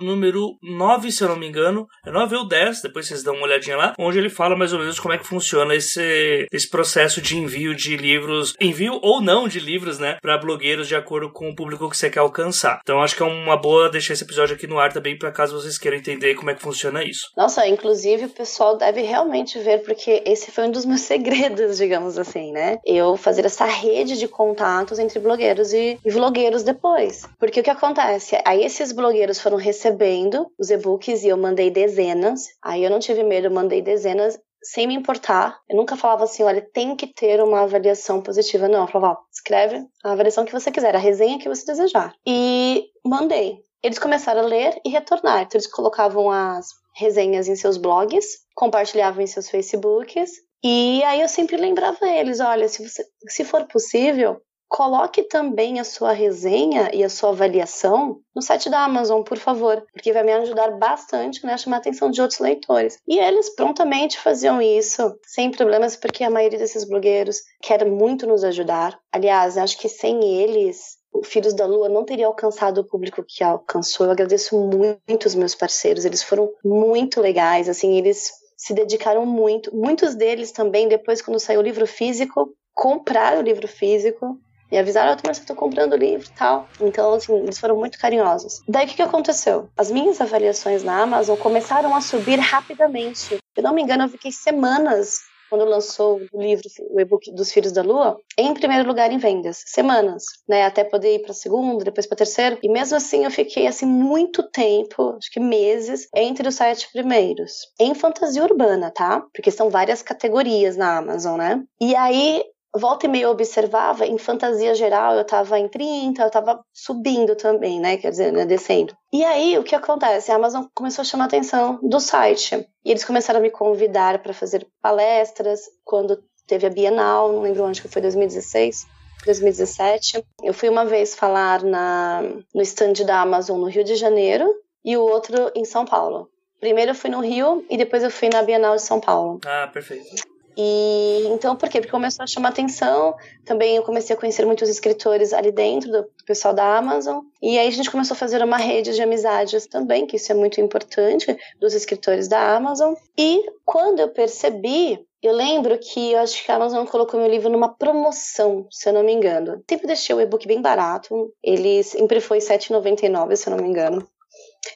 número 0.03 0.57
9, 0.63 1.13
se 1.13 1.23
eu 1.23 1.28
não 1.29 1.41
me 1.41 1.47
engano, 1.47 1.87
é 2.07 2.11
9 2.11 2.37
ou 2.37 2.49
10, 2.49 2.83
depois 2.83 3.07
vocês 3.07 3.23
dão 3.23 3.35
uma 3.35 3.45
olhadinha 3.45 3.77
lá, 3.77 3.95
onde 3.99 4.19
ele 4.19 4.31
fala 4.31 4.57
mais 4.57 4.73
ou 4.73 4.79
menos 4.79 4.99
como 4.99 5.15
é 5.15 5.19
que 5.19 5.27
funciona 5.27 5.75
esse, 5.75 6.47
esse 6.53 6.69
processo 6.69 7.21
de 7.21 7.37
envio 7.37 7.75
de 7.75 7.97
livros, 7.97 8.55
envio 8.61 8.99
ou 9.03 9.21
não 9.21 9.49
de 9.49 9.61
livros, 9.61 9.99
né, 9.99 10.19
para 10.21 10.39
blogueiros 10.39 10.89
de 10.89 10.97
acordo 10.97 11.31
com 11.33 11.49
o 11.49 11.55
público 11.55 11.89
que 11.89 11.97
você 11.97 12.11
quer 12.11 12.21
alcançar. 12.21 12.81
Então 12.83 13.03
acho 13.03 13.17
que 13.17 13.23
é 13.23 13.27
uma 13.27 13.57
boa 13.57 13.89
deixar 13.89 14.15
esse 14.15 14.25
episódio 14.25 14.55
aqui 14.55 14.67
no 14.67 14.79
ar 14.79 14.93
também 14.93 15.19
para 15.19 15.33
caso 15.33 15.61
vocês 15.61 15.79
queiram 15.79 15.99
entender 15.99 16.35
como 16.35 16.51
é 16.51 16.55
que 16.55 16.63
funciona 16.63 17.03
isso. 17.05 17.31
Nossa, 17.37 17.67
inclusive 17.67 18.27
o 18.27 18.31
pessoal 18.31 18.77
deve 18.77 19.03
realmente 19.03 19.59
ver 19.59 19.83
porque 19.83 20.23
esse 20.25 20.51
foi 20.51 20.67
um 20.67 20.71
dos 20.71 20.85
meus 20.87 21.03
segredos, 21.03 21.79
digamos 21.79 22.19
assim, 22.19 22.53
né? 22.53 22.79
Eu 22.85 23.17
fazer 23.17 23.45
essa 23.45 23.65
rede 23.65 24.19
de 24.19 24.29
contatos 24.29 24.99
entre 24.99 25.19
blogueiros 25.19 25.73
e, 25.73 25.99
e 26.05 26.11
vlogueiros 26.11 26.63
depois. 26.63 27.27
Porque 27.39 27.61
o 27.61 27.63
que 27.63 27.71
acontece? 27.71 28.39
Aí 28.45 28.65
esses 28.65 28.93
blogueiros 28.93 29.41
foram 29.41 29.57
recebendo 29.57 30.47
os 30.59 30.71
e-books 30.71 31.18
e 31.25 31.29
eu 31.29 31.37
mandei 31.37 31.71
dezenas. 31.71 32.47
Aí 32.63 32.83
eu 32.85 32.91
não 32.91 32.99
tive 32.99 33.23
medo, 33.23 33.47
eu 33.47 33.51
mandei 33.51 33.83
dezenas 33.83 34.39
sem 34.63 34.87
me 34.87 34.95
importar. 34.95 35.59
Eu 35.69 35.77
nunca 35.77 35.97
falava 35.97 36.25
assim, 36.25 36.43
olha, 36.43 36.67
tem 36.73 36.97
que 36.97 37.07
ter 37.07 37.41
uma 37.43 37.63
avaliação 37.63 38.21
positiva. 38.21 38.69
Não, 38.69 38.83
eu 38.83 38.87
falava, 38.87 39.15
ó, 39.15 39.25
escreve 39.33 39.87
a 40.05 40.13
avaliação 40.13 40.45
que 40.45 40.53
você 40.53 40.71
quiser, 40.71 40.95
a 40.95 40.99
resenha 40.99 41.39
que 41.39 41.49
você 41.49 41.65
desejar. 41.65 42.15
E 42.27 42.87
mandei. 43.05 43.59
Eles 43.83 43.99
começaram 43.99 44.43
a 44.43 44.47
ler 44.47 44.79
e 44.85 44.91
retornar. 44.91 45.43
Então 45.43 45.59
eles 45.59 45.71
colocavam 45.71 46.31
as 46.31 46.69
resenhas 46.97 47.49
em 47.49 47.55
seus 47.55 47.77
blogs, 47.77 48.27
compartilhavam 48.55 49.23
em 49.23 49.27
seus 49.27 49.49
Facebooks. 49.49 50.33
E 50.65 51.03
aí 51.05 51.21
eu 51.21 51.29
sempre 51.29 51.57
lembrava 51.57 52.09
eles, 52.09 52.41
olha, 52.41 52.69
se, 52.69 52.87
você, 52.87 53.05
se 53.29 53.45
for 53.45 53.65
possível, 53.69 54.41
coloque 54.69 55.23
também 55.23 55.81
a 55.81 55.85
sua 55.85 56.13
resenha 56.13 56.91
e 56.93 57.03
a 57.03 57.09
sua 57.09 57.31
avaliação 57.31 58.21
no 58.35 58.43
site 58.43 58.69
da 58.69 58.85
Amazon, 58.85 59.23
por 59.23 59.39
favor, 59.39 59.85
porque 59.93 60.13
vai 60.13 60.23
me 60.23 60.33
ajudar 60.33 60.71
bastante 60.73 61.45
né, 61.45 61.55
a 61.55 61.59
chamar 61.59 61.77
a 61.77 61.81
atenção 61.81 62.11
de 62.11 62.21
outros 62.21 62.39
leitores. 62.39 62.99
E 63.09 63.19
eles 63.19 63.49
prontamente 63.55 64.19
faziam 64.19 64.61
isso, 64.61 65.19
sem 65.25 65.51
problemas, 65.51 65.97
porque 65.97 66.23
a 66.23 66.31
maioria 66.31 66.59
desses 66.59 66.85
blogueiros 66.85 67.39
quer 67.63 67.85
muito 67.87 68.27
nos 68.27 68.45
ajudar. 68.45 68.99
Aliás, 69.11 69.57
acho 69.57 69.79
que 69.79 69.89
sem 69.89 70.23
eles, 70.23 70.99
o 71.13 71.25
Filhos 71.25 71.55
da 71.55 71.67
Lua 71.67 71.89
não 71.89 72.05
teria 72.05 72.27
alcançado 72.27 72.83
o 72.83 72.85
público 72.85 73.25
que 73.27 73.43
alcançou. 73.43 74.07
Eu 74.07 74.13
agradeço 74.13 74.57
muito 74.57 75.27
os 75.27 75.35
meus 75.35 75.55
parceiros, 75.55 76.05
eles 76.05 76.23
foram 76.23 76.53
muito 76.63 77.21
legais, 77.21 77.69
assim, 77.69 77.97
eles 77.97 78.33
se 78.57 78.75
dedicaram 78.75 79.25
muito. 79.25 79.75
Muitos 79.75 80.15
deles 80.15 80.53
também, 80.53 80.89
depois, 80.89 81.23
quando 81.23 81.41
saiu 81.41 81.61
o 81.61 81.63
livro 81.63 81.87
físico, 81.87 82.55
compraram 82.75 83.41
o 83.41 83.45
livro 83.45 83.67
físico 83.67 84.39
e 84.71 84.79
avisaram, 84.79 85.17
oh, 85.17 85.27
mas 85.27 85.39
eu 85.39 85.47
tô 85.47 85.55
comprando 85.55 85.97
livro 85.97 86.27
e 86.27 86.39
tal. 86.39 86.69
Então, 86.81 87.15
assim, 87.15 87.37
eles 87.39 87.59
foram 87.59 87.77
muito 87.77 87.99
carinhosos. 87.99 88.63
Daí, 88.69 88.85
o 88.85 88.89
que, 88.89 88.97
que 88.97 89.03
aconteceu? 89.03 89.69
As 89.77 89.91
minhas 89.91 90.21
avaliações 90.21 90.83
na 90.83 91.03
Amazon 91.03 91.37
começaram 91.37 91.95
a 91.95 92.01
subir 92.01 92.39
rapidamente. 92.39 93.19
Se 93.19 93.41
eu 93.57 93.63
não 93.63 93.75
me 93.75 93.83
engano, 93.83 94.05
eu 94.05 94.09
fiquei 94.09 94.33
semanas 94.33 95.29
quando 95.49 95.65
lançou 95.65 96.21
o 96.33 96.43
livro, 96.43 96.69
o 96.91 97.01
e-book 97.01 97.33
dos 97.33 97.51
Filhos 97.51 97.73
da 97.73 97.83
Lua, 97.83 98.21
em 98.37 98.53
primeiro 98.55 98.87
lugar 98.87 99.11
em 99.11 99.19
vendas, 99.19 99.63
semanas, 99.67 100.25
né, 100.49 100.65
até 100.65 100.85
poder 100.85 101.15
ir 101.15 101.21
para 101.21 101.33
segundo, 101.33 101.85
depois 101.85 102.07
para 102.07 102.19
terceiro. 102.19 102.59
E 102.63 102.69
mesmo 102.69 102.97
assim 102.97 103.25
eu 103.25 103.31
fiquei 103.31 103.67
assim 103.67 103.87
muito 103.87 104.43
tempo, 104.43 105.17
acho 105.17 105.31
que 105.31 105.41
meses, 105.41 106.09
entre 106.15 106.49
os 106.49 106.55
sete 106.55 106.91
primeiros. 106.93 107.69
Em 107.81 107.95
fantasia 107.95 108.43
urbana, 108.43 108.91
tá? 108.91 109.23
Porque 109.33 109.51
são 109.51 109.71
várias 109.71 110.03
categorias 110.03 110.77
na 110.77 110.99
Amazon, 110.99 111.39
né? 111.39 111.63
E 111.81 111.97
aí 111.97 112.45
volta 112.75 113.07
e 113.07 113.09
meia 113.09 113.25
eu 113.25 113.31
observava, 113.31 114.07
em 114.07 114.19
fantasia 114.19 114.75
geral 114.75 115.15
eu 115.15 115.25
tava 115.25 115.59
em 115.59 115.69
30, 115.69 116.23
eu 116.23 116.31
tava 116.31 116.61
subindo 116.73 117.35
também, 117.35 117.81
né? 117.81 117.97
Quer 117.97 118.11
dizer, 118.11 118.33
né, 118.33 118.45
descendo. 118.45 118.97
E 119.13 119.25
aí, 119.25 119.59
o 119.59 119.65
que 119.65 119.75
acontece? 119.75 120.31
A 120.31 120.37
Amazon 120.37 120.65
começou 120.75 121.03
a 121.03 121.07
chamar 121.07 121.25
a 121.25 121.27
atenção 121.27 121.79
do 121.83 122.01
site. 122.01 122.67
E 122.85 122.91
eles 122.91 123.05
começaram 123.05 123.41
a 123.41 123.43
me 123.43 123.51
convidar 123.51 124.19
para 124.23 124.33
fazer 124.33 124.67
palestras 124.83 125.63
quando 125.85 126.23
teve 126.47 126.67
a 126.67 126.71
Bienal, 126.71 127.33
não 127.33 127.43
lembro 127.43 127.65
onde 127.65 127.83
que 127.83 127.89
foi, 127.89 128.03
2016. 128.03 128.87
2017. 129.25 130.25
Eu 130.43 130.55
fui 130.55 130.69
uma 130.69 130.85
vez 130.85 131.15
falar 131.15 131.63
na, 131.63 132.23
no 132.55 132.63
stand 132.63 133.05
da 133.05 133.21
Amazon 133.21 133.59
no 133.59 133.67
Rio 133.67 133.85
de 133.85 133.97
Janeiro 133.97 134.49
e 134.85 134.97
o 134.97 135.03
outro 135.03 135.51
em 135.55 135.65
São 135.65 135.85
Paulo. 135.85 136.31
Primeiro 136.61 136.93
eu 136.93 136.95
fui 136.95 137.11
no 137.11 137.21
Rio 137.21 137.65
e 137.69 137.77
depois 137.77 138.03
eu 138.03 138.11
fui 138.11 138.29
na 138.29 138.43
Bienal 138.43 138.77
de 138.77 138.83
São 138.83 139.01
Paulo. 139.01 139.41
Ah, 139.45 139.69
perfeito. 139.73 140.38
E 140.61 141.23
então, 141.29 141.55
por 141.55 141.69
quê? 141.69 141.79
Porque 141.79 141.93
começou 141.93 142.25
a 142.25 142.27
chamar 142.27 142.49
atenção. 142.49 143.15
Também 143.45 143.77
eu 143.77 143.85
comecei 143.85 144.17
a 144.17 144.19
conhecer 144.19 144.45
muitos 144.45 144.69
escritores 144.69 145.33
ali 145.33 145.53
dentro, 145.53 145.89
do 145.93 146.05
pessoal 146.27 146.53
da 146.53 146.77
Amazon. 146.77 147.21
E 147.41 147.57
aí 147.57 147.69
a 147.69 147.71
gente 147.71 147.89
começou 147.89 148.17
a 148.17 148.19
fazer 148.19 148.43
uma 148.43 148.57
rede 148.57 148.93
de 148.93 149.01
amizades 149.01 149.69
também, 149.69 150.05
que 150.05 150.17
isso 150.17 150.33
é 150.33 150.35
muito 150.35 150.61
importante, 150.61 151.39
dos 151.61 151.75
escritores 151.75 152.27
da 152.27 152.57
Amazon. 152.57 152.95
E 153.17 153.45
quando 153.65 154.01
eu 154.01 154.09
percebi, 154.09 154.99
eu 155.23 155.33
lembro 155.33 155.79
que 155.79 156.11
eu 156.11 156.19
acho 156.19 156.45
que 156.45 156.51
a 156.51 156.57
Amazon 156.57 156.85
colocou 156.87 157.21
meu 157.21 157.31
livro 157.31 157.49
numa 157.49 157.69
promoção, 157.69 158.67
se 158.69 158.89
eu 158.89 158.93
não 158.93 159.05
me 159.05 159.13
engano. 159.13 159.63
Sempre 159.71 159.87
deixei 159.87 160.13
o 160.13 160.21
e-book 160.21 160.45
bem 160.49 160.61
barato. 160.61 161.33
Ele 161.41 161.85
sempre 161.85 162.21
foi 162.21 162.39
R$ 162.39 162.45
7,99, 162.47 163.37
se 163.37 163.49
eu 163.49 163.57
não 163.57 163.63
me 163.63 163.69
engano. 163.69 164.09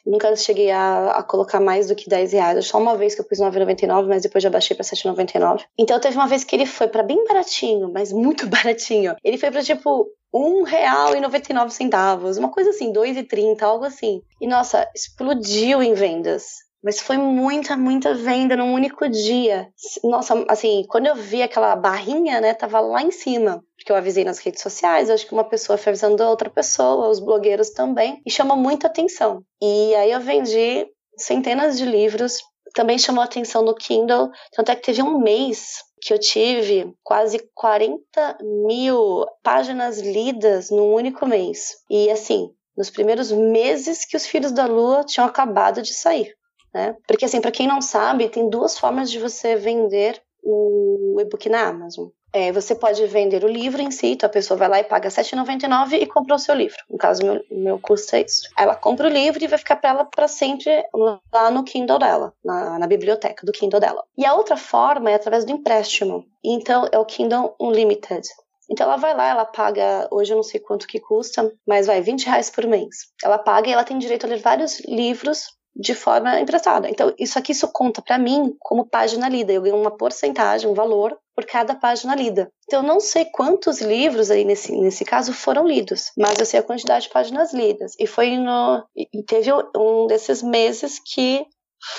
Nunca 0.07 0.35
cheguei 0.37 0.71
a, 0.71 1.13
a, 1.13 1.23
colocar 1.23 1.61
mais 1.61 1.89
do 1.89 1.95
que 1.95 2.09
10 2.09 2.33
reais. 2.33 2.67
Só 2.67 2.79
uma 2.79 2.97
vez 2.97 3.15
que 3.15 3.21
eu 3.21 3.25
pus 3.25 3.39
9,99, 3.39 4.07
mas 4.07 4.23
depois 4.23 4.43
já 4.43 4.51
baixei 4.51 4.77
pra 4.77 4.85
7,99. 4.85 5.65
Então 5.79 5.99
teve 6.01 6.17
uma 6.17 6.29
vez 6.29 6.45
que 6.45 6.55
ele 6.55 6.67
foi 6.67 6.89
para 6.89 7.03
bem 7.03 7.25
baratinho, 7.25 7.91
mas 7.93 8.13
muito 8.13 8.47
baratinho. 8.49 9.15
Ele 9.23 9.39
foi 9.39 9.51
pra 9.51 9.63
tipo 9.63 10.09
um 10.33 10.63
real 10.63 11.15
e 11.15 11.21
99 11.21 11.73
centavos, 11.73 12.39
uma 12.39 12.51
coisa 12.51 12.71
assim, 12.71 12.93
2,30, 12.93 13.63
algo 13.63 13.85
assim. 13.85 14.23
E 14.41 14.47
nossa, 14.47 14.89
explodiu 14.95 15.83
em 15.83 15.95
vendas. 15.95 16.63
Mas 16.83 17.01
foi 17.01 17.17
muita, 17.17 17.77
muita 17.77 18.13
venda 18.13 18.57
num 18.57 18.75
único 18.75 19.09
dia. 19.09 19.69
Nossa, 20.03 20.45
assim, 20.49 20.85
quando 20.89 21.07
eu 21.07 21.15
vi 21.15 21.41
aquela 21.41 21.77
barrinha, 21.77 22.41
né, 22.41 22.55
tava 22.55 22.81
lá 22.81 23.03
em 23.03 23.13
cima. 23.13 23.63
Porque 23.77 23.93
eu 23.93 23.97
avisei 23.97 24.25
nas 24.25 24.39
redes 24.39 24.63
sociais, 24.63 25.09
acho 25.09 25.27
que 25.27 25.33
uma 25.33 25.45
pessoa 25.45 25.79
foi 25.79 25.91
avisando 25.91 26.25
outra 26.25 26.51
pessoa, 26.51 27.09
os 27.09 27.21
blogueiros 27.21 27.71
também, 27.71 28.21
e 28.27 28.31
chamou 28.31 28.57
muita 28.57 28.89
atenção. 28.89 29.45
E 29.61 29.95
aí 29.95 30.11
eu 30.11 30.21
vendi 30.21 30.87
centenas 31.17 31.79
de 31.79 31.85
livros, 31.85 32.39
também 32.75 32.99
chamou 32.99 33.23
atenção 33.23 33.63
no 33.63 33.75
Kindle, 33.75 34.31
tanto 34.53 34.73
é 34.73 34.77
que 34.77 34.83
teve 34.83 35.03
um 35.03 35.19
mês 35.19 35.85
que 36.01 36.13
eu 36.13 36.19
tive 36.19 36.93
quase 37.05 37.39
40 37.55 38.39
mil 38.67 39.25
páginas 39.43 40.01
lidas 40.01 40.69
num 40.71 40.93
único 40.93 41.27
mês. 41.27 41.77
E 41.89 42.11
assim, 42.11 42.51
nos 42.77 42.91
primeiros 42.91 43.31
meses 43.31 44.05
que 44.05 44.17
os 44.17 44.27
Filhos 44.27 44.51
da 44.51 44.67
Lua 44.67 45.05
tinham 45.05 45.27
acabado 45.27 45.81
de 45.81 45.93
sair 45.95 46.35
né? 46.73 46.97
Porque 47.07 47.25
assim, 47.25 47.41
para 47.41 47.51
quem 47.51 47.67
não 47.67 47.81
sabe, 47.81 48.29
tem 48.29 48.49
duas 48.49 48.79
formas 48.79 49.11
de 49.11 49.19
você 49.19 49.57
vender 49.57 50.21
o 50.43 51.17
e-book 51.21 51.49
na 51.49 51.69
Amazon. 51.69 52.09
É, 52.35 52.51
você 52.51 52.75
pode 52.75 53.05
vender 53.07 53.45
o 53.45 53.49
livro 53.49 53.83
em 53.83 53.91
si, 53.91 54.09
então 54.09 54.27
a 54.27 54.33
pessoa 54.33 54.57
vai 54.57 54.67
lá 54.67 54.81
e 54.81 54.85
paga 54.85 55.11
R$7,99 55.11 56.01
e 56.01 56.07
compra 56.07 56.35
o 56.35 56.39
seu 56.39 56.55
livro. 56.55 56.79
No 56.89 56.97
caso, 56.97 57.23
meu, 57.23 57.45
meu 57.51 57.79
custo 57.79 58.17
é 58.17 58.23
isso. 58.23 58.49
Ela 58.57 58.75
compra 58.75 59.07
o 59.07 59.11
livro 59.11 59.45
e 59.45 59.47
vai 59.47 59.59
ficar 59.59 59.77
para 59.77 59.91
ela 59.91 60.05
para 60.07 60.27
sempre 60.27 60.83
lá 61.31 61.51
no 61.51 61.63
Kindle 61.63 61.99
dela, 61.99 62.33
na, 62.43 62.79
na, 62.79 62.87
biblioteca 62.87 63.45
do 63.45 63.53
Kindle 63.53 63.79
dela. 63.79 64.03
E 64.17 64.25
a 64.25 64.35
outra 64.35 64.57
forma 64.57 65.11
é 65.11 65.15
através 65.15 65.45
do 65.45 65.53
empréstimo. 65.53 66.25
Então, 66.43 66.89
é 66.91 66.99
o 66.99 67.05
Kindle 67.05 67.55
Unlimited. 67.61 68.27
Então 68.71 68.87
ela 68.87 68.97
vai 68.97 69.15
lá, 69.15 69.29
ela 69.29 69.45
paga, 69.45 70.09
hoje 70.11 70.33
eu 70.33 70.37
não 70.37 70.43
sei 70.43 70.59
quanto 70.59 70.87
que 70.87 70.99
custa, 70.99 71.53
mas 71.67 71.87
vai 71.87 72.01
20 72.01 72.25
reais 72.25 72.49
por 72.49 72.67
mês. 72.67 73.09
Ela 73.23 73.37
paga 73.37 73.69
e 73.69 73.73
ela 73.73 73.85
tem 73.85 73.99
direito 73.99 74.25
a 74.25 74.29
ler 74.31 74.39
vários 74.39 74.81
livros 74.87 75.49
de 75.75 75.95
forma 75.95 76.41
emprestada. 76.41 76.89
Então, 76.89 77.15
isso 77.19 77.39
aqui 77.39 77.53
isso 77.53 77.69
conta 77.69 78.03
para 78.03 78.19
mim 78.19 78.55
como 78.59 78.87
página 78.87 79.29
lida. 79.29 79.53
Eu 79.53 79.63
ganho 79.63 79.77
uma 79.77 79.91
porcentagem, 79.91 80.71
um 80.71 80.75
valor 80.75 81.19
por 81.35 81.47
cada 81.47 81.75
página 81.75 82.15
lida. 82.15 82.51
Então, 82.65 82.81
eu 82.81 82.87
não 82.87 83.01
sei 83.01 83.25
quantos 83.25 83.81
livros 83.81 84.31
aí 84.31 84.45
nesse, 84.45 84.73
nesse 84.73 85.05
caso 85.05 85.33
foram 85.33 85.67
lidos, 85.67 86.13
mas 86.17 86.39
eu 86.39 86.47
sei 86.47 86.61
a 86.61 86.63
quantidade 86.63 87.05
de 87.05 87.13
páginas 87.13 87.53
lidas. 87.53 87.95
E 87.99 88.07
foi 88.07 88.37
no. 88.37 88.85
E 88.95 89.23
teve 89.23 89.51
um 89.77 90.07
desses 90.07 90.43
meses 90.43 91.01
que. 91.05 91.47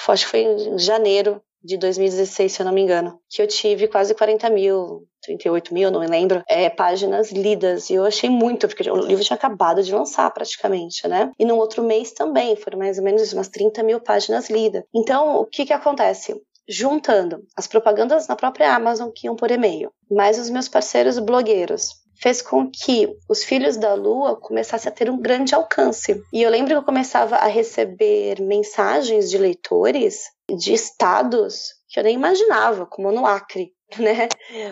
Acho 0.08 0.26
que 0.26 0.32
foi 0.32 0.42
em 0.42 0.80
janeiro 0.80 1.42
de 1.64 1.78
2016, 1.78 2.52
se 2.52 2.62
eu 2.62 2.66
não 2.66 2.74
me 2.74 2.82
engano, 2.82 3.20
que 3.30 3.42
eu 3.42 3.48
tive 3.48 3.88
quase 3.88 4.14
40 4.14 4.50
mil, 4.50 5.08
38 5.22 5.74
mil, 5.74 5.90
não 5.90 6.00
me 6.00 6.08
lembro, 6.08 6.44
é, 6.48 6.70
páginas 6.70 7.32
lidas. 7.32 7.90
E 7.90 7.96
eu 7.96 8.06
achei 8.06 8.30
muito, 8.30 8.68
porque 8.68 8.90
o 8.90 8.98
livro 8.98 9.24
tinha 9.24 9.38
acabado 9.38 9.82
de 9.82 9.94
lançar 9.94 10.30
praticamente, 10.32 11.08
né? 11.08 11.32
E 11.40 11.46
no 11.46 11.56
outro 11.56 11.82
mês 11.82 12.12
também, 12.12 12.56
foram 12.56 12.80
mais 12.80 12.98
ou 12.98 13.04
menos 13.04 13.32
umas 13.32 13.48
30 13.48 13.82
mil 13.84 14.00
páginas 14.02 14.50
lidas. 14.50 14.84
Então, 14.94 15.38
o 15.38 15.46
que 15.46 15.66
que 15.66 15.74
acontece? 15.74 16.36
Juntando 16.68 17.44
as 17.58 17.68
propagandas 17.68 18.28
na 18.28 18.36
própria 18.36 18.74
Amazon 18.74 19.10
que 19.14 19.28
iam 19.28 19.36
por 19.36 19.52
e-mail, 19.52 19.92
mais 20.10 20.40
os 20.40 20.50
meus 20.50 20.70
parceiros 20.70 21.20
blogueiros, 21.20 22.03
fez 22.22 22.42
com 22.42 22.70
que 22.70 23.08
os 23.30 23.44
Filhos 23.44 23.78
da 23.78 23.94
Lua 23.94 24.36
começassem 24.36 24.90
a 24.92 24.96
ter 24.96 25.10
um 25.10 25.20
grande 25.20 25.54
alcance. 25.56 26.22
E 26.32 26.42
eu 26.42 26.50
lembro 26.50 26.70
que 26.70 26.78
eu 26.78 26.84
começava 26.84 27.36
a 27.38 27.48
receber 27.48 28.42
mensagens 28.42 29.30
de 29.30 29.38
leitores 29.38 30.24
de 30.50 30.74
estados 30.74 31.74
que 31.94 32.00
eu 32.00 32.04
nem 32.04 32.16
imaginava, 32.16 32.88
como 32.88 33.12
no 33.12 33.26
Acre, 33.26 33.72
né? 34.00 34.28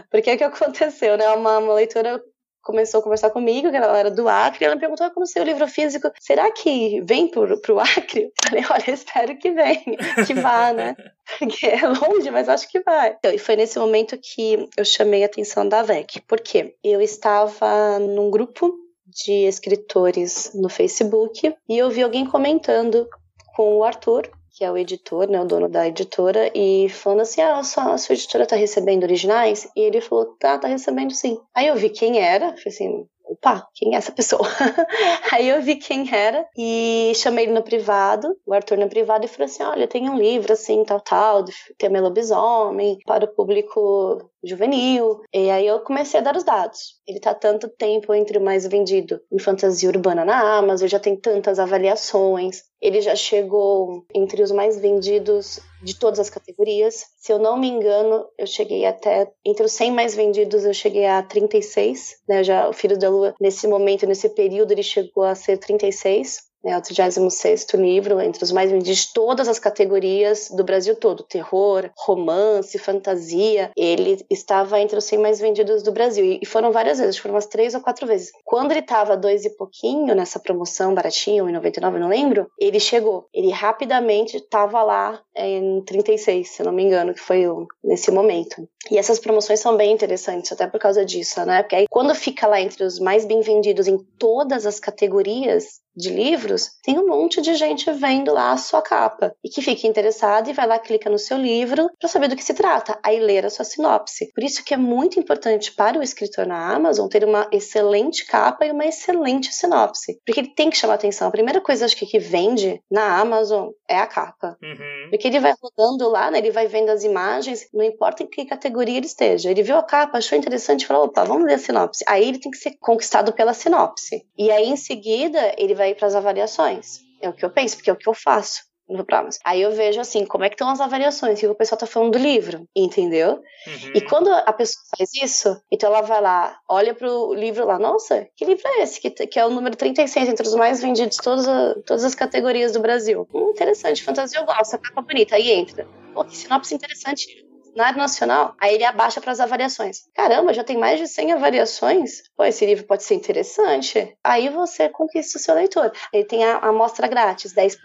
Porque 0.10 0.34
o 0.34 0.38
que 0.38 0.44
aconteceu, 0.44 1.16
né? 1.18 1.30
Uma, 1.30 1.60
uma 1.60 1.74
leitora 1.76 2.22
começou 2.62 3.00
a 3.00 3.04
conversar 3.04 3.30
comigo, 3.30 3.70
que 3.70 3.76
ela 3.76 3.98
era 3.98 4.12
do 4.12 4.28
Acre, 4.28 4.64
e 4.64 4.66
ela 4.66 4.76
me 4.76 4.82
perguntou 4.82 5.10
como 5.12 5.26
seu 5.26 5.44
livro 5.44 5.68
físico, 5.68 6.12
será 6.20 6.52
que 6.52 7.02
vem 7.02 7.28
pro, 7.28 7.60
pro 7.62 7.80
Acre? 7.80 8.24
Eu 8.24 8.32
falei, 8.50 8.66
olha, 8.70 8.92
espero 8.94 9.38
que 9.38 9.52
venha, 9.52 10.26
que 10.26 10.34
vá, 10.34 10.72
né? 10.74 10.96
Porque 11.40 11.66
é 11.66 11.88
longe, 11.88 12.30
mas 12.30 12.50
acho 12.50 12.70
que 12.70 12.82
vai. 12.82 13.16
Então, 13.18 13.32
e 13.32 13.38
foi 13.38 13.56
nesse 13.56 13.80
momento 13.80 14.18
que 14.18 14.68
eu 14.76 14.84
chamei 14.84 15.24
a 15.24 15.28
atenção 15.28 15.68
da 15.68 15.82
VEC, 15.82 16.22
porque 16.28 16.76
eu 16.84 17.02
estava 17.02 18.00
num 18.00 18.30
grupo 18.30 18.74
de 19.06 19.46
escritores 19.46 20.52
no 20.54 20.70
Facebook 20.70 21.54
e 21.70 21.78
eu 21.78 21.90
vi 21.90 22.04
alguém 22.04 22.26
comentando 22.26 23.08
com 23.56 23.78
o 23.78 23.84
Arthur 23.84 24.30
que 24.54 24.64
é 24.64 24.72
o 24.72 24.78
editor, 24.78 25.30
né, 25.30 25.40
o 25.40 25.46
dono 25.46 25.70
da 25.70 25.88
editora, 25.88 26.52
e 26.56 26.90
falando 26.90 27.22
assim: 27.22 27.42
ah, 27.42 27.60
a 27.60 27.64
sua, 27.64 27.94
a 27.94 27.98
sua 27.98 28.14
editora 28.14 28.46
tá 28.46 28.56
recebendo 28.56 29.04
originais? 29.04 29.68
E 29.76 29.82
ele 29.82 30.02
falou: 30.02 30.36
tá, 30.38 30.58
tá 30.58 30.68
recebendo 30.68 31.14
sim. 31.14 31.40
Aí 31.54 31.68
eu 31.68 31.76
vi 31.76 31.90
quem 31.90 32.20
era, 32.20 32.50
falei 32.50 32.64
assim: 32.68 33.08
opa, 33.32 33.66
quem 33.74 33.96
é 33.96 33.98
essa 33.98 34.12
pessoa? 34.12 34.42
Aí 35.32 35.48
eu 35.48 35.62
vi 35.62 35.78
quem 35.78 36.14
era 36.14 36.46
e 36.58 37.14
chamei 37.16 37.46
ele 37.46 37.54
no 37.54 37.64
privado, 37.64 38.36
o 38.46 38.54
Arthur 38.54 38.78
no 38.78 38.90
privado, 38.90 39.26
e 39.26 39.28
falei 39.28 39.46
assim: 39.46 39.64
olha, 39.64 39.88
tem 39.88 40.10
um 40.10 40.18
livro 40.18 40.52
assim, 40.52 40.84
tal, 40.84 41.00
tal, 41.00 41.44
de 41.44 41.54
tema 41.78 42.02
lobisomem, 42.02 43.00
para 43.06 43.26
o 43.26 43.28
público 43.34 44.30
juvenil. 44.44 45.22
E 45.34 45.50
aí 45.50 45.66
eu 45.66 45.80
comecei 45.80 46.20
a 46.20 46.24
dar 46.24 46.36
os 46.36 46.44
dados. 46.44 47.00
Ele 47.08 47.20
tá 47.20 47.34
tanto 47.34 47.70
tempo 47.70 48.14
entre 48.14 48.38
o 48.38 48.44
mais 48.44 48.68
vendido 48.68 49.20
em 49.32 49.40
fantasia 49.40 49.90
urbana 49.90 50.26
na 50.26 50.58
Amazon, 50.58 50.88
já 50.88 51.00
tem 51.00 51.16
tantas 51.16 51.60
avaliações. 51.60 52.64
Ele 52.82 53.02
já 53.02 53.16
chegou 53.16 54.06
entre 54.14 54.42
os 54.42 54.52
mais 54.52 54.80
vendidos 54.80 55.60
de 55.82 55.98
todas 55.98 56.20
as 56.20 56.30
categorias. 56.30 57.06
Se 57.18 57.32
eu 57.32 57.40
não 57.40 57.58
me 57.58 57.68
engano, 57.68 58.28
eu 58.38 58.46
cheguei 58.46 58.86
até 58.86 59.32
entre 59.46 59.66
os 59.66 59.72
100 59.72 59.92
mais 59.92 60.16
vendidos, 60.16 60.66
eu 60.66 60.74
cheguei 60.74 61.06
a 61.06 61.22
36, 61.24 62.18
né? 62.28 62.44
Já 62.44 62.70
o 62.70 62.74
Filho 62.74 62.98
da 62.98 63.10
Lua 63.10 63.36
nesse 63.40 63.68
momento, 63.68 64.06
nesse 64.06 64.30
período, 64.30 64.72
ele 64.72 64.84
chegou 64.84 65.24
a 65.24 65.36
ser 65.36 65.58
36 65.58 66.51
né, 66.64 66.78
o 66.78 66.82
36 66.82 67.68
livro, 67.74 68.20
entre 68.22 68.44
os 68.44 68.52
mais 68.52 68.72
vendidos 68.72 68.98
de 68.98 69.14
todas 69.14 69.48
as 69.48 69.60
categorias 69.60 70.50
do 70.50 70.64
Brasil 70.64 70.96
todo, 70.96 71.24
terror, 71.24 71.90
romance, 71.98 72.78
fantasia, 72.78 73.72
ele 73.76 74.24
estava 74.30 74.80
entre 74.80 74.98
os 74.98 75.06
100 75.06 75.20
mais 75.20 75.40
vendidos 75.40 75.84
do 75.84 75.92
Brasil, 75.92 76.40
e 76.42 76.46
foram 76.46 76.72
várias 76.72 77.00
vezes, 77.00 77.18
foram 77.18 77.36
umas 77.36 77.46
três 77.46 77.74
ou 77.74 77.82
quatro 77.82 78.06
vezes. 78.06 78.32
Quando 78.44 78.72
ele 78.72 78.82
estava 78.82 79.18
dois 79.18 79.46
e 79.46 79.50
pouquinho, 79.50 80.14
nessa 80.16 80.40
promoção 80.40 80.94
baratinho, 80.94 81.50
em 81.50 81.54
99, 81.54 82.00
não 82.00 82.10
lembro, 82.10 82.48
ele 82.60 82.80
chegou, 82.80 83.28
ele 83.34 83.50
rapidamente 83.50 84.38
estava 84.38 84.84
lá 84.84 85.22
é, 85.36 85.48
em 85.48 85.82
36, 85.82 86.48
se 86.50 86.64
não 86.64 86.72
me 86.72 86.84
engano, 86.84 87.14
que 87.14 87.20
foi 87.20 87.46
nesse 87.84 88.12
momento. 88.12 88.68
E 88.90 88.98
essas 88.98 89.20
promoções 89.20 89.60
são 89.60 89.78
bem 89.78 89.92
interessantes, 89.92 90.52
até 90.52 90.68
por 90.68 90.80
causa 90.80 91.06
disso, 91.06 91.44
né, 91.46 91.64
porque 91.64 91.76
aí 91.76 91.86
quando 91.90 92.14
fica 92.16 92.48
lá 92.48 92.60
entre 92.60 92.84
os 92.84 93.00
mais 93.00 93.26
bem 93.26 93.42
vendidos 93.42 93.88
em 93.88 93.98
todas 94.18 94.66
as 94.66 94.80
categorias, 94.80 95.82
de 95.96 96.10
livros, 96.10 96.72
tem 96.84 96.98
um 96.98 97.08
monte 97.08 97.42
de 97.42 97.54
gente 97.56 97.92
vendo 97.92 98.34
lá 98.34 98.52
a 98.52 98.58
sua 98.58 98.82
capa 98.82 99.34
e 99.44 99.50
que 99.50 99.62
fica 99.62 99.88
interessada 99.88 100.50
e 100.50 100.54
vai 100.54 100.68
lá, 100.68 100.80
clica 100.80 101.10
no 101.10 101.20
seu 101.20 101.38
livro 101.38 101.90
para 102.00 102.10
saber 102.10 102.28
do 102.28 102.36
que 102.36 102.44
se 102.44 102.54
trata, 102.54 102.98
aí 103.04 103.20
ler 103.20 103.46
a 103.46 103.50
sua 103.50 103.66
sinopse. 103.66 104.32
Por 104.34 104.44
isso 104.44 104.64
que 104.64 104.74
é 104.74 104.78
muito 104.78 105.20
importante 105.20 105.72
para 105.74 106.00
o 106.00 106.04
escritor 106.04 106.46
na 106.46 106.74
Amazon 106.74 107.08
ter 107.08 107.24
uma 107.24 107.48
excelente 107.52 108.26
capa 108.26 108.66
e 108.66 108.72
uma 108.72 108.86
excelente 108.86 109.54
sinopse, 109.54 110.20
porque 110.26 110.40
ele 110.40 110.54
tem 110.54 110.70
que 110.70 110.78
chamar 110.78 110.96
atenção. 110.96 111.28
A 111.28 111.32
primeira 111.32 111.62
coisa 111.62 111.86
acho 111.86 111.96
que, 111.96 112.06
que 112.06 112.20
vende 112.20 112.82
na 112.90 113.20
Amazon 113.20 113.70
é 113.88 113.98
a 113.98 114.08
capa, 114.08 114.58
uhum. 114.62 115.10
porque 115.10 115.28
ele 115.28 115.40
vai 115.40 115.54
rodando 115.62 116.10
lá, 116.10 116.32
né, 116.32 116.38
ele 116.38 116.52
vai 116.52 116.68
vendo 116.68 116.90
as 116.90 117.04
imagens, 117.04 117.68
não 117.74 117.84
importa 117.84 118.24
em 118.24 118.28
que 118.28 118.46
categoria 118.46 118.98
ele 118.98 119.06
esteja. 119.06 119.50
Ele 119.52 119.64
viu 119.64 119.78
a 119.78 119.84
capa, 119.84 120.18
achou 120.18 120.38
interessante, 120.38 120.86
falou, 120.86 121.06
opa, 121.06 121.24
vamos 121.24 121.46
ler 121.46 121.56
a 121.56 121.60
sinopse. 121.60 122.04
Aí 122.08 122.28
ele 122.28 122.40
tem 122.40 122.52
que 122.52 122.58
ser 122.58 122.78
conquistado 122.80 123.34
pela 123.34 123.54
sinopse. 123.54 124.26
E 124.38 124.50
aí 124.52 124.70
em 124.70 124.76
seguida 124.76 125.54
ele 125.58 125.74
vai 125.74 125.81
para 125.96 126.08
as 126.08 126.16
avaliações. 126.16 127.02
É 127.22 127.30
o 127.30 127.34
que 127.34 127.46
eu 127.46 127.50
penso, 127.50 127.76
porque 127.76 127.90
é 127.90 127.94
o 127.94 127.98
que 127.98 128.10
eu 128.10 128.14
faço 128.14 128.62
no 128.92 129.06
Promas. 129.06 129.40
Aí 129.44 129.62
eu 129.62 129.72
vejo 129.72 130.00
assim, 130.00 130.26
como 130.26 130.44
é 130.44 130.50
que 130.50 130.56
estão 130.56 130.70
as 130.70 130.82
avaliações, 130.82 131.38
o 131.38 131.42
que 131.42 131.48
o 131.48 131.56
pessoal 131.56 131.80
tá 131.80 131.86
falando 131.86 132.14
do 132.14 132.18
livro, 132.18 132.68
entendeu? 132.76 133.42
Uhum. 133.68 133.92
E 133.96 134.02
quando 134.02 134.30
a 134.30 134.54
pessoa 134.54 134.84
faz 134.98 135.14
isso, 135.14 135.62
então 135.72 135.90
ela 135.90 136.02
vai 136.02 136.22
lá, 136.22 136.60
olha 136.68 136.94
pro 136.94 137.34
livro 137.34 137.66
lá, 137.66 137.80
nossa, 137.80 138.28
que 138.36 138.46
livro 138.46 138.64
é 138.66 138.84
esse? 138.84 139.00
Que, 139.00 139.10
que 139.10 139.40
é 139.40 139.46
o 139.46 139.50
número 139.50 139.76
36, 139.76 140.30
entre 140.30 140.48
os 140.48 140.56
mais 140.56 140.82
vendidos 140.82 141.16
de 141.16 141.24
todas, 141.24 141.46
todas 141.86 142.04
as 142.04 142.16
categorias 142.16 142.74
do 142.74 142.80
Brasil. 142.80 143.28
Hum, 143.34 143.52
interessante, 143.52 144.04
fantasia 144.04 144.40
eu 144.40 144.46
gosto, 144.46 144.76
a 144.76 144.80
capa 144.80 145.02
bonita, 145.02 145.36
aí 145.36 145.52
entra. 145.52 145.88
Pô, 146.14 146.26
que 146.26 146.36
sinopse 146.36 146.76
interessante 146.76 147.41
na 147.76 147.88
área 147.88 147.98
nacional, 147.98 148.56
aí 148.60 148.76
ele 148.76 148.84
abaixa 148.84 149.22
para 149.22 149.32
as 149.32 149.40
avaliações. 149.40 150.02
Caramba, 150.14 150.54
já 150.54 150.64
tem 150.64 150.78
mais 150.78 151.00
de 151.00 151.08
100 151.08 151.34
avaliações? 151.34 152.24
Pô, 152.36 152.44
esse 152.44 152.66
livro 152.66 152.86
pode 152.86 153.04
ser 153.04 153.16
interessante. 153.16 154.16
Aí 154.24 154.50
você 154.50 154.90
conquista 154.90 155.38
o 155.38 155.42
seu 155.42 155.56
leitor. 155.56 155.92
Ele 156.14 156.26
tem 156.26 156.44
a 156.44 156.58
amostra 156.58 157.08
grátis, 157.08 157.54
10%. 157.54 157.78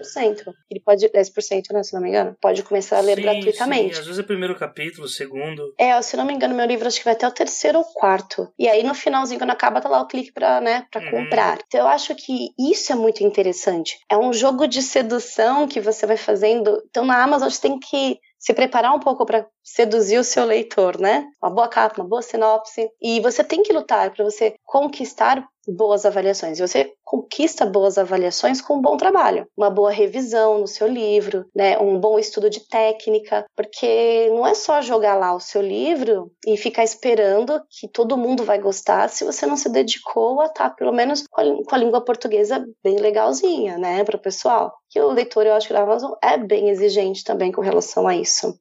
Ele 0.70 0.80
pode, 0.84 1.08
10%, 1.08 1.72
né, 1.72 1.82
se 1.82 1.94
não 1.94 2.00
me 2.00 2.08
engano, 2.08 2.36
pode 2.40 2.62
começar 2.62 2.98
a 2.98 3.00
ler 3.00 3.16
sim, 3.16 3.22
gratuitamente. 3.22 3.94
Sim, 3.94 4.00
às 4.00 4.06
vezes 4.06 4.18
é 4.18 4.22
o 4.22 4.26
primeiro 4.26 4.54
capítulo, 4.56 5.06
o 5.06 5.08
segundo. 5.08 5.74
É, 5.78 6.00
se 6.02 6.16
não 6.16 6.24
me 6.24 6.34
engano, 6.34 6.54
meu 6.54 6.66
livro 6.66 6.86
acho 6.86 6.98
que 6.98 7.04
vai 7.04 7.14
até 7.14 7.26
o 7.26 7.32
terceiro 7.32 7.78
ou 7.78 7.84
quarto. 7.84 8.52
E 8.58 8.68
aí 8.68 8.82
no 8.82 8.94
finalzinho, 8.94 9.38
quando 9.38 9.50
acaba, 9.50 9.80
tá 9.80 9.88
lá 9.88 10.00
o 10.00 10.06
clique 10.06 10.32
pra, 10.32 10.60
né, 10.60 10.86
pra 10.90 11.02
uhum. 11.02 11.10
comprar. 11.10 11.58
Então 11.66 11.80
eu 11.80 11.88
acho 11.88 12.14
que 12.14 12.50
isso 12.58 12.92
é 12.92 12.96
muito 12.96 13.22
interessante. 13.22 13.98
É 14.10 14.16
um 14.16 14.32
jogo 14.32 14.66
de 14.66 14.82
sedução 14.82 15.66
que 15.66 15.80
você 15.80 16.06
vai 16.06 16.16
fazendo. 16.16 16.82
Então 16.88 17.04
na 17.04 17.22
Amazon 17.22 17.48
você 17.48 17.60
tem 17.60 17.78
que 17.78 18.18
se 18.38 18.54
preparar 18.54 18.94
um 18.94 19.00
pouco 19.00 19.24
para 19.24 19.46
seduzir 19.66 20.18
o 20.18 20.24
seu 20.24 20.44
leitor, 20.44 20.98
né? 20.98 21.26
Uma 21.42 21.50
boa 21.50 21.68
capa, 21.68 22.00
uma 22.00 22.08
boa 22.08 22.22
sinopse. 22.22 22.88
E 23.02 23.20
você 23.20 23.42
tem 23.42 23.64
que 23.64 23.72
lutar 23.72 24.12
para 24.12 24.24
você 24.24 24.54
conquistar 24.64 25.44
boas 25.66 26.06
avaliações. 26.06 26.58
E 26.58 26.66
você 26.66 26.92
conquista 27.04 27.66
boas 27.66 27.98
avaliações 27.98 28.60
com 28.60 28.76
um 28.76 28.80
bom 28.80 28.96
trabalho, 28.96 29.48
uma 29.56 29.68
boa 29.68 29.90
revisão 29.90 30.58
no 30.60 30.66
seu 30.66 30.86
livro, 30.86 31.44
né, 31.54 31.78
um 31.78 31.98
bom 31.98 32.18
estudo 32.18 32.48
de 32.48 32.60
técnica, 32.68 33.44
porque 33.56 34.28
não 34.30 34.46
é 34.46 34.54
só 34.54 34.80
jogar 34.80 35.16
lá 35.16 35.34
o 35.34 35.40
seu 35.40 35.62
livro 35.62 36.30
e 36.46 36.56
ficar 36.56 36.84
esperando 36.84 37.60
que 37.68 37.88
todo 37.88 38.16
mundo 38.16 38.44
vai 38.44 38.58
gostar 38.58 39.08
se 39.08 39.24
você 39.24 39.46
não 39.46 39.56
se 39.56 39.68
dedicou 39.68 40.40
a 40.40 40.46
estar 40.46 40.70
tá, 40.70 40.74
pelo 40.74 40.92
menos 40.92 41.24
com 41.28 41.40
a, 41.40 41.44
com 41.44 41.74
a 41.74 41.78
língua 41.78 42.04
portuguesa 42.04 42.64
bem 42.82 42.98
legalzinha, 42.98 43.78
né, 43.78 44.04
para 44.04 44.16
o 44.16 44.22
pessoal. 44.22 44.72
Que 44.88 45.00
o 45.00 45.10
leitor, 45.10 45.46
eu 45.46 45.54
acho 45.54 45.68
que 45.68 45.74
da 45.74 45.82
Amazon 45.82 46.12
é 46.22 46.36
bem 46.36 46.68
exigente 46.68 47.24
também 47.24 47.50
com 47.50 47.60
relação 47.60 48.06
a 48.06 48.14
isso. 48.14 48.56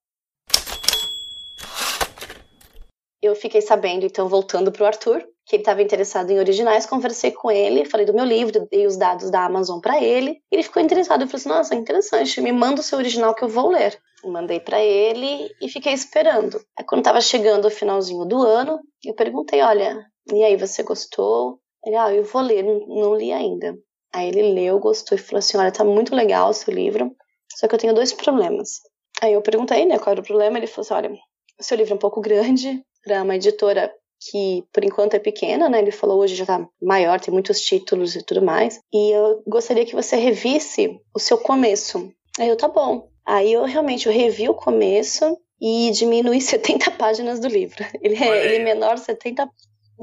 Eu 3.26 3.36
fiquei 3.36 3.60
sabendo, 3.60 4.06
então, 4.06 4.30
voltando 4.30 4.72
para 4.72 4.84
o 4.84 4.86
Arthur, 4.86 5.28
que 5.48 5.56
ele 5.56 5.62
estava 5.62 5.82
interessado 5.82 6.30
em 6.30 6.38
originais, 6.38 6.86
conversei 6.86 7.32
com 7.32 7.50
ele, 7.50 7.84
falei 7.84 8.06
do 8.06 8.14
meu 8.14 8.24
livro, 8.24 8.68
dei 8.70 8.86
os 8.86 8.98
dados 8.98 9.32
da 9.32 9.46
Amazon 9.46 9.80
para 9.80 10.00
ele, 10.00 10.42
ele 10.52 10.62
ficou 10.62 10.80
interessado, 10.82 11.22
eu 11.22 11.28
falei 11.28 11.40
assim, 11.40 11.50
nossa, 11.50 11.76
interessante, 11.76 12.40
me 12.40 12.52
manda 12.52 12.82
o 12.82 12.84
seu 12.84 13.00
original 13.00 13.34
que 13.34 13.44
eu 13.44 13.50
vou 13.50 13.70
ler. 13.70 14.00
Mandei 14.24 14.60
para 14.60 14.80
ele 14.80 15.50
e 15.60 15.68
fiquei 15.70 15.94
esperando. 15.94 16.60
Aí 16.78 16.86
quando 16.86 17.02
estava 17.02 17.20
chegando 17.20 17.66
o 17.66 17.72
finalzinho 17.72 18.26
do 18.26 18.44
ano, 18.44 18.80
eu 19.04 19.16
perguntei, 19.16 19.62
olha, 19.62 20.06
e 20.32 20.44
aí, 20.44 20.56
você 20.56 20.84
gostou? 20.84 21.60
Ele, 21.84 21.96
ah, 21.96 22.14
eu 22.14 22.24
vou 22.24 22.44
ler, 22.44 22.64
não, 22.64 22.80
não 22.88 23.16
li 23.16 23.32
ainda. 23.32 23.76
Aí 24.14 24.28
ele 24.28 24.54
leu, 24.54 24.80
gostou 24.80 25.18
e 25.18 25.22
falou 25.22 25.40
assim, 25.40 25.58
olha, 25.58 25.72
tá 25.72 25.84
muito 25.84 26.16
legal 26.16 26.50
o 26.50 26.54
seu 26.54 26.72
livro, 26.72 27.12
só 27.56 27.68
que 27.68 27.74
eu 27.74 27.80
tenho 27.80 27.94
dois 27.94 28.14
problemas. 28.14 28.82
Aí 29.20 29.34
eu 29.34 29.42
perguntei, 29.42 29.84
né, 29.86 29.98
qual 29.98 30.12
era 30.12 30.22
o 30.22 30.26
problema, 30.26 30.60
ele 30.60 30.68
falou 30.68 30.82
assim, 30.82 30.94
olha, 30.94 31.20
o 31.60 31.64
seu 31.64 31.78
livro 31.78 31.94
é 31.94 31.96
um 31.96 32.00
pouco 32.00 32.22
grande 32.22 32.84
para 33.06 33.24
uma 33.24 33.36
editora 33.36 33.94
que 34.32 34.64
por 34.74 34.84
enquanto 34.84 35.14
é 35.14 35.20
pequena, 35.20 35.70
né? 35.70 35.80
Ele 35.80 35.92
falou 35.92 36.20
hoje 36.20 36.36
já 36.36 36.46
tá 36.46 36.68
maior, 36.82 37.20
tem 37.20 37.34
muitos 37.34 37.62
títulos 37.62 38.16
e 38.16 38.24
tudo 38.24 38.42
mais. 38.42 38.80
E 38.92 39.12
eu 39.12 39.44
gostaria 39.48 39.86
que 39.86 39.96
você 39.96 40.16
revisse 40.16 41.00
o 41.14 41.20
seu 41.20 41.38
começo. 41.38 42.12
Aí 42.40 42.50
eu, 42.50 42.58
tá 42.58 42.68
bom. 42.68 43.10
Aí 43.26 43.54
eu 43.54 43.64
realmente 43.64 44.08
eu 44.08 44.14
revi 44.14 44.50
o 44.50 44.54
começo 44.54 45.38
e 45.62 45.92
diminui 45.92 46.42
70 46.42 46.92
páginas 46.92 47.40
do 47.40 47.48
livro. 47.48 47.86
Ele 48.02 48.16
é, 48.16 48.46
ele 48.46 48.56
é 48.56 48.64
menor 48.64 48.98
70 48.98 49.48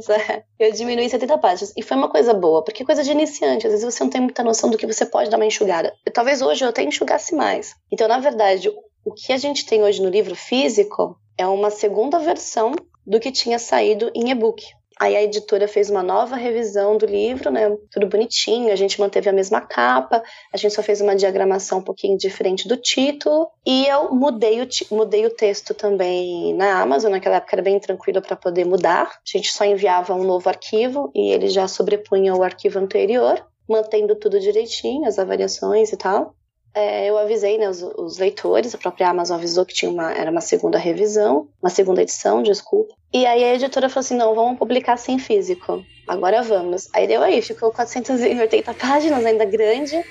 é, 0.08 0.42
eu 0.58 0.72
diminui 0.72 1.06
70 1.06 1.36
páginas. 1.36 1.72
E 1.76 1.82
foi 1.82 1.96
uma 1.96 2.08
coisa 2.08 2.32
boa, 2.32 2.64
porque 2.64 2.82
é 2.82 2.86
coisa 2.86 3.02
de 3.02 3.10
iniciante. 3.10 3.66
Às 3.66 3.72
vezes 3.72 3.84
você 3.84 4.02
não 4.02 4.10
tem 4.10 4.22
muita 4.22 4.42
noção 4.42 4.70
do 4.70 4.78
que 4.78 4.86
você 4.86 5.04
pode 5.04 5.28
dar 5.28 5.36
uma 5.36 5.44
enxugada. 5.44 5.92
Talvez 6.14 6.40
hoje 6.40 6.64
eu 6.64 6.68
até 6.70 6.82
enxugasse 6.82 7.34
mais. 7.34 7.74
Então, 7.92 8.08
na 8.08 8.18
verdade, 8.18 8.70
o 9.04 9.12
que 9.12 9.32
a 9.32 9.36
gente 9.36 9.66
tem 9.66 9.82
hoje 9.82 10.00
no 10.00 10.08
livro 10.08 10.34
físico 10.34 11.16
é 11.36 11.46
uma 11.46 11.70
segunda 11.70 12.18
versão 12.18 12.72
do 13.06 13.20
que 13.20 13.32
tinha 13.32 13.58
saído 13.58 14.10
em 14.14 14.30
e-book. 14.30 14.64
Aí 15.02 15.16
a 15.16 15.22
editora 15.22 15.66
fez 15.66 15.90
uma 15.90 16.02
nova 16.02 16.36
revisão 16.36 16.96
do 16.96 17.06
livro, 17.06 17.50
né? 17.50 17.76
Tudo 17.90 18.06
bonitinho, 18.06 18.72
a 18.72 18.76
gente 18.76 19.00
manteve 19.00 19.28
a 19.28 19.32
mesma 19.32 19.60
capa, 19.60 20.22
a 20.52 20.56
gente 20.56 20.74
só 20.74 20.82
fez 20.82 21.00
uma 21.00 21.16
diagramação 21.16 21.78
um 21.78 21.82
pouquinho 21.82 22.16
diferente 22.16 22.68
do 22.68 22.76
título 22.76 23.48
e 23.66 23.86
eu 23.86 24.14
mudei 24.14 24.62
o, 24.62 24.68
mudei 24.92 25.26
o 25.26 25.30
texto 25.30 25.74
também 25.74 26.54
na 26.54 26.80
Amazon, 26.80 27.10
naquela 27.10 27.36
época 27.36 27.56
era 27.56 27.62
bem 27.62 27.80
tranquilo 27.80 28.22
para 28.22 28.36
poder 28.36 28.64
mudar. 28.64 29.06
A 29.06 29.20
gente 29.24 29.52
só 29.52 29.64
enviava 29.64 30.14
um 30.14 30.24
novo 30.24 30.48
arquivo 30.48 31.10
e 31.14 31.32
ele 31.32 31.48
já 31.48 31.66
sobrepunha 31.66 32.34
o 32.34 32.42
arquivo 32.42 32.78
anterior, 32.78 33.44
mantendo 33.68 34.14
tudo 34.14 34.38
direitinho, 34.38 35.08
as 35.08 35.18
avaliações 35.18 35.92
e 35.92 35.96
tal 35.96 36.34
é, 36.74 37.08
eu 37.08 37.18
avisei 37.18 37.58
né, 37.58 37.68
os, 37.68 37.82
os, 37.82 38.18
leitores, 38.18 38.74
a 38.74 38.78
própria 38.78 39.08
Amazon 39.08 39.36
avisou 39.36 39.66
que 39.66 39.74
tinha 39.74 39.90
uma, 39.90 40.12
era 40.12 40.30
uma 40.30 40.40
segunda 40.40 40.78
revisão, 40.78 41.48
uma 41.62 41.68
segunda 41.68 42.02
edição, 42.02 42.42
desculpa. 42.42 42.94
E 43.12 43.26
aí 43.26 43.44
a 43.44 43.54
editora 43.54 43.88
falou 43.88 44.00
assim: 44.00 44.16
não, 44.16 44.34
vamos 44.34 44.58
publicar 44.58 44.96
sem 44.96 45.18
físico. 45.18 45.84
Agora 46.08 46.42
vamos. 46.42 46.88
Aí 46.94 47.06
deu 47.06 47.22
aí, 47.22 47.42
ficou 47.42 47.70
480 47.70 48.74
páginas, 48.74 49.24
ainda 49.24 49.44
grande. 49.44 50.02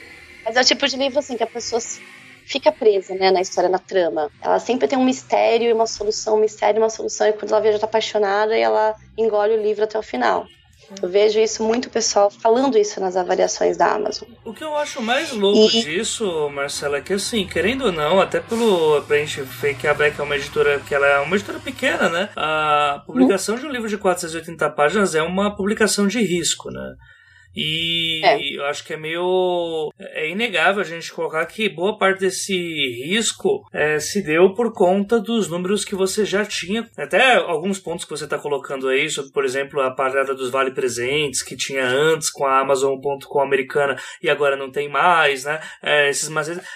Mas 0.45 0.55
é 0.55 0.61
o 0.61 0.65
tipo 0.65 0.87
de 0.87 0.97
livro 0.97 1.19
assim 1.19 1.35
que 1.35 1.43
a 1.43 1.47
pessoa 1.47 1.81
fica 2.45 2.71
presa 2.71 3.15
né, 3.15 3.31
na 3.31 3.41
história, 3.41 3.69
na 3.69 3.79
trama. 3.79 4.29
Ela 4.41 4.59
sempre 4.59 4.87
tem 4.87 4.97
um 4.97 5.05
mistério 5.05 5.69
e 5.69 5.73
uma 5.73 5.87
solução, 5.87 6.35
um 6.35 6.39
mistério 6.39 6.79
e 6.79 6.81
uma 6.81 6.89
solução. 6.89 7.27
E 7.27 7.33
quando 7.33 7.51
ela 7.51 7.61
vê, 7.61 7.71
já 7.71 7.79
tá 7.79 7.85
apaixonada 7.85 8.57
ela 8.57 8.95
engole 9.17 9.55
o 9.55 9.61
livro 9.61 9.83
até 9.83 9.97
o 9.97 10.03
final. 10.03 10.45
Eu 11.01 11.09
vejo 11.09 11.39
isso 11.39 11.63
muito 11.63 11.89
pessoal 11.89 12.29
falando 12.29 12.77
isso 12.77 12.99
nas 12.99 13.15
avaliações 13.15 13.77
da 13.77 13.93
Amazon. 13.93 14.27
O 14.45 14.53
que 14.53 14.63
eu 14.63 14.75
acho 14.75 15.01
mais 15.01 15.31
louco 15.31 15.75
e... 15.75 15.83
disso, 15.83 16.49
Marcela, 16.49 16.97
é 16.97 17.01
que 17.01 17.13
assim, 17.13 17.45
querendo 17.45 17.85
ou 17.85 17.91
não, 17.91 18.19
até 18.19 18.39
pelo 18.39 19.01
pra 19.03 19.17
gente 19.17 19.41
ver 19.41 19.75
que 19.75 19.87
a 19.87 19.93
Beck 19.93 20.19
é 20.19 20.23
uma 20.23 20.35
editora 20.35 20.79
que 20.79 20.93
ela 20.93 21.07
é 21.07 21.19
uma 21.19 21.35
editora 21.35 21.59
pequena, 21.59 22.09
né? 22.09 22.29
A 22.35 23.03
publicação 23.05 23.55
uhum. 23.55 23.61
de 23.61 23.67
um 23.67 23.71
livro 23.71 23.89
de 23.89 23.97
480 23.97 24.69
páginas 24.71 25.15
é 25.15 25.21
uma 25.21 25.55
publicação 25.55 26.07
de 26.07 26.21
risco, 26.21 26.69
né? 26.69 26.95
E 27.55 28.21
é. 28.23 28.57
eu 28.57 28.65
acho 28.65 28.83
que 28.83 28.93
é 28.93 28.97
meio. 28.97 29.91
É 29.99 30.29
inegável 30.29 30.81
a 30.81 30.85
gente 30.85 31.11
colocar 31.11 31.45
que 31.45 31.69
boa 31.69 31.97
parte 31.97 32.21
desse 32.21 32.53
risco 33.03 33.65
é, 33.73 33.99
se 33.99 34.21
deu 34.21 34.53
por 34.53 34.73
conta 34.73 35.19
dos 35.19 35.47
números 35.47 35.83
que 35.83 35.95
você 35.95 36.23
já 36.25 36.45
tinha. 36.45 36.87
Até 36.97 37.35
alguns 37.35 37.79
pontos 37.79 38.05
que 38.05 38.11
você 38.11 38.23
está 38.23 38.37
colocando 38.37 38.87
aí, 38.87 39.09
sobre, 39.09 39.31
por 39.31 39.43
exemplo, 39.43 39.81
a 39.81 39.91
parada 39.91 40.33
dos 40.33 40.49
vale 40.49 40.71
presentes 40.71 41.41
que 41.41 41.55
tinha 41.55 41.85
antes 41.85 42.29
com 42.29 42.45
a 42.45 42.59
Amazon.com 42.59 43.39
americana 43.41 43.95
e 44.21 44.29
agora 44.29 44.55
não 44.55 44.71
tem 44.71 44.89
mais, 44.89 45.45
né? 45.45 45.59
É, 45.81 46.09
esses 46.09 46.29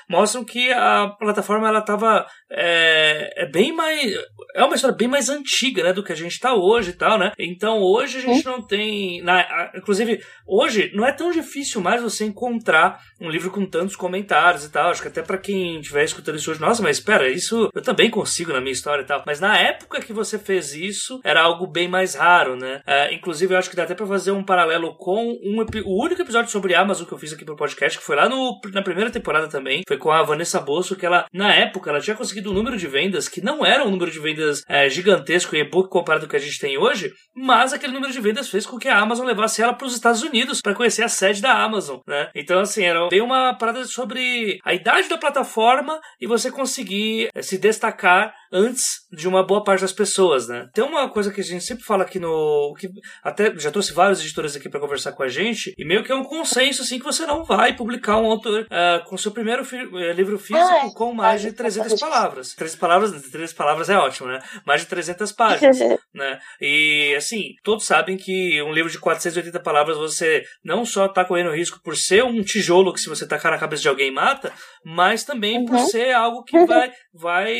mostram 0.09 0.43
que 0.43 0.71
a 0.71 1.07
plataforma 1.19 1.67
ela 1.67 1.79
estava 1.79 2.25
é, 2.51 3.43
é, 3.43 3.45
bem 3.45 3.73
mais. 3.73 4.13
É 4.55 4.63
uma 4.63 4.75
história 4.75 4.95
bem 4.95 5.07
mais 5.07 5.29
antiga, 5.29 5.83
né? 5.83 5.91
Do 5.91 6.01
que 6.01 6.13
a 6.13 6.15
gente 6.15 6.31
está 6.31 6.53
hoje 6.53 6.91
e 6.91 6.93
tal, 6.93 7.19
né? 7.19 7.33
Então 7.37 7.79
hoje 7.81 8.19
a 8.19 8.21
gente 8.21 8.45
não 8.45 8.61
tem. 8.61 9.21
Na, 9.21 9.71
inclusive, 9.75 10.23
hoje 10.47 10.91
não 10.95 11.05
é 11.05 11.11
tão 11.11 11.29
difícil 11.29 11.81
mais 11.81 12.01
você 12.01 12.23
encontrar 12.23 13.01
um 13.19 13.29
livro 13.29 13.51
com 13.51 13.65
tantos 13.65 13.97
comentários 13.97 14.63
e 14.63 14.71
tal. 14.71 14.91
Acho 14.91 15.01
que 15.01 15.09
até 15.09 15.21
para 15.21 15.37
quem 15.37 15.81
estiver 15.81 16.05
escutando 16.05 16.37
isso 16.37 16.49
hoje, 16.49 16.61
nossa, 16.61 16.81
mas 16.81 16.97
espera, 16.97 17.29
isso 17.29 17.69
eu 17.75 17.81
também 17.81 18.09
consigo 18.09 18.53
na 18.53 18.61
minha 18.61 18.71
história 18.71 19.01
e 19.01 19.05
tal. 19.05 19.23
Mas 19.25 19.41
na 19.41 19.57
época 19.57 19.99
que 19.99 20.13
você 20.13 20.39
fez 20.39 20.73
isso, 20.73 21.19
era 21.21 21.41
algo 21.41 21.67
bem 21.67 21.89
mais 21.89 22.15
raro, 22.15 22.55
né? 22.55 22.81
É, 22.87 23.13
inclusive, 23.13 23.53
eu 23.53 23.57
acho 23.57 23.69
que 23.69 23.75
dá 23.75 23.83
até 23.83 23.93
pra 23.93 24.07
fazer 24.07 24.31
um 24.31 24.43
paralelo 24.43 24.95
com 24.95 25.31
um, 25.43 25.65
o 25.85 26.03
único 26.03 26.21
episódio 26.21 26.49
sobre 26.49 26.73
Amazon 26.73 27.05
que 27.05 27.13
eu 27.13 27.17
fiz 27.17 27.33
aqui 27.33 27.43
pro 27.43 27.57
podcast, 27.57 27.99
que 27.99 28.05
foi 28.05 28.15
lá 28.15 28.29
no, 28.29 28.57
na 28.71 28.81
primeira 28.81 29.11
temporada 29.11 29.49
também. 29.49 29.83
Foi 29.85 29.97
com 29.97 30.11
a 30.11 30.23
Vanessa 30.23 30.61
Bosso, 30.61 30.95
que 30.95 31.05
ela, 31.05 31.25
na 31.33 31.53
época, 31.53 31.89
ela 31.89 31.99
tinha 31.99 32.15
conseguido 32.15 32.51
um 32.51 32.53
número 32.53 32.77
de 32.77 32.87
vendas 32.87 33.27
que 33.27 33.43
não 33.43 33.65
era 33.65 33.83
um 33.83 33.91
número 33.91 34.09
de 34.09 34.19
vendas 34.19 34.44
é, 34.67 34.89
gigantesco 34.89 35.55
e-book 35.55 35.89
comparado 35.89 36.25
com 36.25 36.27
o 36.27 36.29
que 36.29 36.35
a 36.35 36.39
gente 36.39 36.59
tem 36.59 36.77
hoje, 36.77 37.11
mas 37.35 37.73
aquele 37.73 37.93
número 37.93 38.11
de 38.11 38.19
vendas 38.19 38.49
fez 38.49 38.65
com 38.65 38.77
que 38.77 38.87
a 38.87 38.97
Amazon 38.97 39.25
levasse 39.25 39.61
ela 39.61 39.73
para 39.73 39.87
os 39.87 39.93
Estados 39.93 40.23
Unidos 40.23 40.61
para 40.61 40.73
conhecer 40.73 41.03
a 41.03 41.09
sede 41.09 41.41
da 41.41 41.63
Amazon, 41.63 41.99
né? 42.07 42.29
Então, 42.35 42.59
assim, 42.59 42.83
era 42.83 43.07
bem 43.09 43.21
uma 43.21 43.53
parada 43.57 43.83
sobre 43.85 44.59
a 44.63 44.73
idade 44.73 45.09
da 45.09 45.17
plataforma 45.17 45.99
e 46.19 46.27
você 46.27 46.51
conseguir 46.51 47.29
é, 47.33 47.41
se 47.41 47.57
destacar 47.57 48.33
antes 48.51 49.05
de 49.11 49.27
uma 49.27 49.45
boa 49.45 49.63
parte 49.63 49.81
das 49.81 49.93
pessoas, 49.93 50.47
né? 50.47 50.67
Tem 50.73 50.83
uma 50.83 51.09
coisa 51.09 51.31
que 51.31 51.41
a 51.41 51.43
gente 51.43 51.63
sempre 51.63 51.83
fala 51.83 52.03
aqui 52.03 52.19
no. 52.19 52.73
que 52.79 52.89
até 53.23 53.53
já 53.57 53.71
trouxe 53.71 53.93
vários 53.93 54.19
editores 54.19 54.55
aqui 54.55 54.69
para 54.69 54.79
conversar 54.79 55.13
com 55.13 55.23
a 55.23 55.27
gente, 55.27 55.73
e 55.77 55.85
meio 55.85 56.03
que 56.03 56.11
é 56.11 56.15
um 56.15 56.23
consenso, 56.23 56.81
assim, 56.81 56.99
que 56.99 57.05
você 57.05 57.25
não 57.25 57.43
vai 57.43 57.75
publicar 57.75 58.17
um 58.17 58.25
autor 58.25 58.63
uh, 58.63 59.05
com 59.05 59.17
seu 59.17 59.31
primeiro 59.31 59.63
uh, 59.63 60.11
livro 60.11 60.37
físico 60.37 60.55
ah, 60.57 60.87
é. 60.87 60.93
com 60.93 61.13
mais 61.13 61.41
de 61.41 61.51
300 61.51 61.99
palavras. 61.99 62.53
300 62.53 62.79
palavras, 62.79 63.11
300 63.11 63.53
palavras 63.53 63.89
é 63.89 63.97
ótimo, 63.97 64.27
né? 64.27 64.39
Mais 64.65 64.81
de 64.81 64.87
300 64.87 65.31
páginas, 65.31 65.79
né? 66.13 66.39
E, 66.61 67.13
assim, 67.15 67.53
todos 67.63 67.85
sabem 67.85 68.17
que 68.17 68.61
um 68.63 68.73
livro 68.73 68.91
de 68.91 68.99
480 68.99 69.59
palavras 69.59 69.97
você 69.97 70.43
não 70.63 70.85
só 70.85 71.07
tá 71.07 71.25
correndo 71.25 71.51
risco 71.51 71.79
por 71.83 71.95
ser 71.95 72.23
um 72.23 72.41
tijolo 72.41 72.93
que 72.93 72.99
se 72.99 73.09
você 73.09 73.27
tacar 73.27 73.51
na 73.51 73.57
cabeça 73.57 73.81
de 73.81 73.89
alguém 73.89 74.11
mata, 74.11 74.53
mas 74.83 75.23
também 75.23 75.59
uhum. 75.59 75.65
por 75.65 75.79
ser 75.79 76.13
algo 76.13 76.43
que 76.43 76.57
vai, 76.65 76.91
vai 77.13 77.53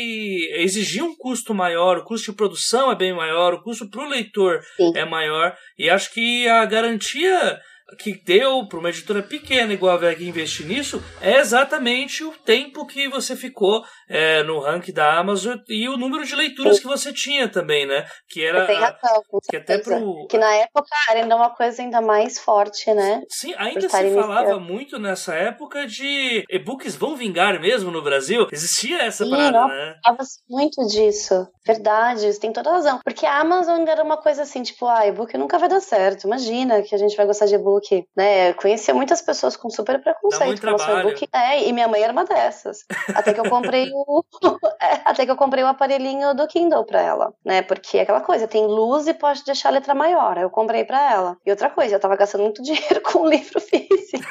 exigir 0.57 0.74
um 1.03 1.15
custo 1.15 1.53
maior, 1.53 1.97
o 1.97 2.03
custo 2.03 2.31
de 2.31 2.37
produção 2.37 2.91
é 2.91 2.95
bem 2.95 3.13
maior, 3.13 3.53
o 3.53 3.61
custo 3.61 3.89
para 3.89 4.05
o 4.05 4.09
leitor 4.09 4.61
Sim. 4.75 4.93
é 4.95 5.05
maior, 5.05 5.55
e 5.77 5.89
acho 5.89 6.13
que 6.13 6.47
a 6.47 6.65
garantia 6.65 7.59
que 7.99 8.13
deu 8.25 8.67
para 8.67 8.79
uma 8.79 8.89
editora 8.89 9.21
pequena 9.21 9.73
igual 9.73 9.93
a 9.93 9.97
VEG 9.97 10.27
investir 10.27 10.65
nisso 10.65 11.03
é 11.21 11.39
exatamente 11.39 12.23
o 12.23 12.31
tempo 12.31 12.85
que 12.85 13.07
você 13.07 13.35
ficou 13.35 13.83
é, 14.09 14.43
no 14.43 14.59
ranking 14.59 14.91
da 14.91 15.17
Amazon 15.17 15.57
e 15.67 15.87
o 15.87 15.97
número 15.97 16.25
de 16.25 16.35
leituras 16.35 16.77
Sim. 16.77 16.81
que 16.81 16.87
você 16.87 17.13
tinha 17.13 17.47
também, 17.47 17.85
né? 17.85 18.05
Que 18.27 18.43
era. 18.45 18.65
Tem 18.65 18.75
razão, 18.75 19.23
que 19.49 19.57
até 19.57 19.77
pro... 19.77 20.27
Que 20.27 20.37
na 20.37 20.53
época 20.55 20.87
era 21.09 21.21
ainda 21.21 21.35
uma 21.35 21.49
coisa 21.49 21.81
ainda 21.81 22.01
mais 22.01 22.39
forte, 22.39 22.91
né? 22.93 23.21
Sim, 23.29 23.53
ainda 23.57 23.87
se 23.87 24.13
falava 24.13 24.59
muito 24.59 24.97
nessa 24.97 25.35
época 25.35 25.87
de 25.87 26.43
e-books 26.49 26.95
vão 26.95 27.15
vingar 27.15 27.59
mesmo 27.59 27.91
no 27.91 28.01
Brasil. 28.01 28.47
Existia 28.51 29.03
essa 29.03 29.25
Sim, 29.25 29.31
parada, 29.31 29.67
né? 29.67 29.95
Falava-se 30.03 30.39
muito 30.49 30.85
disso. 30.87 31.47
Verdade, 31.65 32.31
você 32.31 32.39
tem 32.39 32.53
toda 32.53 32.71
razão. 32.71 32.99
Porque 33.03 33.25
a 33.25 33.39
Amazon 33.39 33.79
ainda 33.79 33.91
era 33.91 34.03
uma 34.03 34.17
coisa 34.17 34.43
assim, 34.43 34.61
tipo, 34.61 34.85
ah, 34.85 35.07
e-book 35.07 35.35
nunca 35.35 35.57
vai 35.57 35.67
dar 35.67 35.81
certo. 35.81 36.25
Imagina 36.25 36.83
que 36.83 36.93
a 36.93 36.97
gente 36.97 37.17
vai 37.17 37.25
gostar 37.25 37.47
de 37.47 37.55
e-book, 37.55 37.74
né? 38.15 38.49
Eu 38.49 38.55
conhecia 38.55 38.93
muitas 38.93 39.21
pessoas 39.21 39.55
com 39.55 39.69
super 39.69 40.01
preconceito 40.01 40.61
com 40.61 40.67
o 40.67 40.99
e-book. 40.99 41.27
É, 41.33 41.67
e 41.67 41.73
minha 41.73 41.87
mãe 41.87 42.01
era 42.01 42.13
uma 42.13 42.25
dessas. 42.25 42.85
Até 43.13 43.33
que 43.33 43.39
eu 43.39 43.49
comprei 43.49 43.91
é, 44.81 45.01
até 45.05 45.25
que 45.25 45.31
eu 45.31 45.35
comprei 45.35 45.63
o 45.63 45.67
aparelhinho 45.67 46.33
do 46.33 46.47
Kindle 46.47 46.85
pra 46.85 47.01
ela, 47.01 47.33
né? 47.43 47.61
Porque 47.61 47.97
é 47.97 48.01
aquela 48.01 48.21
coisa, 48.21 48.47
tem 48.47 48.65
luz 48.65 49.07
e 49.07 49.13
pode 49.13 49.43
deixar 49.43 49.69
a 49.69 49.73
letra 49.73 49.93
maior. 49.93 50.37
Eu 50.37 50.49
comprei 50.49 50.83
pra 50.83 51.11
ela. 51.11 51.37
E 51.45 51.51
outra 51.51 51.69
coisa, 51.69 51.95
eu 51.95 51.99
tava 51.99 52.15
gastando 52.15 52.41
muito 52.41 52.61
dinheiro 52.63 53.01
com 53.01 53.19
um 53.19 53.27
livro 53.27 53.59
físico. 53.59 54.23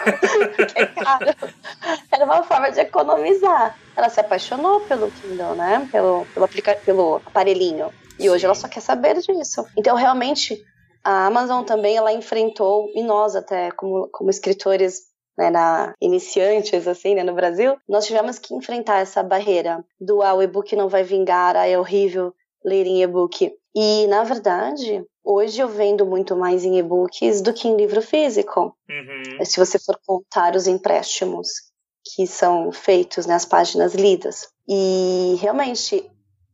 que 0.73 0.79
é 0.83 0.87
caro. 0.87 1.35
Era 2.11 2.25
uma 2.25 2.43
forma 2.43 2.71
de 2.71 2.81
economizar. 2.81 3.77
Ela 3.97 4.09
se 4.09 4.21
apaixonou 4.21 4.81
pelo 4.81 5.11
Kindle, 5.11 5.55
né? 5.55 5.89
Pelo, 5.91 6.27
pelo, 6.27 6.45
aplica 6.45 6.75
pelo 6.85 7.17
aparelhinho. 7.25 7.93
E 8.19 8.31
hoje 8.31 8.45
ela 8.45 8.55
só 8.55 8.69
quer 8.69 8.81
saber 8.81 9.15
disso. 9.21 9.67
Então, 9.77 9.97
realmente, 9.97 10.65
a 11.05 11.27
Amazon 11.27 11.65
também 11.65 11.97
ela 11.97 12.13
enfrentou, 12.13 12.91
e 12.95 13.03
nós 13.03 13.37
até, 13.37 13.71
como, 13.73 14.09
como 14.11 14.31
escritores 14.31 15.03
né, 15.37 15.51
na 15.51 15.95
iniciantes 16.01 16.87
assim, 16.87 17.15
né, 17.15 17.23
no 17.23 17.35
Brasil, 17.35 17.77
nós 17.89 18.07
tivemos 18.07 18.39
que 18.39 18.55
enfrentar 18.55 19.01
essa 19.01 19.23
barreira 19.23 19.85
do 20.01 20.23
ah, 20.23 20.35
o 20.35 20.43
e-book 20.43 20.75
não 20.75 20.89
vai 20.89 21.03
vingar, 21.05 21.57
ah, 21.57 21.67
é 21.67 21.79
horrível 21.79 22.33
ler 22.65 22.87
em 22.87 23.03
e-book. 23.03 23.53
E 23.75 24.07
na 24.07 24.23
verdade, 24.23 25.05
hoje 25.23 25.61
eu 25.61 25.69
vendo 25.69 26.07
muito 26.07 26.37
mais 26.37 26.65
em 26.65 26.79
e-books 26.79 27.43
do 27.43 27.53
que 27.53 27.69
em 27.69 27.77
livro 27.77 28.01
físico. 28.01 28.75
Uhum. 28.89 29.45
Se 29.45 29.59
você 29.59 29.79
for 29.79 29.99
contar 30.07 30.55
os 30.55 30.67
empréstimos 30.67 31.49
que 32.05 32.27
são 32.27 32.71
feitos 32.71 33.27
nas 33.27 33.45
né, 33.45 33.51
páginas 33.51 33.95
lidas. 33.95 34.49
E 34.69 35.37
realmente, 35.41 36.09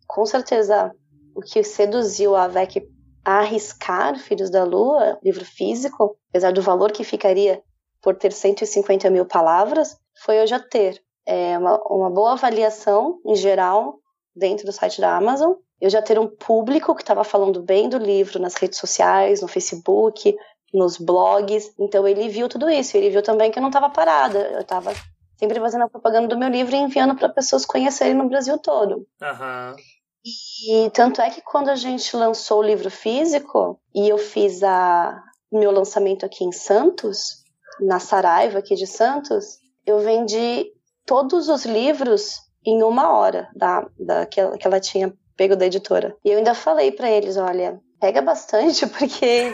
com 0.07 0.24
certeza, 0.24 0.92
o 1.34 1.40
que 1.40 1.62
seduziu 1.64 2.36
a 2.36 2.46
VEC 2.46 2.88
arriscar 3.24 4.18
Filhos 4.18 4.50
da 4.50 4.64
Lua, 4.64 5.18
livro 5.22 5.44
físico, 5.44 6.16
apesar 6.30 6.52
do 6.52 6.62
valor 6.62 6.92
que 6.92 7.04
ficaria 7.04 7.62
por 8.02 8.16
ter 8.16 8.32
150 8.32 9.10
mil 9.10 9.26
palavras, 9.26 9.96
foi 10.24 10.40
eu 10.40 10.46
já 10.46 10.58
ter 10.58 11.02
é, 11.26 11.58
uma, 11.58 11.78
uma 11.86 12.10
boa 12.10 12.32
avaliação 12.32 13.20
em 13.26 13.36
geral 13.36 13.98
dentro 14.34 14.64
do 14.64 14.72
site 14.72 15.00
da 15.00 15.16
Amazon, 15.16 15.52
eu 15.80 15.88
já 15.88 16.02
ter 16.02 16.18
um 16.18 16.26
público 16.26 16.94
que 16.94 17.02
estava 17.02 17.24
falando 17.24 17.62
bem 17.62 17.88
do 17.88 17.96
livro 17.96 18.38
nas 18.38 18.54
redes 18.54 18.78
sociais, 18.78 19.40
no 19.40 19.48
Facebook, 19.48 20.36
nos 20.74 20.98
blogs. 20.98 21.72
Então 21.78 22.06
ele 22.06 22.28
viu 22.28 22.48
tudo 22.48 22.68
isso. 22.68 22.96
Ele 22.96 23.10
viu 23.10 23.22
também 23.22 23.50
que 23.50 23.58
eu 23.58 23.62
não 23.62 23.70
estava 23.70 23.88
parada. 23.88 24.38
Eu 24.38 24.60
estava 24.60 24.92
sempre 25.38 25.58
fazendo 25.58 25.84
a 25.84 25.88
propaganda 25.88 26.28
do 26.28 26.38
meu 26.38 26.50
livro 26.50 26.74
e 26.74 26.78
enviando 26.78 27.16
para 27.16 27.30
pessoas 27.30 27.64
conhecerem 27.64 28.14
no 28.14 28.28
Brasil 28.28 28.58
todo. 28.58 29.06
Uhum. 29.22 29.76
E 30.24 30.90
tanto 30.90 31.20
é 31.22 31.30
que 31.30 31.40
quando 31.40 31.68
a 31.68 31.76
gente 31.76 32.14
lançou 32.16 32.60
o 32.60 32.62
livro 32.62 32.90
físico 32.90 33.80
e 33.94 34.08
eu 34.08 34.18
fiz 34.18 34.62
a 34.62 35.22
meu 35.50 35.70
lançamento 35.70 36.24
aqui 36.24 36.44
em 36.44 36.52
Santos, 36.52 37.42
na 37.80 37.98
Saraiva 37.98 38.58
aqui 38.58 38.74
de 38.74 38.86
Santos, 38.86 39.58
eu 39.86 39.98
vendi 40.00 40.66
todos 41.06 41.48
os 41.48 41.64
livros 41.64 42.36
em 42.64 42.82
uma 42.82 43.10
hora 43.10 43.48
da, 43.56 43.86
da 43.98 44.26
que, 44.26 44.40
ela, 44.40 44.58
que 44.58 44.66
ela 44.66 44.78
tinha 44.78 45.12
pego 45.36 45.56
da 45.56 45.66
editora. 45.66 46.14
E 46.24 46.30
eu 46.30 46.38
ainda 46.38 46.54
falei 46.54 46.92
para 46.92 47.10
eles, 47.10 47.38
olha, 47.38 47.80
pega 47.98 48.20
bastante, 48.20 48.86
porque 48.98 49.52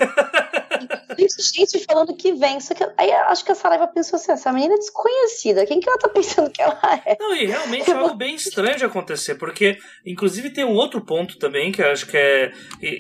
gente 1.19 1.85
falando 1.85 2.15
que 2.17 2.33
vem. 2.33 2.61
Só 2.61 2.75
que 2.75 2.85
aí 2.97 3.11
acho 3.13 3.45
que 3.45 3.53
a 3.53 3.55
Saraiva 3.55 3.87
pensou 3.87 4.17
assim: 4.17 4.33
essa 4.33 4.53
menina 4.53 4.75
é 4.75 4.79
desconhecida, 4.79 5.67
quem 5.67 5.81
que 5.81 5.89
ela 5.89 5.99
tá 5.99 6.09
pensando 6.09 6.51
que 6.51 6.63
ela 6.63 6.79
é? 7.05 7.17
Não, 7.19 7.35
e 7.35 7.47
realmente 7.47 7.91
é 7.91 7.95
algo 7.95 8.15
bem 8.15 8.35
estranho 8.35 8.77
de 8.77 8.85
acontecer, 8.85 9.37
porque 9.37 9.79
inclusive 10.05 10.51
tem 10.51 10.65
um 10.65 10.75
outro 10.75 11.01
ponto 11.01 11.39
também 11.39 11.73
que 11.73 11.83
eu 11.83 11.91
acho 11.91 12.07
que 12.07 12.17
é. 12.17 12.53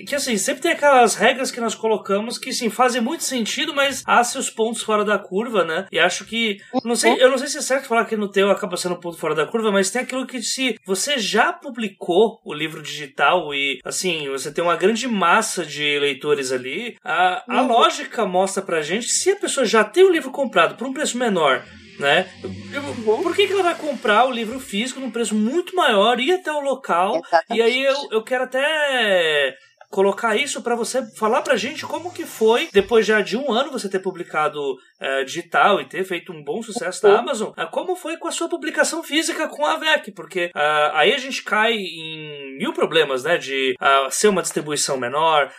Que 0.06 0.14
assim, 0.14 0.36
sempre 0.36 0.62
tem 0.62 0.72
aquelas 0.72 1.14
regras 1.14 1.50
que 1.50 1.60
nós 1.60 1.74
colocamos 1.74 2.38
que 2.38 2.52
sim, 2.52 2.70
fazem 2.70 3.00
muito 3.00 3.24
sentido, 3.24 3.74
mas 3.74 4.02
há 4.06 4.22
seus 4.24 4.50
pontos 4.50 4.82
fora 4.82 5.04
da 5.04 5.18
curva, 5.18 5.64
né? 5.64 5.86
E 5.90 5.98
acho 5.98 6.24
que. 6.24 6.58
Não 6.84 6.94
sei, 6.94 7.22
eu 7.22 7.30
não 7.30 7.38
sei 7.38 7.48
se 7.48 7.58
é 7.58 7.62
certo 7.62 7.86
falar 7.86 8.04
que 8.04 8.16
no 8.16 8.30
teu 8.30 8.50
acaba 8.50 8.76
sendo 8.76 8.94
um 8.94 9.00
ponto 9.00 9.18
fora 9.18 9.34
da 9.34 9.46
curva, 9.46 9.70
mas 9.72 9.90
tem 9.90 10.02
aquilo 10.02 10.26
que 10.26 10.42
se 10.42 10.78
você 10.84 11.18
já 11.18 11.52
publicou 11.52 12.40
o 12.44 12.54
livro 12.54 12.82
digital 12.82 13.52
e 13.54 13.80
assim, 13.84 14.28
você 14.28 14.52
tem 14.52 14.62
uma 14.62 14.76
grande 14.76 15.06
massa 15.08 15.64
de 15.64 15.98
leitores 15.98 16.52
ali, 16.52 16.96
a, 17.04 17.44
a 17.48 17.62
uhum. 17.62 17.68
lógica 17.68 18.05
mostra 18.26 18.62
pra 18.62 18.82
gente 18.82 19.09
se 19.09 19.30
a 19.30 19.36
pessoa 19.36 19.66
já 19.66 19.84
tem 19.84 20.04
o 20.04 20.12
livro 20.12 20.30
comprado 20.30 20.76
por 20.76 20.86
um 20.86 20.92
preço 20.92 21.18
menor, 21.18 21.64
né? 21.98 22.28
Uhum. 22.44 23.22
Por 23.22 23.34
que, 23.34 23.46
que 23.46 23.52
ela 23.52 23.62
vai 23.62 23.74
comprar 23.74 24.26
o 24.26 24.30
livro 24.30 24.61
físico 24.61 25.00
num 25.00 25.11
preço 25.11 25.34
muito 25.34 25.74
maior, 25.74 26.20
ir 26.20 26.32
até 26.32 26.52
o 26.52 26.61
local? 26.61 27.16
Exatamente. 27.16 27.59
E 27.59 27.62
aí 27.62 27.84
eu, 27.84 28.09
eu 28.11 28.22
quero 28.22 28.44
até 28.44 29.57
colocar 29.97 30.36
isso 30.36 30.61
para 30.61 30.76
você 30.76 31.03
falar 31.16 31.40
pra 31.40 31.57
gente 31.57 31.86
como 31.86 32.12
que 32.12 32.26
foi, 32.26 32.68
depois 32.70 33.07
já 33.07 33.22
de 33.22 33.34
um 33.34 33.51
ano 33.51 33.72
você 33.72 33.88
ter 33.88 33.99
publicado 33.99 34.61
uh, 34.61 35.24
digital 35.24 35.80
e 35.80 35.88
ter 35.88 36.05
feito 36.05 36.34
um 36.34 36.44
bom 36.44 36.62
sucesso 36.62 37.09
na 37.09 37.18
Amazon, 37.18 37.49
uh, 37.49 37.70
como 37.70 37.97
foi 37.97 38.18
com 38.18 38.28
a 38.28 38.30
sua 38.30 38.47
publicação 38.47 39.03
física 39.03 39.49
com 39.49 39.64
a 39.64 39.78
VEC? 39.78 40.12
Porque 40.12 40.53
uh, 40.55 40.92
aí 40.92 41.14
a 41.14 41.16
gente 41.16 41.42
cai 41.42 41.72
em 41.72 42.59
mil 42.59 42.74
problemas, 42.74 43.24
né? 43.24 43.38
De 43.38 43.74
ser 44.11 44.28
uma 44.28 44.42
distribuição 44.42 44.99
menor, 44.99 45.51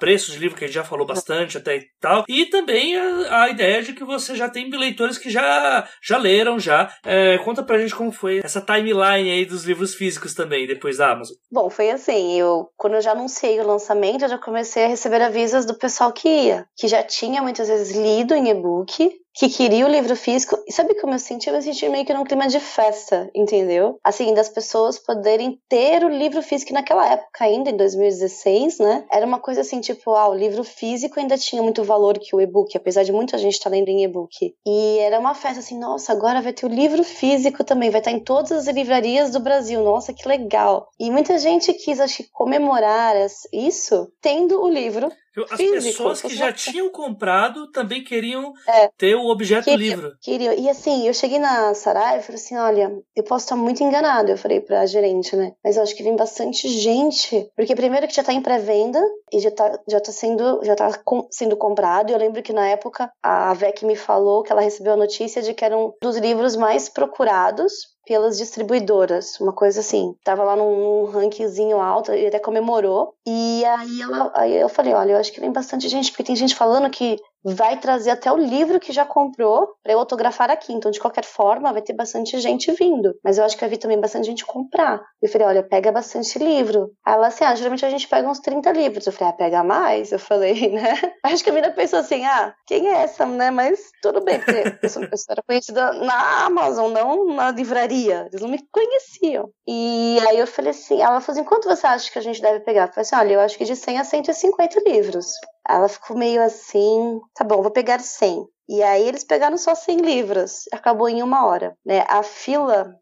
preços 0.00 0.34
de 0.34 0.40
livro 0.40 0.56
que 0.56 0.64
a 0.64 0.66
gente 0.66 0.74
já 0.74 0.84
falou 0.84 1.06
bastante 1.06 1.58
até 1.58 1.76
e 1.76 1.86
tal, 2.00 2.24
e 2.28 2.46
também 2.46 2.96
a, 2.96 3.42
a 3.42 3.50
ideia 3.50 3.82
de 3.82 3.92
que 3.92 4.04
você 4.04 4.34
já 4.34 4.48
tem 4.48 4.68
leitores 4.70 5.18
que 5.18 5.30
já, 5.30 5.88
já 6.02 6.18
leram 6.18 6.58
já. 6.58 6.92
É, 7.04 7.38
conta 7.38 7.62
pra 7.62 7.78
gente 7.78 7.94
como 7.94 8.10
foi 8.10 8.40
essa 8.42 8.60
timeline 8.60 9.30
aí 9.30 9.44
dos 9.44 9.64
livros 9.64 9.94
físicos 9.94 10.34
também, 10.34 10.66
depois 10.66 10.96
da 10.96 11.12
Amazon. 11.12 11.36
Bom, 11.50 11.68
foi 11.68 11.90
assim, 11.90 12.38
eu 12.38 12.68
quando 12.76 12.94
eu 12.94 13.00
já 13.00 13.12
anunciei 13.12 13.60
o 13.60 13.75
lançamento, 13.76 14.22
eu 14.22 14.28
já 14.28 14.38
comecei 14.38 14.84
a 14.84 14.88
receber 14.88 15.22
avisos 15.22 15.64
do 15.64 15.74
pessoal 15.74 16.12
que 16.12 16.28
ia, 16.28 16.66
que 16.76 16.88
já 16.88 17.02
tinha 17.02 17.42
muitas 17.42 17.68
vezes 17.68 17.96
lido 17.96 18.34
em 18.34 18.48
e-book 18.48 19.10
que 19.36 19.50
queria 19.50 19.84
o 19.84 19.90
livro 19.90 20.16
físico. 20.16 20.56
E 20.66 20.72
sabe 20.72 20.94
como 20.94 21.12
eu 21.12 21.18
senti? 21.18 21.48
Eu 21.48 21.54
me 21.54 21.62
senti 21.62 21.86
meio 21.90 22.06
que 22.06 22.14
num 22.14 22.24
clima 22.24 22.48
de 22.48 22.58
festa, 22.58 23.30
entendeu? 23.34 24.00
Assim, 24.02 24.32
das 24.32 24.48
pessoas 24.48 24.98
poderem 24.98 25.60
ter 25.68 26.02
o 26.02 26.08
livro 26.08 26.42
físico 26.42 26.72
naquela 26.72 27.06
época 27.06 27.44
ainda, 27.44 27.68
em 27.68 27.76
2016, 27.76 28.78
né? 28.78 29.04
Era 29.12 29.26
uma 29.26 29.38
coisa 29.38 29.60
assim, 29.60 29.80
tipo, 29.80 30.14
ah, 30.14 30.28
o 30.28 30.34
livro 30.34 30.64
físico 30.64 31.20
ainda 31.20 31.36
tinha 31.36 31.62
muito 31.62 31.84
valor 31.84 32.18
que 32.18 32.34
o 32.34 32.40
e-book, 32.40 32.74
apesar 32.74 33.02
de 33.02 33.12
muita 33.12 33.36
gente 33.36 33.52
estar 33.52 33.68
tá 33.68 33.76
lendo 33.76 33.88
em 33.88 34.04
e-book. 34.04 34.54
E 34.66 34.98
era 35.00 35.18
uma 35.18 35.34
festa 35.34 35.60
assim, 35.60 35.78
nossa, 35.78 36.12
agora 36.12 36.40
vai 36.40 36.54
ter 36.54 36.64
o 36.64 36.70
livro 36.70 37.04
físico 37.04 37.62
também, 37.62 37.90
vai 37.90 38.00
estar 38.00 38.12
em 38.12 38.20
todas 38.20 38.52
as 38.52 38.66
livrarias 38.74 39.30
do 39.30 39.40
Brasil, 39.40 39.82
nossa, 39.84 40.14
que 40.14 40.26
legal. 40.26 40.88
E 40.98 41.10
muita 41.10 41.38
gente 41.38 41.74
quis, 41.74 42.00
acho 42.00 42.22
que, 42.22 42.30
comemorar 42.32 43.14
isso 43.52 44.10
tendo 44.22 44.62
o 44.62 44.68
livro 44.68 45.10
as 45.44 45.56
Físico, 45.56 45.82
pessoas 45.82 46.22
que 46.22 46.34
já 46.34 46.52
tinham 46.52 46.90
comprado 46.90 47.70
também 47.70 48.02
queriam 48.02 48.52
é, 48.66 48.88
ter 48.96 49.14
o 49.14 49.26
objeto 49.26 49.64
queria, 49.64 49.94
livro. 49.94 50.16
Queria. 50.20 50.54
E 50.54 50.68
assim, 50.68 51.06
eu 51.06 51.14
cheguei 51.14 51.38
na 51.38 51.74
Sarai 51.74 52.18
e 52.18 52.22
falei 52.22 52.40
assim: 52.40 52.56
olha, 52.56 52.92
eu 53.14 53.22
posso 53.24 53.44
estar 53.44 53.56
muito 53.56 53.82
enganado. 53.82 54.30
Eu 54.30 54.38
falei 54.38 54.60
pra 54.60 54.86
gerente, 54.86 55.36
né? 55.36 55.52
Mas 55.62 55.76
eu 55.76 55.82
acho 55.82 55.94
que 55.94 56.02
vem 56.02 56.16
bastante 56.16 56.68
gente. 56.68 57.50
Porque 57.54 57.74
primeiro 57.74 58.06
que 58.08 58.14
já 58.14 58.24
tá 58.24 58.32
em 58.32 58.42
pré-venda 58.42 59.00
e 59.32 59.40
já 59.40 59.50
tá, 59.50 59.78
já 59.88 60.00
tá 60.00 60.12
sendo, 60.12 60.64
já 60.64 60.74
tá 60.74 60.98
com, 61.04 61.26
sendo 61.30 61.56
comprado. 61.56 62.10
Eu 62.10 62.18
lembro 62.18 62.42
que 62.42 62.52
na 62.52 62.68
época 62.68 63.10
a 63.22 63.52
VEC 63.54 63.84
me 63.84 63.96
falou 63.96 64.42
que 64.42 64.52
ela 64.52 64.62
recebeu 64.62 64.94
a 64.94 64.96
notícia 64.96 65.42
de 65.42 65.52
que 65.52 65.64
era 65.64 65.76
um 65.76 65.92
dos 66.00 66.16
livros 66.16 66.56
mais 66.56 66.88
procurados 66.88 67.95
pelas 68.06 68.38
distribuidoras, 68.38 69.38
uma 69.40 69.52
coisa 69.52 69.80
assim. 69.80 70.14
Tava 70.22 70.44
lá 70.44 70.54
num, 70.54 70.76
num 70.76 71.04
rankingzinho 71.10 71.80
alto, 71.80 72.12
e 72.14 72.26
até 72.26 72.38
comemorou. 72.38 73.14
E 73.26 73.64
aí, 73.64 74.00
ela, 74.00 74.32
aí 74.34 74.56
eu 74.56 74.68
falei, 74.68 74.94
olha, 74.94 75.12
eu 75.12 75.18
acho 75.18 75.32
que 75.32 75.40
vem 75.40 75.52
bastante 75.52 75.88
gente, 75.88 76.10
porque 76.10 76.22
tem 76.22 76.36
gente 76.36 76.54
falando 76.54 76.88
que 76.88 77.18
vai 77.46 77.78
trazer 77.78 78.10
até 78.10 78.30
o 78.32 78.36
livro 78.36 78.80
que 78.80 78.92
já 78.92 79.04
comprou 79.04 79.68
para 79.82 79.92
eu 79.92 79.98
autografar 79.98 80.50
aqui. 80.50 80.72
Então, 80.72 80.90
de 80.90 80.98
qualquer 80.98 81.24
forma, 81.24 81.72
vai 81.72 81.80
ter 81.80 81.92
bastante 81.92 82.38
gente 82.40 82.72
vindo. 82.72 83.14
Mas 83.22 83.38
eu 83.38 83.44
acho 83.44 83.54
que 83.54 83.60
vai 83.60 83.70
vir 83.70 83.78
também 83.78 84.00
bastante 84.00 84.26
gente 84.26 84.44
comprar. 84.44 85.00
Eu 85.22 85.28
falei, 85.28 85.46
olha, 85.46 85.62
pega 85.62 85.92
bastante 85.92 86.38
livro. 86.38 86.90
Aí 87.04 87.14
ela 87.14 87.28
assim, 87.28 87.44
ah, 87.44 87.54
geralmente 87.54 87.86
a 87.86 87.90
gente 87.90 88.08
pega 88.08 88.28
uns 88.28 88.40
30 88.40 88.72
livros. 88.72 89.06
Eu 89.06 89.12
falei, 89.12 89.32
ah, 89.32 89.36
pega 89.36 89.62
mais? 89.62 90.10
Eu 90.10 90.18
falei, 90.18 90.70
né? 90.72 90.94
Acho 91.22 91.44
que 91.44 91.50
a 91.50 91.52
menina 91.52 91.72
pensou 91.72 92.00
assim, 92.00 92.24
ah, 92.24 92.52
quem 92.66 92.88
é 92.88 93.02
essa, 93.02 93.24
né? 93.24 93.50
Mas 93.50 93.80
tudo 94.02 94.20
bem, 94.24 94.40
porque 94.40 94.76
eu 94.82 95.00
uma 95.00 95.08
pessoa 95.08 95.36
conhecida 95.46 95.92
na 95.92 96.46
Amazon, 96.46 96.90
não 96.90 97.26
na 97.26 97.50
livraria. 97.50 98.26
Eles 98.30 98.42
não 98.42 98.48
me 98.48 98.58
conheciam. 98.72 99.50
E 99.68 100.18
aí 100.26 100.38
eu 100.38 100.46
falei 100.46 100.70
assim, 100.70 101.00
ela 101.00 101.20
falou 101.20 101.38
assim, 101.38 101.48
quanto 101.48 101.68
você 101.68 101.86
acha 101.86 102.10
que 102.10 102.18
a 102.18 102.22
gente 102.22 102.40
deve 102.40 102.60
pegar? 102.60 102.84
Eu 102.84 102.88
falei 102.88 103.02
assim, 103.02 103.16
olha, 103.16 103.32
eu 103.34 103.40
acho 103.40 103.56
que 103.56 103.64
de 103.64 103.76
100 103.76 103.98
a 103.98 104.04
150 104.04 104.80
livros. 104.86 105.26
Ela 105.68 105.88
ficou 105.88 106.16
meio 106.16 106.42
assim, 106.42 107.20
tá 107.34 107.44
bom, 107.44 107.62
vou 107.62 107.70
pegar 107.70 108.00
100. 108.00 108.46
E 108.68 108.82
aí 108.82 109.06
eles 109.06 109.22
pegaram 109.22 109.56
só 109.56 109.74
100 109.74 109.98
livros, 109.98 110.64
acabou 110.72 111.08
em 111.08 111.22
uma 111.22 111.46
hora, 111.46 111.76
né? 111.84 112.04
A 112.08 112.22
fila 112.22 112.96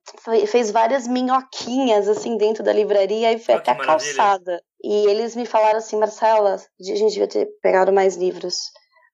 fez 0.47 0.71
várias 0.71 1.09
minhoquinhas 1.09 2.07
assim 2.07 2.37
dentro 2.37 2.63
da 2.63 2.73
livraria 2.73 3.33
e 3.33 3.39
foi 3.39 3.55
oh, 3.55 3.59
até 3.59 3.71
a 3.71 3.77
calçada. 3.77 4.63
E 4.83 5.07
eles 5.07 5.35
me 5.35 5.47
falaram 5.47 5.79
assim, 5.79 5.97
Marcela, 5.97 6.57
a 6.57 6.85
gente 6.85 7.13
devia 7.13 7.27
ter 7.27 7.49
pegado 7.63 7.91
mais 7.91 8.17
livros. 8.17 8.57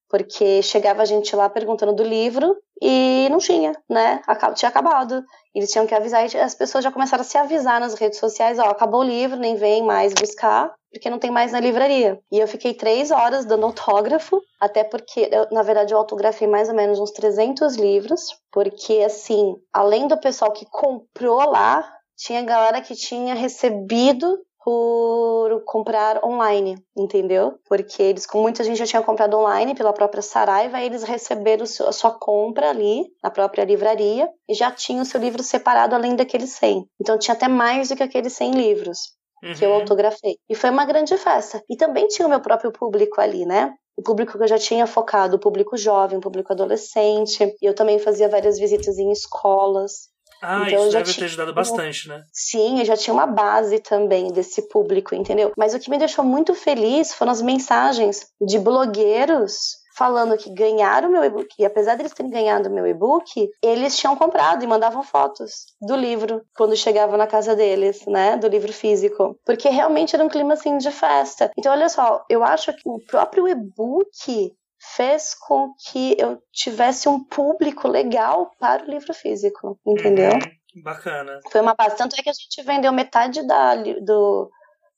Porque 0.09 0.61
chegava 0.61 1.03
a 1.03 1.05
gente 1.05 1.37
lá 1.37 1.49
perguntando 1.49 1.93
do 1.93 2.03
livro 2.03 2.57
e 2.83 3.29
não 3.31 3.39
tinha, 3.39 3.73
né? 3.89 4.21
Tinha 4.57 4.69
acabado. 4.69 5.23
Eles 5.55 5.71
tinham 5.71 5.87
que 5.87 5.95
avisar 5.95 6.27
e 6.27 6.37
as 6.37 6.57
pessoas 6.57 6.83
já 6.83 6.91
começaram 6.91 7.21
a 7.21 7.25
se 7.25 7.39
avisar 7.39 7.79
nas 7.79 7.95
redes 7.95 8.19
sociais, 8.19 8.59
ó, 8.59 8.65
acabou 8.65 9.03
o 9.03 9.05
livro, 9.05 9.39
nem 9.39 9.55
vem 9.55 9.85
mais 9.85 10.13
buscar, 10.13 10.75
porque 10.93 11.11
não 11.11 11.19
tem 11.19 11.31
mais 11.31 11.53
na 11.53 11.61
livraria. 11.61 12.21
E 12.31 12.39
eu 12.39 12.49
fiquei 12.49 12.75
três 12.75 13.11
horas 13.11 13.45
dando 13.45 13.67
autógrafo, 13.67 14.41
até 14.61 14.85
porque, 14.85 15.29
eu, 15.31 15.47
na 15.51 15.63
verdade, 15.63 15.95
eu 15.95 15.99
autografei 15.99 16.47
mais 16.47 16.69
ou 16.69 16.75
menos 16.75 16.99
uns 16.99 17.13
300 17.13 17.77
livros, 17.77 18.21
porque, 18.53 19.03
assim, 19.05 19.57
além 19.73 20.09
do 20.09 20.19
pessoal 20.19 20.53
que 20.53 20.67
comprou 20.67 21.51
lá, 21.51 21.85
tinha 22.17 22.43
galera 22.43 22.81
que 22.81 22.95
tinha 22.95 23.35
recebido 23.35 24.39
por 24.63 25.63
comprar 25.65 26.23
online, 26.23 26.77
entendeu? 26.95 27.55
Porque 27.67 28.03
eles, 28.03 28.27
com 28.27 28.43
muita 28.43 28.63
gente 28.63 28.79
já 28.79 28.85
tinha 28.85 29.03
comprado 29.03 29.39
online 29.39 29.75
pela 29.75 29.93
própria 29.93 30.21
Saraiva, 30.21 30.83
eles 30.83 31.03
receberam 31.03 31.65
a 31.65 31.93
sua 31.93 32.11
compra 32.11 32.69
ali 32.69 33.07
na 33.23 33.31
própria 33.31 33.65
livraria 33.65 34.29
e 34.47 34.53
já 34.53 34.71
tinham 34.71 35.01
o 35.01 35.07
seu 35.07 35.19
livro 35.19 35.43
separado 35.43 35.95
além 35.95 36.15
daqueles 36.15 36.51
100. 36.51 36.87
Então 37.01 37.19
tinha 37.19 37.35
até 37.35 37.49
mais 37.49 37.89
do 37.89 37.97
que 37.97 38.03
aqueles 38.03 38.35
100 38.35 38.51
livros 38.51 39.20
uhum. 39.43 39.55
que 39.55 39.65
eu 39.65 39.71
uhum. 39.71 39.77
autografei. 39.77 40.37
E 40.49 40.55
foi 40.55 40.71
uma 40.71 40.85
grande 40.85 41.17
festa. 41.17 41.63
E 41.69 41.77
também 41.77 42.09
tinha 42.09 42.27
o 42.27 42.31
meu 42.31 42.41
próprio 42.41 42.73
público 42.73 43.21
ali, 43.21 43.45
né? 43.45 43.75
o 44.01 44.03
público 44.03 44.39
que 44.39 44.43
eu 44.43 44.49
já 44.49 44.59
tinha 44.59 44.87
focado, 44.87 45.37
o 45.37 45.39
público 45.39 45.77
jovem, 45.77 46.19
o 46.19 46.23
público 46.23 46.53
adolescente. 46.53 47.55
E 47.61 47.67
eu 47.67 47.75
também 47.75 47.99
fazia 47.99 48.29
várias 48.29 48.59
visitas 48.59 48.99
em 48.99 49.13
escolas. 49.13 50.09
Ah, 50.43 50.65
então, 50.67 50.85
isso 50.85 50.93
deve 50.93 51.05
tinha... 51.05 51.17
ter 51.17 51.25
ajudado 51.27 51.53
bastante, 51.53 52.09
né? 52.09 52.25
Sim, 52.33 52.79
eu 52.79 52.85
já 52.87 52.97
tinha 52.97 53.13
uma 53.13 53.27
base 53.27 53.79
também 53.79 54.33
desse 54.33 54.67
público, 54.69 55.15
entendeu? 55.15 55.53
Mas 55.57 55.75
o 55.75 55.79
que 55.79 55.91
me 55.91 55.99
deixou 55.99 56.25
muito 56.25 56.55
feliz 56.55 57.13
foram 57.13 57.31
as 57.31 57.43
mensagens 57.43 58.27
de 58.41 58.59
blogueiros 58.59 59.80
falando 60.01 60.35
que 60.39 60.49
ganharam 60.49 61.11
o 61.11 61.13
meu 61.13 61.23
e-book. 61.23 61.55
E 61.59 61.65
apesar 61.67 61.95
deles 61.95 62.15
terem 62.15 62.33
ganhado 62.33 62.71
o 62.71 62.73
meu 62.73 62.87
e-book, 62.87 63.51
eles 63.63 63.99
tinham 63.99 64.17
comprado 64.17 64.65
e 64.65 64.67
mandavam 64.67 65.03
fotos 65.03 65.67
do 65.79 65.95
livro 65.95 66.43
quando 66.57 66.75
chegava 66.75 67.19
na 67.19 67.27
casa 67.27 67.55
deles, 67.55 68.07
né? 68.07 68.39
Do 68.39 68.49
livro 68.49 68.73
físico. 68.73 69.39
Porque 69.45 69.69
realmente 69.69 70.17
era 70.17 70.25
um 70.25 70.29
clima 70.31 70.55
assim 70.55 70.79
de 70.79 70.91
festa. 70.91 71.51
Então, 71.59 71.71
olha 71.71 71.91
só, 71.91 72.25
eu 72.31 72.43
acho 72.43 72.73
que 72.73 72.89
o 72.89 72.99
próprio 72.99 73.47
e-book 73.47 74.57
fez 74.97 75.35
com 75.35 75.75
que 75.91 76.17
eu 76.19 76.43
tivesse 76.51 77.07
um 77.07 77.23
público 77.23 77.87
legal 77.87 78.51
para 78.59 78.83
o 78.83 78.91
livro 78.91 79.13
físico, 79.13 79.79
entendeu? 79.87 80.33
Uhum, 80.33 80.83
bacana. 80.83 81.41
Foi 81.53 81.61
uma 81.61 81.75
base. 81.75 81.99
Tanto 81.99 82.17
é 82.19 82.23
que 82.23 82.31
a 82.31 82.33
gente 82.33 82.63
vendeu 82.63 82.91
metade 82.91 83.47
da, 83.47 83.75
do, 83.77 84.51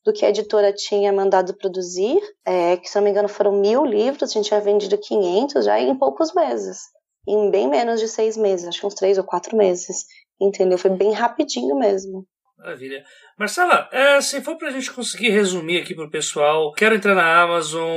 do 0.05 0.11
que 0.11 0.25
a 0.25 0.29
editora 0.29 0.73
tinha 0.73 1.13
mandado 1.13 1.53
produzir, 1.55 2.19
é, 2.45 2.77
que 2.77 2.89
se 2.89 2.95
não 2.95 3.03
me 3.03 3.09
engano 3.09 3.29
foram 3.29 3.53
mil 3.53 3.85
livros, 3.85 4.29
a 4.29 4.33
gente 4.33 4.47
tinha 4.47 4.59
vendido 4.59 4.97
500 4.97 5.65
já 5.65 5.79
em 5.79 5.95
poucos 5.97 6.33
meses. 6.33 6.79
Em 7.27 7.49
bem 7.49 7.69
menos 7.69 8.01
de 8.01 8.07
seis 8.07 8.35
meses, 8.35 8.67
acho 8.67 8.81
que 8.81 8.85
uns 8.85 8.95
três 8.95 9.17
ou 9.17 9.23
quatro 9.23 9.55
meses. 9.55 10.05
Entendeu? 10.39 10.77
Foi 10.77 10.89
bem 10.89 11.11
rapidinho 11.11 11.75
mesmo. 11.75 12.25
Maravilha. 12.63 13.03
Marcela, 13.37 13.89
é, 13.91 14.21
se 14.21 14.39
for 14.39 14.57
para 14.57 14.69
a 14.69 14.71
gente 14.71 14.89
conseguir 14.93 15.31
resumir 15.31 15.81
aqui 15.81 15.93
para 15.93 16.05
o 16.05 16.09
pessoal, 16.09 16.71
quero 16.71 16.95
entrar 16.95 17.13
na 17.13 17.41
Amazon, 17.41 17.89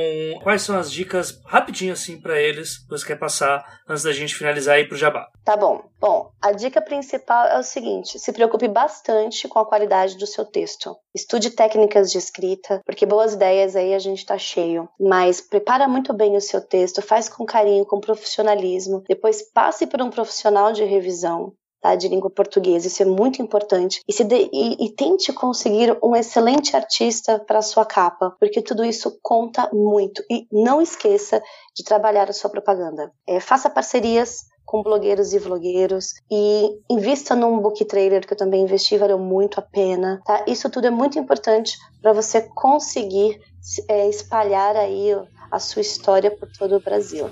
quais 0.42 0.62
são 0.62 0.76
as 0.76 0.90
dicas 0.90 1.40
rapidinho 1.46 1.92
assim 1.92 2.20
para 2.20 2.40
eles 2.40 2.78
que 2.78 2.88
você 2.88 3.06
quer 3.06 3.16
passar 3.18 3.64
antes 3.88 4.02
da 4.02 4.12
gente 4.12 4.34
finalizar 4.34 4.74
aí 4.74 4.88
pro 4.88 4.96
Jabá? 4.96 5.28
Tá 5.44 5.56
bom. 5.56 5.84
Bom, 6.00 6.32
a 6.42 6.50
dica 6.50 6.80
principal 6.80 7.46
é 7.46 7.58
o 7.58 7.62
seguinte: 7.62 8.18
se 8.18 8.32
preocupe 8.32 8.66
bastante 8.66 9.46
com 9.46 9.60
a 9.60 9.66
qualidade 9.66 10.16
do 10.16 10.26
seu 10.26 10.44
texto. 10.44 10.96
Estude 11.14 11.50
técnicas 11.50 12.10
de 12.10 12.18
escrita, 12.18 12.80
porque 12.84 13.06
boas 13.06 13.34
ideias 13.34 13.76
aí 13.76 13.94
a 13.94 14.00
gente 14.00 14.26
tá 14.26 14.36
cheio. 14.36 14.88
Mas 14.98 15.40
prepara 15.40 15.86
muito 15.86 16.12
bem 16.12 16.36
o 16.36 16.40
seu 16.40 16.60
texto, 16.60 17.00
faz 17.00 17.28
com 17.28 17.46
carinho, 17.46 17.86
com 17.86 18.00
profissionalismo. 18.00 19.04
Depois 19.08 19.42
passe 19.52 19.86
por 19.86 20.02
um 20.02 20.10
profissional 20.10 20.72
de 20.72 20.82
revisão 20.82 21.52
tá, 21.86 21.94
de 21.94 22.08
língua 22.08 22.30
portuguesa. 22.30 22.88
Isso 22.88 23.02
é 23.02 23.06
muito 23.06 23.40
importante. 23.40 24.02
E, 24.08 24.24
de, 24.24 24.50
e, 24.52 24.86
e 24.86 24.90
tente 24.90 25.32
conseguir 25.32 25.96
um 26.02 26.16
excelente 26.16 26.74
artista 26.74 27.38
para 27.38 27.62
sua 27.62 27.84
capa, 27.84 28.34
porque 28.40 28.60
tudo 28.60 28.84
isso 28.84 29.18
conta 29.22 29.70
muito. 29.72 30.22
E 30.30 30.46
não 30.50 30.82
esqueça 30.82 31.40
de 31.74 31.84
trabalhar 31.84 32.28
a 32.28 32.32
sua 32.32 32.50
propaganda. 32.50 33.12
É, 33.26 33.38
faça 33.38 33.70
parcerias 33.70 34.46
com 34.64 34.82
blogueiros 34.82 35.32
e 35.32 35.38
vlogueiros 35.38 36.14
e 36.28 36.76
invista 36.90 37.36
num 37.36 37.60
book 37.60 37.84
trailer 37.84 38.26
que 38.26 38.32
eu 38.32 38.36
também 38.36 38.64
investi, 38.64 38.98
valeu 38.98 39.16
muito 39.16 39.60
a 39.60 39.62
pena, 39.62 40.20
tá? 40.26 40.44
Isso 40.44 40.68
tudo 40.68 40.88
é 40.88 40.90
muito 40.90 41.20
importante 41.20 41.78
para 42.02 42.12
você 42.12 42.42
conseguir 42.42 43.40
é, 43.88 44.08
espalhar 44.08 44.74
aí 44.74 45.12
a 45.52 45.60
sua 45.60 45.82
história 45.82 46.32
por 46.32 46.50
todo 46.50 46.74
o 46.76 46.80
Brasil. 46.80 47.30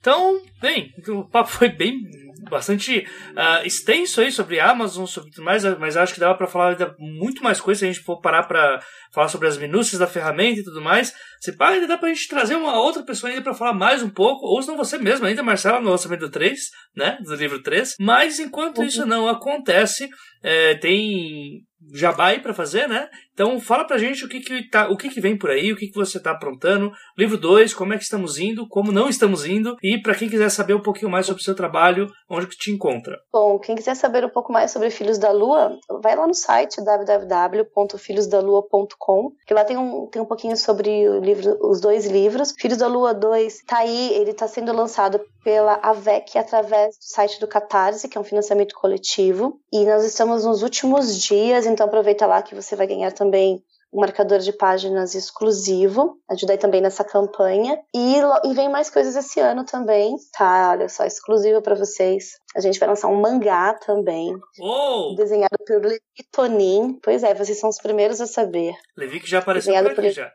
Então, 0.00 0.40
bem, 0.60 0.94
o 1.08 1.24
papo 1.28 1.50
foi 1.50 1.68
bem 1.68 2.00
bastante 2.48 3.06
uh, 3.32 3.66
extenso 3.66 4.20
aí 4.20 4.32
sobre 4.32 4.58
Amazon, 4.58 5.04
sobre 5.04 5.30
tudo 5.30 5.44
mais, 5.44 5.62
mas 5.78 5.96
acho 5.96 6.14
que 6.14 6.20
dava 6.20 6.34
para 6.34 6.46
falar 6.46 6.70
ainda 6.70 6.94
muito 6.98 7.42
mais 7.42 7.60
coisas 7.60 7.80
se 7.80 7.84
a 7.84 7.92
gente 7.92 8.02
for 8.02 8.20
parar 8.20 8.44
para 8.44 8.82
falar 9.12 9.28
sobre 9.28 9.46
as 9.46 9.58
minúcias 9.58 9.98
da 9.98 10.06
ferramenta 10.06 10.60
e 10.60 10.64
tudo 10.64 10.80
mais. 10.80 11.12
Se 11.38 11.54
pá, 11.54 11.68
ainda 11.68 11.86
dá 11.86 11.98
pra 11.98 12.08
gente 12.08 12.28
trazer 12.28 12.56
uma 12.56 12.78
outra 12.80 13.02
pessoa 13.02 13.30
ainda 13.30 13.42
para 13.42 13.52
falar 13.52 13.74
mais 13.74 14.02
um 14.02 14.08
pouco, 14.08 14.46
ou 14.46 14.62
se 14.62 14.68
não 14.68 14.76
você 14.76 14.96
mesmo 14.96 15.26
ainda, 15.26 15.42
Marcela, 15.42 15.80
no 15.80 15.90
lançamento 15.90 16.20
do 16.20 16.30
3, 16.30 16.58
né, 16.96 17.18
do 17.22 17.34
livro 17.34 17.62
3. 17.62 17.96
Mas 18.00 18.38
enquanto 18.38 18.78
uhum. 18.78 18.84
isso 18.84 19.04
não 19.04 19.28
acontece, 19.28 20.08
é, 20.42 20.74
tem 20.76 21.62
jabá 21.94 22.28
aí 22.28 22.40
pra 22.40 22.54
fazer, 22.54 22.88
né? 22.88 23.08
Então 23.32 23.60
fala 23.60 23.84
pra 23.84 23.98
gente 23.98 24.24
o 24.24 24.28
que 24.28 24.40
que, 24.40 24.68
tá, 24.68 24.88
o 24.88 24.96
que, 24.96 25.08
que 25.08 25.20
vem 25.20 25.36
por 25.36 25.50
aí, 25.50 25.72
o 25.72 25.76
que, 25.76 25.88
que 25.88 25.94
você 25.94 26.20
tá 26.20 26.30
aprontando. 26.32 26.92
Livro 27.16 27.38
2, 27.38 27.72
como 27.74 27.94
é 27.94 27.96
que 27.96 28.02
estamos 28.04 28.38
indo, 28.38 28.68
como 28.68 28.92
não 28.92 29.08
estamos 29.08 29.46
indo. 29.46 29.76
E 29.82 29.98
para 30.00 30.14
quem 30.14 30.28
quiser 30.28 30.50
saber 30.50 30.74
um 30.74 30.82
pouquinho 30.82 31.10
mais 31.10 31.26
sobre 31.26 31.40
o 31.40 31.44
seu 31.44 31.54
trabalho, 31.54 32.06
onde 32.28 32.46
que 32.46 32.56
te 32.56 32.70
encontra? 32.70 33.18
Bom, 33.32 33.58
quem 33.58 33.74
quiser 33.74 33.94
saber 33.94 34.22
um 34.24 34.28
pouco 34.28 34.52
mais 34.52 34.70
sobre 34.70 34.90
Filhos 34.90 35.18
da 35.18 35.32
Lua, 35.32 35.78
vai 36.02 36.14
lá 36.16 36.26
no 36.26 36.34
site 36.34 36.84
www.filhosdalua.com, 36.84 39.32
que 39.46 39.54
lá 39.54 39.64
tem 39.64 39.76
um, 39.76 40.06
tem 40.06 40.20
um 40.20 40.26
pouquinho 40.26 40.56
sobre 40.56 41.08
o 41.08 41.20
livro, 41.20 41.56
os 41.62 41.80
dois 41.80 42.06
livros. 42.06 42.52
Filhos 42.58 42.78
da 42.78 42.86
Lua 42.86 43.12
2 43.14 43.62
tá 43.66 43.78
aí, 43.78 44.12
ele 44.14 44.34
tá 44.34 44.48
sendo 44.48 44.72
lançado 44.72 45.20
pela 45.42 45.78
AVEC 45.82 46.38
através 46.38 46.96
do 46.96 47.04
site 47.04 47.40
do 47.40 47.46
Catarse, 47.46 48.08
que 48.08 48.18
é 48.18 48.20
um 48.20 48.24
financiamento 48.24 48.74
coletivo. 48.74 49.58
E 49.72 49.84
nós 49.84 50.04
estamos 50.04 50.44
nos 50.44 50.62
últimos 50.62 51.16
dias, 51.16 51.66
então 51.66 51.86
aproveita 51.86 52.26
lá 52.26 52.42
que 52.42 52.54
você 52.54 52.76
vai 52.76 52.86
ganhar 52.86 53.12
também 53.20 53.62
um 53.92 54.00
marcador 54.00 54.38
de 54.38 54.52
páginas 54.52 55.14
exclusivo, 55.14 56.16
ajudei 56.30 56.56
também 56.56 56.80
nessa 56.80 57.04
campanha. 57.04 57.78
E, 57.94 58.16
e 58.44 58.54
vem 58.54 58.68
mais 58.68 58.88
coisas 58.88 59.16
esse 59.16 59.40
ano 59.40 59.64
também, 59.64 60.16
tá? 60.32 60.70
Olha 60.70 60.88
só, 60.88 61.04
exclusivo 61.04 61.60
para 61.60 61.74
vocês. 61.74 62.38
A 62.56 62.60
gente 62.60 62.78
vai 62.78 62.88
lançar 62.88 63.08
um 63.08 63.20
mangá 63.20 63.74
também, 63.74 64.32
oh! 64.60 65.14
desenhado 65.16 65.56
por 65.66 65.82
Levi 65.82 66.00
Tonin. 66.32 66.98
Pois 67.02 67.22
é, 67.22 67.34
vocês 67.34 67.58
são 67.58 67.68
os 67.68 67.78
primeiros 67.78 68.20
a 68.20 68.26
saber. 68.26 68.74
Levi 68.96 69.20
que 69.20 69.28
já 69.28 69.40
apareceu 69.40 69.74
por 69.74 69.86
aqui 69.86 69.94
por... 69.94 70.10
já. 70.10 70.32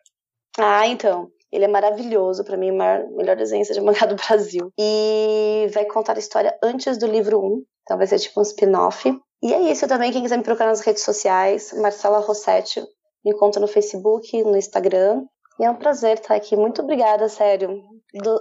Ah, 0.58 0.88
então. 0.88 1.32
Ele 1.52 1.64
é 1.64 1.70
maravilhoso, 1.70 2.44
para 2.44 2.58
mim, 2.58 2.72
o 2.72 2.78
maior, 2.78 3.08
melhor 3.12 3.38
desenho 3.38 3.64
de 3.64 3.80
mangá 3.80 4.06
do 4.06 4.16
Brasil. 4.16 4.74
E 4.78 5.70
vai 5.74 5.86
contar 5.86 6.18
a 6.18 6.20
história 6.20 6.54
antes 6.62 6.98
do 6.98 7.08
livro 7.08 7.40
1, 7.40 7.64
então 7.84 7.98
vai 7.98 8.08
ser 8.08 8.20
tipo 8.20 8.42
um 8.42 8.44
spin-off. 8.44 9.18
E 9.46 9.54
é 9.54 9.72
isso 9.72 9.88
também. 9.88 10.12
Quem 10.12 10.24
quiser 10.24 10.38
me 10.38 10.44
procurar 10.44 10.70
nas 10.70 10.82
redes 10.82 11.04
sociais, 11.04 11.72
Marcela 11.74 12.18
Rossetti, 12.18 12.82
me 13.24 13.32
encontra 13.32 13.62
no 13.62 13.68
Facebook, 13.68 14.44
no 14.44 14.58
Instagram. 14.58 15.24
E 15.60 15.64
é 15.64 15.70
um 15.70 15.76
prazer 15.76 16.18
estar 16.18 16.34
aqui. 16.34 16.56
Muito 16.56 16.82
obrigada, 16.82 17.30
sério. 17.30 17.80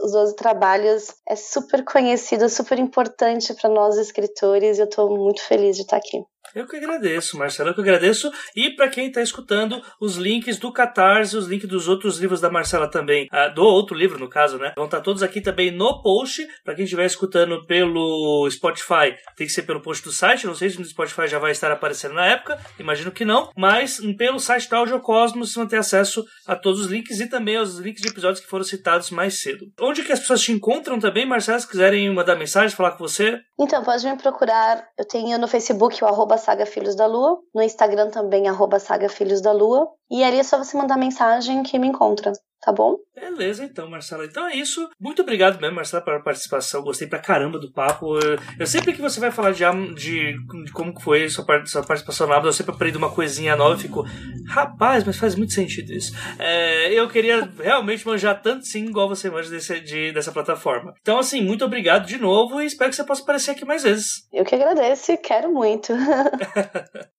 Os 0.03 0.13
12 0.13 0.35
Trabalhos 0.35 1.15
é 1.29 1.37
super 1.37 1.85
conhecido, 1.85 2.49
super 2.49 2.79
importante 2.79 3.53
para 3.53 3.69
nós 3.69 3.99
escritores 3.99 4.79
e 4.79 4.81
eu 4.81 4.87
estou 4.87 5.15
muito 5.15 5.43
feliz 5.43 5.77
de 5.77 5.83
estar 5.83 5.99
aqui. 5.99 6.25
Eu 6.55 6.67
que 6.67 6.77
agradeço, 6.77 7.39
Marcelo, 7.39 7.71
eu 7.71 7.75
que 7.75 7.81
agradeço. 7.81 8.31
E 8.55 8.71
para 8.71 8.89
quem 8.89 9.09
está 9.09 9.21
escutando, 9.23 9.83
os 10.01 10.17
links 10.17 10.59
do 10.59 10.73
Catarse, 10.73 11.37
os 11.37 11.47
links 11.47 11.69
dos 11.69 11.89
outros 11.89 12.19
livros 12.19 12.41
da 12.41 12.51
Marcela 12.51 12.89
também, 12.89 13.29
ah, 13.31 13.49
do 13.49 13.63
outro 13.63 13.97
livro, 13.97 14.19
no 14.19 14.29
caso, 14.29 14.59
né? 14.59 14.73
Vão 14.77 14.87
estar 14.87 14.99
tá 14.99 15.03
todos 15.03 15.23
aqui 15.23 15.41
também 15.41 15.71
no 15.71 16.03
post. 16.03 16.47
Para 16.65 16.75
quem 16.75 16.85
estiver 16.85 17.07
escutando 17.07 17.65
pelo 17.67 18.49
Spotify, 18.51 19.17
tem 19.37 19.47
que 19.47 19.53
ser 19.53 19.63
pelo 19.63 19.81
post 19.81 20.05
do 20.05 20.13
site. 20.13 20.47
Não 20.47 20.55
sei 20.55 20.71
se 20.71 20.79
no 20.79 20.85
Spotify 20.85 21.27
já 21.27 21.39
vai 21.39 21.53
estar 21.53 21.71
aparecendo 21.71 22.15
na 22.15 22.27
época, 22.27 22.59
imagino 22.79 23.11
que 23.11 23.25
não. 23.25 23.51
Mas 23.57 24.01
pelo 24.17 24.39
site 24.39 24.69
da 24.69 24.79
Audiocosmos, 24.79 25.49
vocês 25.49 25.57
vão 25.57 25.67
ter 25.67 25.77
acesso 25.77 26.25
a 26.47 26.55
todos 26.57 26.81
os 26.81 26.87
links 26.87 27.21
e 27.21 27.29
também 27.29 27.57
aos 27.57 27.79
links 27.79 28.03
de 28.03 28.09
episódios 28.09 28.41
que 28.41 28.51
foram 28.51 28.65
citados 28.65 29.11
mais 29.11 29.41
cedo. 29.41 29.67
Onde 29.81 30.03
que 30.03 30.13
as 30.13 30.21
pessoas 30.21 30.41
te 30.41 30.53
encontram 30.53 30.99
também, 30.99 31.27
Marcela, 31.27 31.59
se 31.59 31.69
quiserem 31.69 32.13
mandar 32.13 32.37
mensagem, 32.37 32.77
falar 32.77 32.93
com 32.93 32.99
você? 32.99 33.41
Então, 33.59 33.83
pode 33.83 34.05
me 34.07 34.17
procurar. 34.17 34.87
Eu 34.99 35.07
tenho 35.07 35.39
no 35.39 35.49
Facebook 35.49 36.03
o 36.03 36.07
arroba 36.07 36.34
Saga 36.39 36.67
Filhos 36.67 36.95
da 36.95 37.07
Lua, 37.07 37.41
no 37.55 37.63
Instagram 37.63 38.11
também, 38.11 38.49
arroba 38.49 38.79
Saga 38.79 39.09
Filhos 39.09 39.41
da 39.41 39.53
Lua, 39.53 39.91
e 40.11 40.23
ali 40.23 40.39
é 40.39 40.43
só 40.43 40.59
você 40.59 40.77
mandar 40.77 40.97
mensagem 40.97 41.63
que 41.63 41.79
me 41.79 41.89
encontra 41.89 42.33
tá 42.65 42.73
bom? 42.73 42.97
Beleza, 43.15 43.65
então, 43.65 43.89
Marcela. 43.89 44.25
Então 44.25 44.49
é 44.49 44.57
isso. 44.57 44.89
Muito 44.99 45.21
obrigado 45.21 45.61
mesmo, 45.61 45.77
Marcela, 45.77 46.03
pela 46.03 46.23
participação. 46.23 46.83
Gostei 46.83 47.07
pra 47.07 47.19
caramba 47.19 47.59
do 47.59 47.71
papo. 47.71 48.19
Eu, 48.19 48.39
eu 48.59 48.67
sempre 48.67 48.95
que 48.95 49.03
você 49.03 49.21
vai 49.21 49.31
falar 49.31 49.53
de, 49.53 49.65
de, 49.95 50.33
de 50.65 50.73
como 50.73 50.99
foi 50.99 51.29
sua, 51.29 51.45
sua 51.67 51.83
participação 51.85 52.27
na 52.27 52.35
Amazon, 52.35 52.49
eu 52.49 52.53
sempre 52.53 52.75
aprendo 52.75 52.97
uma 52.97 53.11
coisinha 53.11 53.55
nova 53.55 53.77
e 53.79 53.83
fico, 53.83 54.05
rapaz, 54.49 55.05
mas 55.05 55.19
faz 55.19 55.35
muito 55.35 55.53
sentido 55.53 55.93
isso. 55.93 56.13
É, 56.39 56.93
eu 56.93 57.09
queria 57.09 57.49
realmente 57.61 58.07
manjar 58.07 58.41
tanto 58.41 58.65
sim, 58.65 58.87
igual 58.87 59.09
você 59.09 59.31
manja 59.31 59.51
desse, 59.51 59.81
de, 59.81 60.13
dessa 60.13 60.33
plataforma. 60.33 60.95
Então, 61.01 61.19
assim, 61.19 61.43
muito 61.43 61.65
obrigado 61.65 62.07
de 62.07 62.19
novo 62.19 62.63
e 62.63 62.67
espero 62.67 62.91
que 62.91 62.97
você 62.97 63.05
possa 63.05 63.23
aparecer 63.23 63.51
aqui 63.51 63.65
mais 63.65 63.83
vezes. 63.83 64.27
Eu 64.33 64.45
que 64.45 64.55
agradeço 64.55 65.13
e 65.13 65.17
quero 65.19 65.53
muito. 65.53 65.93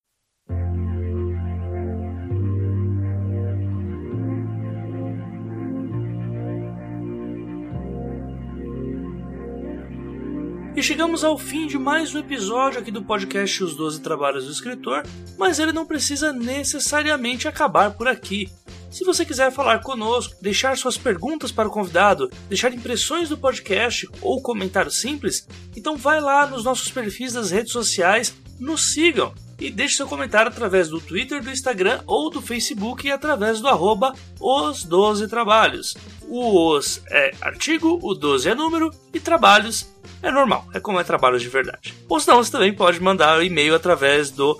E 10.75 10.83
chegamos 10.83 11.23
ao 11.23 11.37
fim 11.37 11.67
de 11.67 11.77
mais 11.77 12.13
um 12.13 12.19
episódio 12.19 12.81
aqui 12.81 12.91
do 12.91 13.01
podcast 13.01 13.63
Os 13.63 13.77
Doze 13.77 14.01
Trabalhos 14.01 14.43
do 14.43 14.51
Escritor, 14.51 15.03
mas 15.37 15.57
ele 15.57 15.71
não 15.71 15.85
precisa 15.85 16.33
necessariamente 16.33 17.47
acabar 17.47 17.91
por 17.91 18.09
aqui. 18.09 18.51
Se 18.91 19.05
você 19.05 19.23
quiser 19.23 19.53
falar 19.53 19.79
conosco, 19.79 20.35
deixar 20.41 20.77
suas 20.77 20.97
perguntas 20.97 21.49
para 21.49 21.69
o 21.69 21.71
convidado, 21.71 22.29
deixar 22.49 22.73
impressões 22.73 23.29
do 23.29 23.37
podcast 23.37 24.05
ou 24.21 24.41
comentário 24.41 24.91
simples, 24.91 25.47
então 25.77 25.95
vai 25.95 26.19
lá 26.19 26.45
nos 26.45 26.65
nossos 26.65 26.91
perfis 26.91 27.31
das 27.31 27.51
redes 27.51 27.71
sociais, 27.71 28.35
nos 28.59 28.91
sigam 28.91 29.33
e 29.59 29.69
deixe 29.69 29.95
seu 29.95 30.07
comentário 30.07 30.51
através 30.51 30.89
do 30.89 30.99
Twitter, 30.99 31.41
do 31.41 31.49
Instagram 31.49 32.01
ou 32.05 32.29
do 32.29 32.41
Facebook 32.41 33.07
e 33.07 33.11
através 33.11 33.61
do 33.61 33.67
arroba 33.67 34.13
os 34.39 34.83
12 34.83 35.27
trabalhos. 35.27 35.95
O 36.27 36.69
os 36.69 37.01
é 37.09 37.31
artigo, 37.41 37.99
o 38.01 38.13
12 38.13 38.49
é 38.49 38.55
número 38.55 38.91
e 39.13 39.19
trabalhos 39.19 39.87
é 40.21 40.31
normal, 40.31 40.67
é 40.73 40.79
como 40.79 40.99
é 40.99 41.03
trabalho 41.03 41.39
de 41.39 41.47
verdade. 41.47 41.93
Ou 42.09 42.19
senão 42.19 42.43
você 42.43 42.51
também 42.51 42.73
pode 42.73 42.99
mandar 42.99 43.37
o 43.37 43.41
um 43.41 43.43
e-mail 43.43 43.75
através 43.75 44.31
do 44.31 44.59